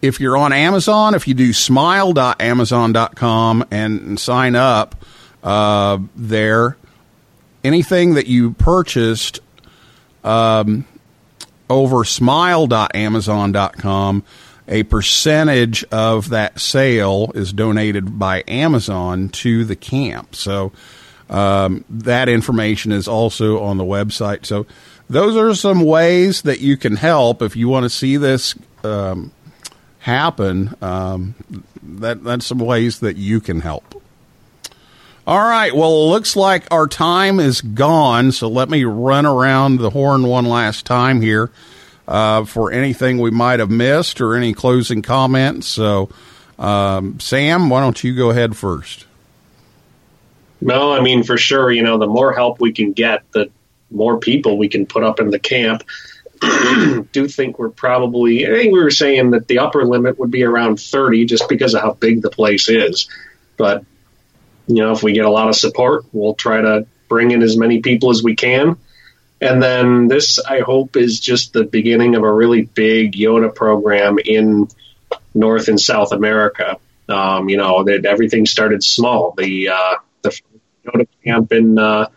if 0.00 0.20
you're 0.20 0.36
on 0.36 0.52
Amazon, 0.52 1.14
if 1.14 1.26
you 1.26 1.34
do 1.34 1.52
smile.amazon.com 1.52 3.64
and, 3.70 4.18
sign 4.18 4.54
up 4.54 5.04
uh, 5.42 5.98
there, 6.14 6.76
anything 7.64 8.14
that 8.14 8.26
you 8.26 8.52
purchased 8.52 9.40
um, 10.24 10.86
over 11.68 12.04
smile.amazon.com, 12.04 14.24
a 14.68 14.82
percentage 14.84 15.82
of 15.84 16.28
that 16.28 16.60
sale 16.60 17.32
is 17.34 17.52
donated 17.52 18.18
by 18.18 18.44
Amazon 18.46 19.30
to 19.30 19.64
the 19.64 19.76
camp. 19.76 20.34
So 20.34 20.72
um, 21.30 21.84
that 21.88 22.28
information 22.28 22.92
is 22.92 23.08
also 23.08 23.60
on 23.62 23.78
the 23.78 23.84
website. 23.84 24.46
So 24.46 24.66
those 25.08 25.36
are 25.36 25.54
some 25.54 25.84
ways 25.84 26.42
that 26.42 26.60
you 26.60 26.76
can 26.76 26.96
help 26.96 27.42
if 27.42 27.56
you 27.56 27.68
want 27.68 27.84
to 27.84 27.90
see 27.90 28.16
this 28.18 28.54
um, 28.84 29.32
happen. 30.00 30.74
Um, 30.82 31.34
that 31.82 32.22
that's 32.22 32.46
some 32.46 32.58
ways 32.58 33.00
that 33.00 33.16
you 33.16 33.40
can 33.40 33.60
help. 33.60 34.02
All 35.26 35.42
right. 35.42 35.74
Well, 35.74 35.90
it 35.90 36.10
looks 36.10 36.36
like 36.36 36.66
our 36.70 36.86
time 36.86 37.40
is 37.40 37.60
gone. 37.60 38.32
So 38.32 38.48
let 38.48 38.70
me 38.70 38.84
run 38.84 39.26
around 39.26 39.78
the 39.78 39.90
horn 39.90 40.22
one 40.22 40.46
last 40.46 40.86
time 40.86 41.20
here 41.20 41.50
uh, 42.08 42.44
for 42.44 42.72
anything 42.72 43.18
we 43.18 43.30
might 43.30 43.60
have 43.60 43.70
missed 43.70 44.20
or 44.20 44.34
any 44.34 44.54
closing 44.54 45.02
comments. 45.02 45.68
So, 45.68 46.08
um, 46.58 47.20
Sam, 47.20 47.68
why 47.68 47.82
don't 47.82 48.02
you 48.02 48.16
go 48.16 48.30
ahead 48.30 48.56
first? 48.56 49.04
No, 50.60 50.92
I 50.92 51.00
mean 51.00 51.22
for 51.22 51.36
sure. 51.36 51.70
You 51.70 51.82
know, 51.82 51.98
the 51.98 52.06
more 52.06 52.32
help 52.32 52.60
we 52.60 52.72
can 52.72 52.92
get, 52.92 53.30
the 53.32 53.50
more 53.90 54.18
people 54.18 54.58
we 54.58 54.68
can 54.68 54.86
put 54.86 55.04
up 55.04 55.20
in 55.20 55.30
the 55.30 55.38
camp. 55.38 55.84
Do 57.12 57.28
think 57.28 57.58
we're 57.58 57.68
probably. 57.68 58.46
I 58.46 58.50
think 58.50 58.72
we 58.72 58.82
were 58.82 58.90
saying 58.90 59.32
that 59.32 59.46
the 59.46 59.58
upper 59.58 59.84
limit 59.84 60.18
would 60.18 60.30
be 60.30 60.44
around 60.44 60.80
thirty, 60.80 61.26
just 61.26 61.48
because 61.48 61.74
of 61.74 61.82
how 61.82 61.92
big 61.92 62.22
the 62.22 62.30
place 62.30 62.68
is. 62.68 63.08
but 63.56 63.84
you 64.66 64.76
know, 64.76 64.92
if 64.92 65.02
we 65.02 65.14
get 65.14 65.24
a 65.24 65.30
lot 65.30 65.48
of 65.48 65.56
support, 65.56 66.04
we'll 66.12 66.34
try 66.34 66.60
to 66.60 66.86
bring 67.08 67.30
in 67.30 67.42
as 67.42 67.56
many 67.56 67.80
people 67.80 68.10
as 68.10 68.22
we 68.22 68.36
can. 68.36 68.76
And 69.40 69.62
then 69.62 70.08
this, 70.08 70.38
I 70.38 70.60
hope, 70.60 70.96
is 70.96 71.20
just 71.20 71.52
the 71.52 71.64
beginning 71.64 72.16
of 72.16 72.24
a 72.24 72.32
really 72.32 72.62
big 72.62 73.12
YOTA 73.12 73.54
program 73.54 74.18
in 74.24 74.68
North 75.34 75.68
and 75.68 75.80
South 75.80 76.12
America. 76.12 76.78
Um, 77.08 77.48
you 77.48 77.56
know, 77.56 77.84
that 77.84 78.04
everything 78.04 78.46
started 78.46 78.82
small. 78.82 79.34
The 79.36 79.70
uh, 79.70 79.94
the 80.22 80.40
YOTA 80.84 81.06
camp 81.24 81.52
in 81.52 81.78
uh, 81.78 82.08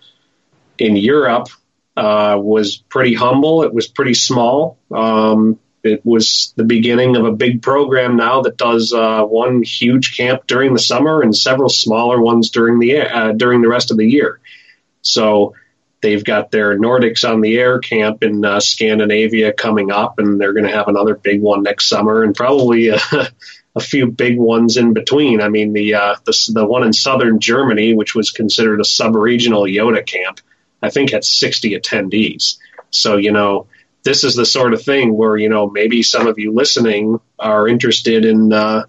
in 0.78 0.96
Europe 0.96 1.48
uh, 1.96 2.38
was 2.42 2.78
pretty 2.78 3.14
humble. 3.14 3.64
It 3.64 3.74
was 3.74 3.88
pretty 3.88 4.16
small. 4.16 4.78
Um, 4.90 5.60
it 5.84 6.06
was 6.06 6.54
the 6.56 6.64
beginning 6.64 7.16
of 7.16 7.26
a 7.26 7.32
big 7.32 7.62
program 7.62 8.16
now 8.16 8.42
that 8.42 8.58
does 8.58 8.94
uh, 8.94 9.24
one 9.24 9.64
huge 9.64 10.16
camp 10.16 10.46
during 10.46 10.74
the 10.74 10.80
summer 10.80 11.22
and 11.22 11.36
several 11.36 11.70
smaller 11.70 12.22
ones 12.22 12.52
during 12.52 12.80
the 12.80 13.00
uh, 13.00 13.32
during 13.32 13.62
the 13.62 13.68
rest 13.68 13.92
of 13.92 13.98
the 13.98 14.06
year. 14.06 14.40
So 15.02 15.56
they've 16.02 16.24
got 16.24 16.52
their 16.52 16.78
Nordics 16.78 17.28
on 17.28 17.42
the 17.42 17.58
Air 17.58 17.80
camp 17.80 18.24
in 18.24 18.44
uh, 18.44 18.60
Scandinavia 18.60 19.54
coming 19.54 19.92
up, 19.92 20.20
and 20.20 20.40
they're 20.40 20.54
going 20.54 20.66
to 20.66 20.76
have 20.76 20.88
another 20.88 21.16
big 21.16 21.42
one 21.42 21.64
next 21.64 21.88
summer, 21.88 22.24
and 22.24 22.36
probably 22.36 22.90
a, 22.90 23.00
a 23.76 23.80
few 23.80 24.08
big 24.08 24.38
ones 24.38 24.78
in 24.78 24.94
between. 24.94 25.42
I 25.42 25.50
mean, 25.50 25.74
the, 25.74 25.96
uh, 25.96 26.16
the 26.26 26.52
the 26.54 26.66
one 26.66 26.84
in 26.84 26.94
southern 26.94 27.40
Germany, 27.40 27.94
which 27.94 28.16
was 28.16 28.32
considered 28.32 28.82
a 28.82 28.86
sub-regional 28.86 29.64
YOTA 29.64 30.06
camp, 30.06 30.42
I 30.82 30.90
think 30.90 31.12
had 31.12 31.24
60 31.24 31.80
attendees. 31.80 32.58
So 32.90 33.18
you 33.18 33.32
know 33.32 33.68
this 34.04 34.24
is 34.24 34.36
the 34.36 34.46
sort 34.46 34.74
of 34.74 34.82
thing 34.82 35.16
where 35.16 35.38
you 35.38 35.50
know 35.50 35.70
maybe 35.70 36.04
some 36.04 36.28
of 36.28 36.40
you 36.40 36.54
listening 36.54 37.20
are 37.40 37.68
interested 37.68 38.26
in 38.26 38.52
uh, 38.52 38.86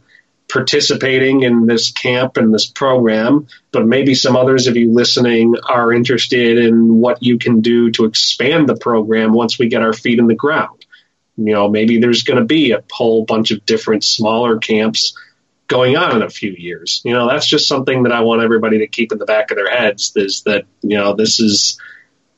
participating 0.53 1.43
in 1.43 1.65
this 1.65 1.91
camp 1.91 2.37
and 2.37 2.53
this 2.53 2.67
program, 2.67 3.47
but 3.71 3.87
maybe 3.87 4.15
some 4.15 4.37
others 4.37 4.67
of 4.67 4.77
you 4.77 4.93
listening 4.93 5.55
are 5.67 5.93
interested 5.95 6.59
in 6.59 7.01
what 7.01 7.23
you 7.23 7.39
can 7.39 7.63
do 7.63 7.91
to 7.91 8.05
expand 8.05 8.69
the 8.69 8.77
program 8.77 9.33
once 9.33 9.59
we 9.59 9.69
get 9.69 9.83
our 9.83 9.95
feet 9.95 10.19
in 10.19 10.27
the 10.27 10.35
ground. 10.35 10.85
You 11.39 11.55
know, 11.55 11.71
maybe 11.71 11.99
there's 11.99 12.25
going 12.25 12.39
to 12.39 12.45
be 12.45 12.73
a 12.73 12.85
whole 12.93 13.25
bunch 13.25 13.51
of 13.51 13.65
different 13.65 14.05
smaller 14.05 14.59
camps 14.59 15.17
going 15.69 15.97
on 15.97 16.17
in 16.17 16.23
a 16.23 16.29
few 16.29 16.53
years. 16.53 17.01
You 17.03 17.15
know, 17.15 17.29
that's 17.29 17.47
just 17.47 17.67
something 17.67 18.03
that 18.03 18.13
I 18.13 18.21
want 18.21 18.43
everybody 18.43 18.81
to 18.81 18.87
keep 18.89 19.11
in 19.11 19.19
the 19.19 19.25
back 19.25 19.51
of 19.51 19.57
their 19.57 19.71
heads 19.71 20.13
is 20.17 20.43
that, 20.43 20.67
you 20.83 20.99
know, 20.99 21.15
this 21.15 21.41
is 21.41 21.81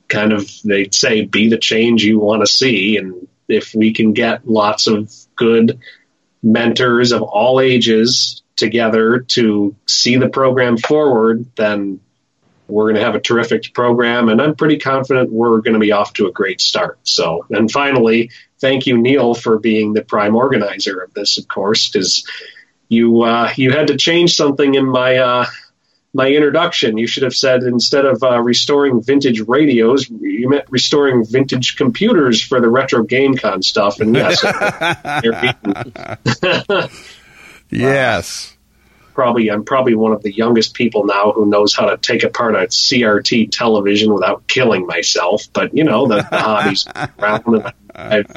kind 0.07 0.33
of 0.33 0.49
they 0.65 0.89
say 0.91 1.25
be 1.25 1.49
the 1.49 1.59
change 1.59 2.05
you 2.05 2.21
want 2.21 2.43
to 2.43 2.47
see 2.47 2.97
and 2.97 3.27
if 3.49 3.75
we 3.75 3.93
can 3.93 4.13
get 4.13 4.47
lots 4.47 4.87
of 4.87 5.13
good 5.35 5.81
mentors 6.45 7.11
of 7.13 7.23
all 7.23 7.61
ages 7.61 8.43
together 8.57 9.21
to 9.21 9.75
see 9.87 10.17
the 10.17 10.29
program 10.29 10.77
forward 10.77 11.47
then 11.57 11.99
we're 12.69 12.85
going 12.85 12.95
to 12.95 13.03
have 13.03 13.15
a 13.15 13.21
terrific 13.21 13.73
program 13.75 14.29
and 14.29 14.41
i'm 14.41 14.55
pretty 14.55 14.79
confident 14.79 15.33
we're 15.33 15.61
going 15.61 15.73
to 15.73 15.81
be 15.81 15.93
off 15.93 16.13
to 16.13 16.27
a 16.27 16.33
great 16.33 16.61
start. 16.61 16.99
So 17.03 17.47
and 17.51 17.71
finally 17.71 18.31
thank 18.61 18.87
you 18.87 18.99
neil 18.99 19.35
for 19.35 19.59
being 19.59 19.95
the 19.95 20.05
prime 20.05 20.37
organizer 20.37 21.01
of 21.01 21.15
this 21.15 21.39
of 21.39 21.49
course 21.49 21.89
because 21.89 22.25
you 22.89 23.23
uh, 23.23 23.53
you 23.57 23.71
had 23.71 23.89
to 23.89 23.97
change 23.97 24.35
something 24.35 24.75
in 24.75 24.87
my 24.87 25.17
uh, 25.17 25.47
my 26.15 26.29
introduction. 26.29 26.97
You 26.97 27.09
should 27.09 27.25
have 27.25 27.35
said 27.35 27.65
instead 27.65 28.07
of 28.07 28.23
uh, 28.23 28.41
restoring 28.41 29.03
vintage 29.03 29.41
radios, 29.41 30.09
you 30.09 30.49
meant 30.49 30.65
restoring 30.71 31.27
vintage 31.27 31.77
computers 31.77 32.41
for 32.41 32.61
the 32.61 32.69
retro 32.69 33.05
GameCon 33.05 33.65
stuff. 33.65 34.01
And 34.01 34.15
yes, 34.15 34.43
yes, 37.71 38.57
probably 39.13 39.51
I'm 39.51 39.65
probably 39.65 39.97
one 39.97 40.13
of 40.13 40.23
the 40.23 40.33
youngest 40.33 40.75
people 40.75 41.05
now 41.05 41.33
who 41.33 41.47
knows 41.47 41.75
how 41.75 41.87
to 41.87 41.97
take 41.97 42.23
apart 42.23 42.55
a 42.55 42.69
CRT 42.69 43.51
television 43.51 44.15
without 44.15 44.47
killing 44.47 44.87
myself. 44.87 45.49
But 45.53 45.77
you 45.77 45.83
know 45.83 46.07
the, 46.07 46.25
the 46.31 46.39
hobbies 46.39 46.87
around, 47.19 47.43
and 47.47 47.73
I've 47.93 48.37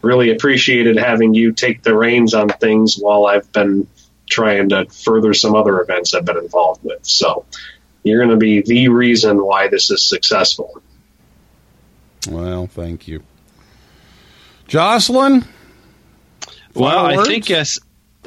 really 0.00 0.30
appreciated 0.30 0.96
having 0.96 1.34
you 1.34 1.50
take 1.50 1.82
the 1.82 1.96
reins 1.96 2.34
on 2.34 2.48
things 2.48 2.96
while 2.96 3.26
I've 3.26 3.50
been 3.50 3.88
trying 4.28 4.70
to 4.70 4.86
further 4.86 5.34
some 5.34 5.54
other 5.54 5.80
events 5.80 6.14
I've 6.14 6.24
been 6.24 6.38
involved 6.38 6.84
with. 6.84 7.06
So 7.06 7.44
you're 8.02 8.18
going 8.18 8.30
to 8.30 8.36
be 8.36 8.62
the 8.62 8.88
reason 8.88 9.42
why 9.44 9.68
this 9.68 9.90
is 9.90 10.02
successful. 10.02 10.82
Well, 12.28 12.66
thank 12.66 13.08
you. 13.08 13.22
Jocelyn? 14.66 15.44
Well, 16.74 17.04
final 17.04 17.20
I 17.20 17.24
think 17.24 17.48
yes. 17.48 17.78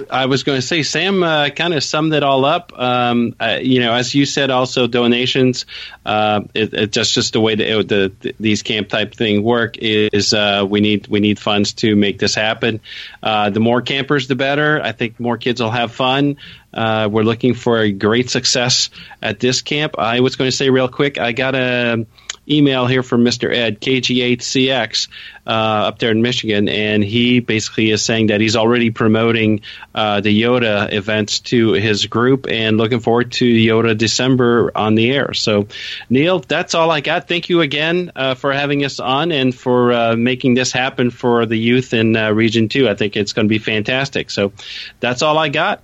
I 0.09 0.25
was 0.25 0.43
going 0.43 0.57
to 0.57 0.61
say 0.61 0.83
Sam 0.83 1.23
uh, 1.23 1.49
kind 1.49 1.73
of 1.73 1.83
summed 1.83 2.13
it 2.13 2.23
all 2.23 2.45
up. 2.45 2.71
Um, 2.77 3.35
uh, 3.39 3.59
you 3.61 3.79
know, 3.79 3.93
as 3.93 4.13
you 4.13 4.25
said, 4.25 4.49
also 4.49 4.87
donations. 4.87 5.65
Uh, 6.05 6.41
it, 6.53 6.73
it 6.73 6.91
just 6.91 7.13
just 7.13 7.33
the 7.33 7.41
way 7.41 7.55
that 7.55 7.87
the, 7.87 8.11
the 8.19 8.35
these 8.39 8.63
camp 8.63 8.89
type 8.89 9.13
thing 9.13 9.43
work 9.43 9.77
is 9.77 10.33
uh, 10.33 10.65
we 10.67 10.81
need 10.81 11.07
we 11.07 11.19
need 11.19 11.39
funds 11.39 11.73
to 11.73 11.95
make 11.95 12.19
this 12.19 12.35
happen. 12.35 12.81
Uh, 13.21 13.49
the 13.49 13.59
more 13.59 13.81
campers, 13.81 14.27
the 14.27 14.35
better. 14.35 14.81
I 14.81 14.91
think 14.91 15.19
more 15.19 15.37
kids 15.37 15.61
will 15.61 15.71
have 15.71 15.91
fun. 15.91 16.37
Uh, 16.73 17.09
we're 17.11 17.23
looking 17.23 17.53
for 17.53 17.79
a 17.79 17.91
great 17.91 18.29
success 18.29 18.89
at 19.21 19.39
this 19.39 19.61
camp. 19.61 19.95
I 19.97 20.19
was 20.19 20.35
going 20.35 20.49
to 20.49 20.55
say 20.55 20.69
real 20.69 20.87
quick. 20.87 21.19
I 21.19 21.31
got 21.31 21.55
a 21.55 22.05
email 22.49 22.85
here 22.85 23.03
from 23.03 23.23
Mr. 23.23 23.53
Ed, 23.53 23.79
KG8CX, 23.79 25.07
uh, 25.45 25.49
up 25.49 25.99
there 25.99 26.11
in 26.11 26.21
Michigan, 26.21 26.69
and 26.69 27.03
he 27.03 27.39
basically 27.39 27.89
is 27.91 28.03
saying 28.03 28.27
that 28.27 28.41
he's 28.41 28.55
already 28.55 28.91
promoting 28.91 29.61
uh, 29.95 30.21
the 30.21 30.41
YOTA 30.41 30.93
events 30.93 31.39
to 31.39 31.73
his 31.73 32.05
group 32.05 32.47
and 32.47 32.77
looking 32.77 32.99
forward 32.99 33.31
to 33.33 33.45
YOTA 33.45 33.97
December 33.97 34.71
on 34.75 34.95
the 34.95 35.11
air. 35.11 35.33
So, 35.33 35.67
Neil, 36.09 36.39
that's 36.39 36.75
all 36.75 36.91
I 36.91 37.01
got. 37.01 37.27
Thank 37.27 37.49
you 37.49 37.61
again 37.61 38.11
uh, 38.15 38.35
for 38.35 38.53
having 38.53 38.85
us 38.85 38.99
on 38.99 39.31
and 39.31 39.53
for 39.53 39.91
uh, 39.91 40.15
making 40.15 40.53
this 40.53 40.71
happen 40.71 41.11
for 41.11 41.45
the 41.45 41.57
youth 41.57 41.93
in 41.93 42.15
uh, 42.15 42.31
Region 42.31 42.69
2. 42.69 42.87
I 42.87 42.95
think 42.95 43.15
it's 43.15 43.33
going 43.33 43.47
to 43.47 43.49
be 43.49 43.59
fantastic. 43.59 44.29
So, 44.29 44.53
that's 44.99 45.21
all 45.21 45.37
I 45.37 45.49
got. 45.49 45.83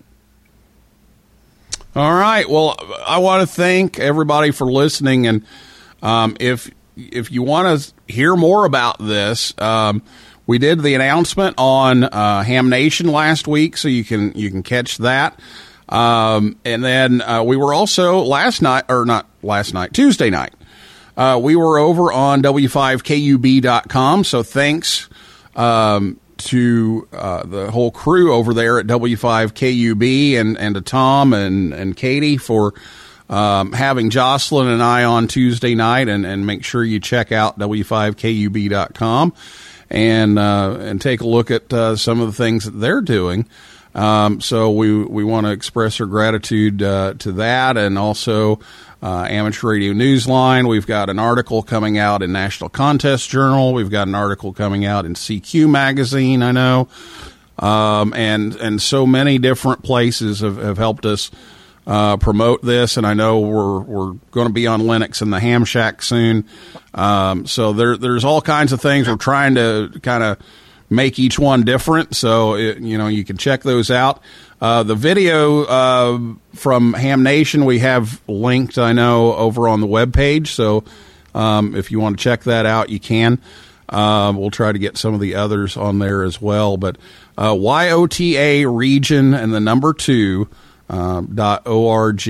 All 1.96 2.14
right. 2.14 2.48
Well, 2.50 2.78
I 3.08 3.20
want 3.20 3.48
to 3.48 3.48
thank 3.48 4.00
everybody 4.00 4.52
for 4.52 4.70
listening, 4.70 5.28
and 5.28 5.46
um, 6.02 6.36
if 6.40 6.70
if 6.98 7.32
you 7.32 7.44
want 7.44 7.82
to 7.82 7.94
hear 8.08 8.36
more 8.36 8.66
about 8.66 9.00
this, 9.00 9.54
um, 9.60 10.02
we 10.48 10.58
did 10.58 10.82
the 10.82 10.94
announcement 10.94 11.56
on 11.58 12.04
uh, 12.04 12.44
Ham 12.44 12.70
Nation 12.70 13.08
last 13.08 13.48
week, 13.48 13.78
so 13.78 13.88
you 13.88 14.04
can 14.04 14.34
you 14.36 14.50
can 14.50 14.64
catch 14.64 14.98
that. 15.00 15.40
Um, 15.88 16.58
and 16.66 16.84
then 16.84 17.22
uh, 17.22 17.44
we 17.44 17.58
were 17.58 17.74
also 17.74 18.22
last 18.22 18.62
night, 18.62 18.86
or 18.90 19.06
not 19.06 19.28
last 19.44 19.74
night, 19.74 19.94
Tuesday 19.94 20.30
night. 20.30 20.54
Uh, 21.18 21.40
we 21.42 21.56
were 21.56 21.78
over 21.78 22.12
on 22.12 22.42
w5kub.com. 22.42 24.24
So 24.24 24.44
thanks 24.44 25.10
um, 25.56 26.20
to 26.38 27.08
uh, 27.14 27.44
the 27.46 27.72
whole 27.72 27.92
crew 27.92 28.34
over 28.34 28.54
there 28.54 28.80
at 28.80 28.88
W5KUB 28.88 30.36
and, 30.36 30.58
and 30.58 30.76
to 30.76 30.82
Tom 30.82 31.34
and, 31.34 31.74
and 31.74 31.96
Katie 31.96 32.38
for 32.38 32.74
um, 33.30 33.72
having 33.72 34.10
Jocelyn 34.10 34.68
and 34.68 34.84
I 34.84 35.04
on 35.04 35.28
Tuesday 35.28 35.76
night. 35.76 36.10
And, 36.10 36.26
and 36.26 36.46
make 36.46 36.64
sure 36.64 36.84
you 36.84 37.00
check 37.00 37.32
out 37.32 37.58
W5KUB.com 37.60 39.34
and, 39.90 40.40
uh, 40.40 40.78
and 40.80 41.02
take 41.02 41.22
a 41.22 41.28
look 41.28 41.52
at 41.52 41.72
uh, 41.74 41.96
some 41.96 42.22
of 42.22 42.28
the 42.28 42.34
things 42.34 42.66
that 42.66 42.80
they're 42.80 43.02
doing. 43.02 43.48
Um, 43.96 44.42
so 44.42 44.72
we 44.72 45.06
we 45.06 45.24
want 45.24 45.48
to 45.48 45.54
express 45.54 46.02
our 46.02 46.06
gratitude 46.06 46.84
uh, 46.84 47.14
to 47.20 47.32
that, 47.34 47.78
and 47.78 47.98
also 47.98 48.60
uh, 49.02 49.26
Amateur 49.30 49.70
Radio 49.70 49.94
Newsline. 49.94 50.68
We've 50.68 50.86
got 50.86 51.10
an 51.10 51.18
article 51.18 51.64
coming 51.64 51.98
out 51.98 52.22
in 52.22 52.34
National 52.34 52.70
Contest 52.70 53.30
Journal. 53.30 53.74
We've 53.74 53.90
got 53.90 54.10
an 54.10 54.16
article 54.16 54.52
coming 54.52 54.84
out 54.84 55.06
in 55.06 55.14
CQ 55.14 55.70
Magazine. 55.70 56.44
I 56.44 56.52
know, 56.52 56.90
um, 57.58 58.14
and 58.14 58.54
and 58.58 58.82
so 58.82 59.08
many 59.08 59.38
different 59.38 59.82
places 59.82 60.42
have, 60.42 60.58
have 60.58 60.78
helped 60.78 61.06
us 61.06 61.32
uh, 61.88 62.18
promote 62.18 62.62
this. 62.62 62.98
And 62.98 63.06
I 63.06 63.14
know 63.14 63.40
we're 63.40 63.80
we're 63.80 64.14
going 64.32 64.48
to 64.48 64.54
be 64.54 64.68
on 64.68 64.82
Linux 64.82 65.22
in 65.22 65.30
the 65.30 65.40
Ham 65.40 65.66
Shack 65.66 66.02
soon. 66.02 66.46
Um, 66.94 67.46
so 67.46 67.74
there 67.74 67.98
there's 67.98 68.26
all 68.26 68.42
kinds 68.42 68.74
of 68.74 68.82
things 68.82 69.08
we're 69.08 69.16
trying 69.18 69.56
to 69.56 69.92
kind 70.02 70.24
of 70.24 70.38
make 70.90 71.20
each 71.20 71.40
one 71.40 71.64
different. 71.64 72.16
So 72.16 72.56
it, 72.56 72.80
you 72.80 72.98
know 72.98 73.08
you 73.08 73.24
can 73.24 73.38
check 73.38 73.64
those 73.64 73.92
out. 73.92 74.22
Uh, 74.62 74.84
the 74.84 74.96
video 74.96 75.64
uh, 75.66 76.20
from 76.54 76.94
Ham 76.94 77.24
Nation 77.24 77.66
we 77.66 77.80
have 77.80 78.22
linked, 78.28 78.78
I 78.78 78.94
know, 78.94 79.36
over 79.36 79.68
on 79.68 79.82
the 79.82 79.88
webpage. 79.88 80.48
So 80.48 80.86
um, 81.34 81.76
if 81.76 81.92
you 81.92 82.00
want 82.00 82.18
to 82.18 82.24
check 82.24 82.44
that 82.44 82.66
out, 82.66 82.90
you 82.90 83.00
can. 83.00 83.40
Um, 83.90 84.38
we'll 84.38 84.52
try 84.52 84.72
to 84.72 84.80
get 84.80 84.98
some 84.98 85.14
of 85.14 85.20
the 85.20 85.36
others 85.36 85.78
on 85.78 86.00
there 86.00 86.24
as 86.24 86.42
well. 86.42 86.78
But 86.78 86.98
uh, 87.38 87.54
YOTA 87.54 88.66
region 88.76 89.34
and 89.34 89.54
the 89.54 89.60
number 89.60 89.94
two 89.94 90.50
dot 90.88 91.68
org 91.68 92.28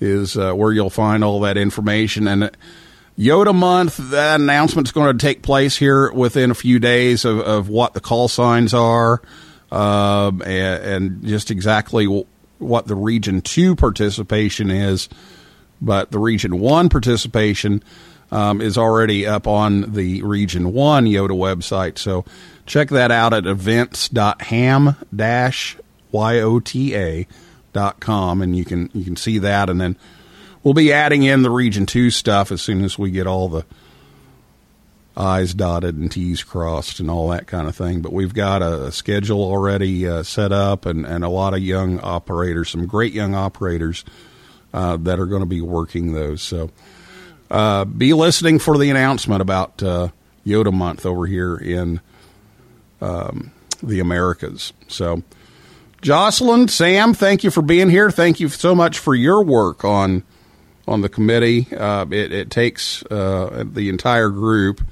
is 0.00 0.36
uh, 0.36 0.52
where 0.52 0.72
you'll 0.72 0.90
find 0.90 1.24
all 1.24 1.40
that 1.40 1.56
information. 1.56 2.28
And 2.28 2.50
YOTA 3.18 3.54
month, 3.54 3.96
that 3.96 4.40
announcement's 4.40 4.92
going 4.92 5.16
to 5.16 5.26
take 5.26 5.42
place 5.42 5.76
here 5.76 6.12
within 6.12 6.50
a 6.52 6.54
few 6.54 6.78
days 6.78 7.24
of, 7.24 7.40
of 7.40 7.68
what 7.68 7.94
the 7.94 8.00
call 8.00 8.28
signs 8.28 8.72
are 8.72 9.20
um, 9.72 10.42
and, 10.42 10.84
and 10.84 11.26
just 11.26 11.50
exactly 11.50 12.06
what 12.58 12.86
the 12.86 12.94
Region 12.94 13.40
Two 13.40 13.74
participation 13.74 14.70
is, 14.70 15.08
but 15.80 16.10
the 16.10 16.18
Region 16.18 16.60
One 16.60 16.88
participation 16.88 17.82
um, 18.30 18.60
is 18.60 18.78
already 18.78 19.26
up 19.26 19.46
on 19.46 19.92
the 19.92 20.22
Region 20.22 20.72
One 20.72 21.06
YOTA 21.06 21.30
website. 21.30 21.98
So 21.98 22.24
check 22.66 22.88
that 22.90 23.10
out 23.10 23.32
at 23.32 23.46
events.ham-yota.com, 27.78 28.42
and 28.42 28.56
you 28.56 28.64
can 28.64 28.90
you 28.94 29.04
can 29.04 29.16
see 29.16 29.38
that, 29.38 29.70
and 29.70 29.80
then 29.80 29.96
we'll 30.62 30.74
be 30.74 30.92
adding 30.92 31.22
in 31.22 31.42
the 31.42 31.50
Region 31.50 31.86
Two 31.86 32.10
stuff 32.10 32.52
as 32.52 32.62
soon 32.62 32.84
as 32.84 32.98
we 32.98 33.10
get 33.10 33.26
all 33.26 33.48
the 33.48 33.64
I's 35.16 35.54
dotted 35.54 35.96
and 35.96 36.10
T's 36.10 36.44
crossed 36.44 37.00
and 37.00 37.10
all 37.10 37.28
that 37.30 37.46
kind 37.46 37.66
of 37.68 37.74
thing. 37.74 38.00
But 38.00 38.12
we've 38.12 38.34
got 38.34 38.62
a, 38.62 38.86
a 38.86 38.92
schedule 38.92 39.42
already 39.42 40.06
uh, 40.06 40.22
set 40.22 40.52
up 40.52 40.86
and, 40.86 41.04
and 41.04 41.24
a 41.24 41.28
lot 41.28 41.54
of 41.54 41.60
young 41.60 41.98
operators, 42.00 42.70
some 42.70 42.86
great 42.86 43.12
young 43.12 43.34
operators 43.34 44.04
uh, 44.72 44.96
that 44.98 45.18
are 45.18 45.26
going 45.26 45.42
to 45.42 45.46
be 45.46 45.60
working 45.60 46.12
those. 46.12 46.40
So 46.42 46.70
uh, 47.50 47.84
be 47.84 48.12
listening 48.12 48.58
for 48.60 48.78
the 48.78 48.90
announcement 48.90 49.42
about 49.42 49.82
uh, 49.82 50.08
YOTA 50.46 50.72
Month 50.72 51.04
over 51.04 51.26
here 51.26 51.56
in 51.56 52.00
um, 53.00 53.52
the 53.82 54.00
Americas. 54.00 54.72
So, 54.88 55.22
Jocelyn, 56.00 56.68
Sam, 56.68 57.12
thank 57.14 57.42
you 57.42 57.50
for 57.50 57.62
being 57.62 57.90
here. 57.90 58.10
Thank 58.10 58.40
you 58.40 58.48
so 58.48 58.74
much 58.74 58.98
for 58.98 59.14
your 59.14 59.42
work 59.42 59.84
on 59.84 60.22
on 60.86 61.00
the 61.02 61.08
committee. 61.08 61.66
Uh, 61.74 62.06
it, 62.10 62.32
it 62.32 62.50
takes 62.50 63.04
uh, 63.06 63.64
the 63.70 63.88
entire 63.88 64.30
group, 64.30 64.82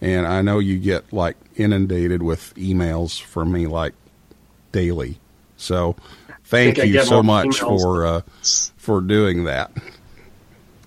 and 0.00 0.26
I 0.26 0.42
know 0.42 0.58
you 0.58 0.78
get 0.78 1.12
like 1.12 1.36
inundated 1.56 2.22
with 2.22 2.54
emails 2.54 3.20
from 3.20 3.52
me 3.52 3.66
like 3.66 3.94
daily. 4.70 5.18
So, 5.56 5.96
thank 6.44 6.78
you 6.78 7.02
so 7.02 7.22
much 7.22 7.48
emails 7.48 7.80
for 7.80 8.06
uh, 8.06 8.20
for 8.76 9.00
doing 9.00 9.44
that. 9.44 9.72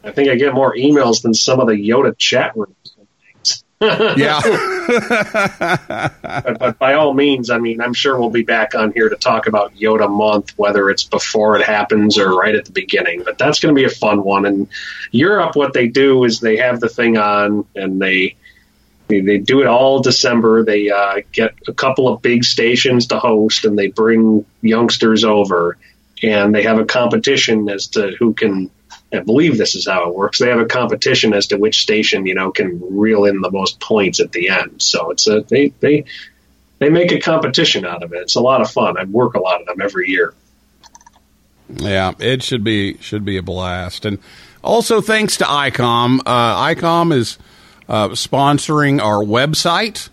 I 0.04 0.12
think 0.12 0.30
I 0.30 0.36
get 0.36 0.54
more 0.54 0.76
emails 0.76 1.22
than 1.22 1.34
some 1.34 1.60
of 1.60 1.68
the 1.68 1.74
YOTA 1.74 2.18
chat 2.18 2.56
rooms. 2.56 2.95
Yeah. 4.18 4.42
but, 6.22 6.60
but 6.60 6.80
by 6.80 6.94
all 6.94 7.14
means, 7.14 7.50
I 7.50 7.58
mean, 7.58 7.82
I'm 7.82 7.94
sure 7.94 8.20
we'll 8.20 8.30
be 8.30 8.44
back 8.44 8.76
on 8.76 8.92
here 8.92 9.10
to 9.10 9.16
talk 9.16 9.48
about 9.48 9.76
YOTA 9.76 10.10
month, 10.10 10.54
whether 10.58 10.90
it's 10.90 11.04
before 11.04 11.58
it 11.58 11.66
happens 11.66 12.18
or 12.18 12.36
right 12.36 12.56
at 12.56 12.66
the 12.66 12.72
beginning. 12.72 13.24
But 13.24 13.38
that's 13.38 13.60
going 13.60 13.74
to 13.74 13.80
be 13.80 13.86
a 13.86 13.90
fun 13.90 14.24
one. 14.24 14.46
And 14.46 14.68
Europe, 15.12 15.56
what 15.56 15.74
they 15.74 15.88
do 15.88 16.24
is 16.24 16.40
they 16.40 16.58
have 16.58 16.80
the 16.80 16.90
thing 16.90 17.18
on 17.18 17.66
and 17.76 18.02
they 18.02 18.36
they, 19.08 19.22
they 19.22 19.38
do 19.38 19.62
it 19.62 19.68
all 19.68 20.02
December. 20.02 20.64
They 20.64 20.90
uh, 20.90 21.22
get 21.32 21.54
a 21.68 21.74
couple 21.74 22.08
of 22.08 22.22
big 22.22 22.44
stations 22.44 23.08
to 23.08 23.20
host 23.20 23.66
and 23.66 23.78
they 23.78 23.88
bring 23.88 24.46
youngsters 24.62 25.24
over 25.24 25.78
and 26.24 26.56
they 26.56 26.64
have 26.64 26.80
a 26.80 26.86
competition 26.86 27.70
as 27.70 27.88
to 27.90 28.16
who 28.18 28.34
can. 28.34 28.72
I 29.16 29.22
believe 29.22 29.58
this 29.58 29.76
is 29.76 29.88
how 29.88 30.10
it 30.10 30.16
works. 30.16 30.40
They 30.40 30.50
have 30.50 30.60
a 30.60 30.66
competition 30.66 31.34
as 31.34 31.48
to 31.48 31.58
which 31.58 31.82
station 31.82 32.26
you 32.26 32.36
know 32.36 32.52
can 32.52 32.80
reel 32.96 33.26
in 33.26 33.42
the 33.42 33.52
most 33.52 33.80
points 33.80 34.20
at 34.20 34.32
the 34.32 34.50
end. 34.50 34.82
So 34.82 35.12
it's 35.12 35.28
a 35.28 35.42
they 35.42 35.70
they 35.80 36.06
they 36.80 36.90
make 36.90 37.12
a 37.12 37.20
competition 37.20 37.86
out 37.86 38.04
of 38.04 38.14
it. 38.14 38.22
It's 38.22 38.36
a 38.36 38.42
lot 38.42 38.62
of 38.62 38.70
fun. 38.70 38.98
I 38.98 39.06
work 39.06 39.36
a 39.36 39.40
lot 39.40 39.62
of 39.62 39.68
them 39.68 39.82
every 39.82 40.10
year. 40.10 40.34
Yeah, 41.70 42.14
it 42.20 42.44
should 42.44 42.64
be 42.64 42.98
should 43.00 43.26
be 43.26 43.38
a 43.38 43.44
blast, 43.44 44.06
and 44.06 44.20
also 44.64 45.02
thanks 45.02 45.38
to 45.38 45.46
ICOM. 45.46 46.20
Uh, 46.26 46.66
ICOM 46.76 47.14
is 47.14 47.38
uh, 47.90 48.10
sponsoring 48.10 49.02
our 49.02 49.24
website. 49.24 50.10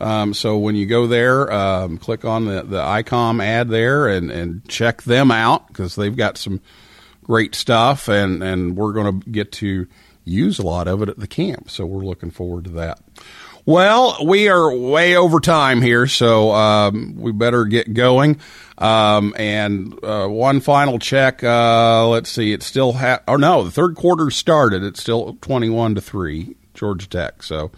Um, 0.00 0.34
so 0.34 0.58
when 0.58 0.74
you 0.74 0.86
go 0.86 1.06
there, 1.06 1.50
um, 1.52 1.96
click 1.96 2.24
on 2.24 2.44
the 2.44 2.62
the 2.62 2.80
ICOM 2.80 3.42
ad 3.42 3.68
there 3.68 4.08
and 4.08 4.30
and 4.30 4.68
check 4.68 5.02
them 5.02 5.30
out 5.30 5.68
because 5.68 5.94
they've 5.94 6.16
got 6.16 6.36
some 6.36 6.60
great 7.24 7.54
stuff, 7.54 8.08
and 8.08 8.42
and 8.42 8.76
we're 8.76 8.92
going 8.92 9.20
to 9.20 9.30
get 9.30 9.52
to 9.52 9.86
use 10.24 10.58
a 10.58 10.62
lot 10.62 10.88
of 10.88 11.02
it 11.02 11.08
at 11.08 11.18
the 11.18 11.26
camp. 11.26 11.70
So 11.70 11.84
we're 11.86 12.04
looking 12.04 12.30
forward 12.30 12.64
to 12.64 12.70
that. 12.72 13.00
Well, 13.64 14.16
we 14.24 14.48
are 14.48 14.74
way 14.74 15.14
over 15.14 15.38
time 15.38 15.82
here, 15.82 16.08
so 16.08 16.50
um, 16.50 17.14
we 17.16 17.30
better 17.30 17.64
get 17.64 17.94
going. 17.94 18.40
Um, 18.76 19.34
and 19.36 19.96
uh, 20.02 20.26
one 20.26 20.60
final 20.60 20.98
check. 20.98 21.44
Uh, 21.44 22.08
let's 22.08 22.28
see. 22.28 22.52
It's 22.52 22.66
still 22.66 22.94
ha- 22.94 23.20
oh 23.28 23.36
no, 23.36 23.62
the 23.62 23.70
third 23.70 23.94
quarter 23.94 24.30
started. 24.30 24.82
It's 24.82 25.00
still 25.00 25.38
twenty-one 25.40 25.94
to 25.94 26.00
three, 26.00 26.56
Georgia 26.74 27.08
Tech. 27.08 27.44
So 27.44 27.70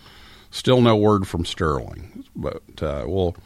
still 0.51 0.81
no 0.81 0.97
word 0.97 1.29
from 1.29 1.45
Sterling, 1.45 2.25
but 2.35 2.63
uh, 2.81 3.05
we'll 3.07 3.37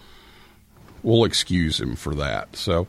we'll 1.03 1.25
excuse 1.25 1.81
him 1.81 1.97
for 1.97 2.15
that. 2.17 2.57
So, 2.57 2.87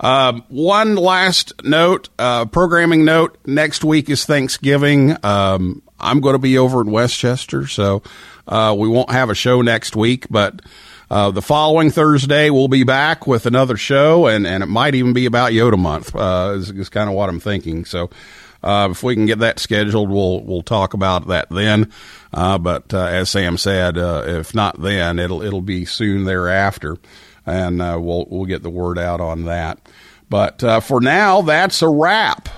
um, 0.00 0.44
one 0.48 0.96
last 0.96 1.52
note, 1.64 2.08
uh, 2.18 2.46
programming 2.46 3.04
note. 3.04 3.36
Next 3.46 3.84
week 3.84 4.10
is 4.10 4.24
Thanksgiving. 4.24 5.16
Um, 5.24 5.82
I'm 5.98 6.20
going 6.20 6.34
to 6.34 6.38
be 6.38 6.58
over 6.58 6.80
in 6.80 6.90
Westchester, 6.90 7.66
so 7.66 8.02
uh, 8.46 8.74
we 8.78 8.88
won't 8.88 9.10
have 9.10 9.30
a 9.30 9.34
show 9.34 9.62
next 9.62 9.96
week, 9.96 10.26
but. 10.30 10.60
Uh, 11.12 11.28
the 11.32 11.42
following 11.42 11.90
Thursday, 11.90 12.50
we'll 12.50 12.68
be 12.68 12.84
back 12.84 13.26
with 13.26 13.44
another 13.44 13.76
show, 13.76 14.28
and, 14.28 14.46
and 14.46 14.62
it 14.62 14.66
might 14.66 14.94
even 14.94 15.12
be 15.12 15.26
about 15.26 15.50
YOTA 15.50 15.76
month. 15.76 16.14
Uh, 16.14 16.52
is, 16.54 16.70
is 16.70 16.88
kind 16.88 17.10
of 17.10 17.16
what 17.16 17.28
I'm 17.28 17.40
thinking. 17.40 17.84
So, 17.84 18.10
uh, 18.62 18.88
if 18.90 19.02
we 19.02 19.14
can 19.14 19.26
get 19.26 19.38
that 19.38 19.58
scheduled, 19.58 20.10
we'll 20.10 20.42
we'll 20.42 20.62
talk 20.62 20.94
about 20.94 21.28
that 21.28 21.48
then. 21.50 21.90
Uh, 22.32 22.58
but 22.58 22.92
uh, 22.92 23.06
as 23.06 23.30
Sam 23.30 23.56
said, 23.56 23.96
uh, 23.96 24.24
if 24.26 24.54
not 24.54 24.80
then, 24.80 25.18
it'll 25.18 25.42
it'll 25.42 25.62
be 25.62 25.84
soon 25.84 26.24
thereafter, 26.24 26.98
and 27.46 27.80
uh, 27.80 27.98
we'll 28.00 28.26
we'll 28.28 28.46
get 28.46 28.62
the 28.62 28.70
word 28.70 28.98
out 28.98 29.20
on 29.20 29.44
that. 29.44 29.78
But 30.28 30.62
uh, 30.62 30.80
for 30.80 31.00
now, 31.00 31.42
that's 31.42 31.82
a 31.82 31.88
wrap 31.88 32.48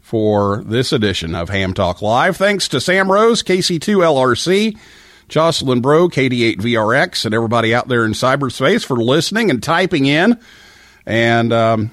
for 0.00 0.64
this 0.64 0.92
edition 0.92 1.34
of 1.34 1.50
Ham 1.50 1.72
Talk 1.72 2.02
Live. 2.02 2.36
Thanks 2.36 2.66
to 2.68 2.80
Sam 2.80 3.12
Rose, 3.12 3.44
KC2LRC, 3.44 4.76
Jocelyn 5.28 5.80
Brault, 5.80 6.12
KD8VRX, 6.14 7.26
and 7.26 7.34
everybody 7.34 7.74
out 7.74 7.86
there 7.86 8.04
in 8.04 8.12
cyberspace 8.12 8.84
for 8.84 8.96
listening 8.96 9.50
and 9.50 9.62
typing 9.62 10.06
in. 10.06 10.40
And 11.06 11.52
um, 11.52 11.92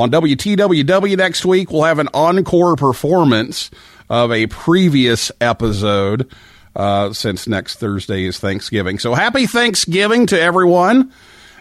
on 0.00 0.10
WTWW 0.10 1.16
next 1.16 1.44
week, 1.44 1.70
we'll 1.70 1.82
have 1.82 1.98
an 1.98 2.08
encore 2.14 2.74
performance 2.74 3.70
of 4.08 4.32
a 4.32 4.46
previous 4.46 5.30
episode 5.40 6.30
uh, 6.74 7.12
since 7.12 7.46
next 7.46 7.76
Thursday 7.76 8.24
is 8.24 8.38
Thanksgiving. 8.38 8.98
So 8.98 9.12
happy 9.12 9.46
Thanksgiving 9.46 10.26
to 10.28 10.40
everyone. 10.40 11.12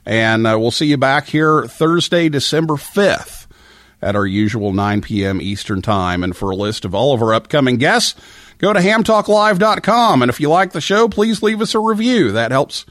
And 0.05 0.47
uh, 0.47 0.57
we'll 0.57 0.71
see 0.71 0.85
you 0.85 0.97
back 0.97 1.27
here 1.27 1.67
Thursday, 1.67 2.29
December 2.29 2.75
5th 2.75 3.47
at 4.01 4.15
our 4.15 4.25
usual 4.25 4.71
9 4.71 5.01
p.m. 5.01 5.41
Eastern 5.41 5.81
Time. 5.81 6.23
And 6.23 6.35
for 6.35 6.49
a 6.51 6.55
list 6.55 6.85
of 6.85 6.95
all 6.95 7.13
of 7.13 7.21
our 7.21 7.33
upcoming 7.33 7.75
guests, 7.75 8.15
go 8.57 8.71
to 8.71 8.79
hamtalklive.com. 8.79 10.21
And 10.21 10.29
if 10.29 10.39
you 10.39 10.49
like 10.49 10.71
the 10.71 10.79
show, 10.79 11.09
please 11.09 11.43
leave 11.43 11.61
us 11.61 11.75
a 11.75 11.79
review. 11.79 12.31
That 12.31 12.51
helps 12.51 12.85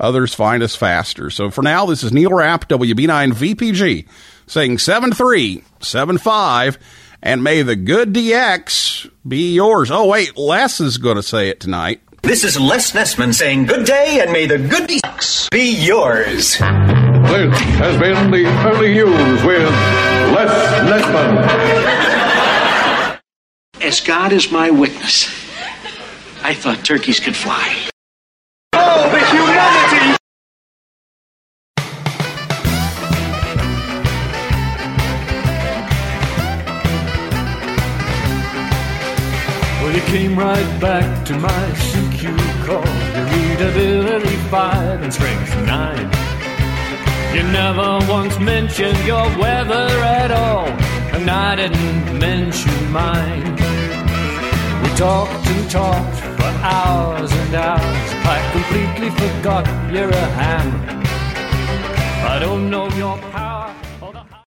others 0.00 0.32
find 0.34 0.62
us 0.62 0.74
faster. 0.74 1.28
So 1.28 1.50
for 1.50 1.60
now, 1.60 1.84
this 1.84 2.02
is 2.02 2.12
Neil 2.12 2.30
Rapp, 2.30 2.68
WB9 2.68 3.32
VPG, 3.32 4.06
saying 4.46 4.78
7375, 4.78 6.78
and 7.22 7.42
may 7.42 7.62
the 7.62 7.76
good 7.76 8.12
DX 8.12 9.10
be 9.26 9.54
yours. 9.54 9.90
Oh, 9.90 10.06
wait, 10.06 10.36
Les 10.36 10.80
is 10.80 10.98
going 10.98 11.16
to 11.16 11.22
say 11.22 11.48
it 11.48 11.60
tonight. 11.60 12.02
This 12.22 12.44
is 12.44 12.58
Les 12.58 12.92
Nessman 12.92 13.32
saying 13.32 13.66
good 13.66 13.86
day 13.86 14.18
and 14.20 14.32
may 14.32 14.46
the 14.46 14.58
good 14.58 14.88
DX 14.88 15.48
be 15.50 15.70
yours. 15.84 16.56
This 16.58 17.60
has 17.78 17.96
been 18.00 18.30
the 18.32 18.44
early 18.66 18.94
news 18.94 19.42
with 19.44 19.62
Les 20.32 20.50
Nessman. 20.90 21.36
As 23.80 24.00
God 24.00 24.32
is 24.32 24.50
my 24.50 24.70
witness, 24.70 25.28
I 26.42 26.52
thought 26.54 26.84
turkeys 26.84 27.20
could 27.20 27.36
fly. 27.36 27.88
Oh, 28.72 29.08
the 29.10 29.20
humanity! 29.30 29.56
Well, 29.56 29.75
you 39.96 40.02
came 40.02 40.38
right 40.38 40.78
back 40.78 41.24
to 41.24 41.32
my 41.38 41.64
CQ 41.88 42.22
call. 42.66 42.84
Your 43.16 43.26
readability 43.32 44.36
five 44.50 45.00
and 45.00 45.12
strength 45.12 45.56
nine. 45.64 46.10
You 47.34 47.42
never 47.44 48.04
once 48.06 48.38
mentioned 48.38 48.98
your 49.06 49.26
weather 49.38 49.88
at 50.20 50.30
all, 50.30 50.66
and 51.16 51.30
I 51.30 51.56
didn't 51.56 52.18
mention 52.18 52.92
mine. 52.92 53.54
We 54.82 54.90
talked 54.96 55.46
and 55.46 55.70
talked 55.70 56.18
for 56.38 56.52
hours 56.76 57.32
and 57.32 57.54
hours. 57.54 58.08
I 58.34 58.38
completely 58.52 59.10
forgot 59.22 59.64
you're 59.90 60.10
a 60.10 60.26
ham. 60.40 60.68
I 62.32 62.38
don't 62.38 62.68
know 62.68 62.86
your 62.90 63.16
power. 63.32 63.85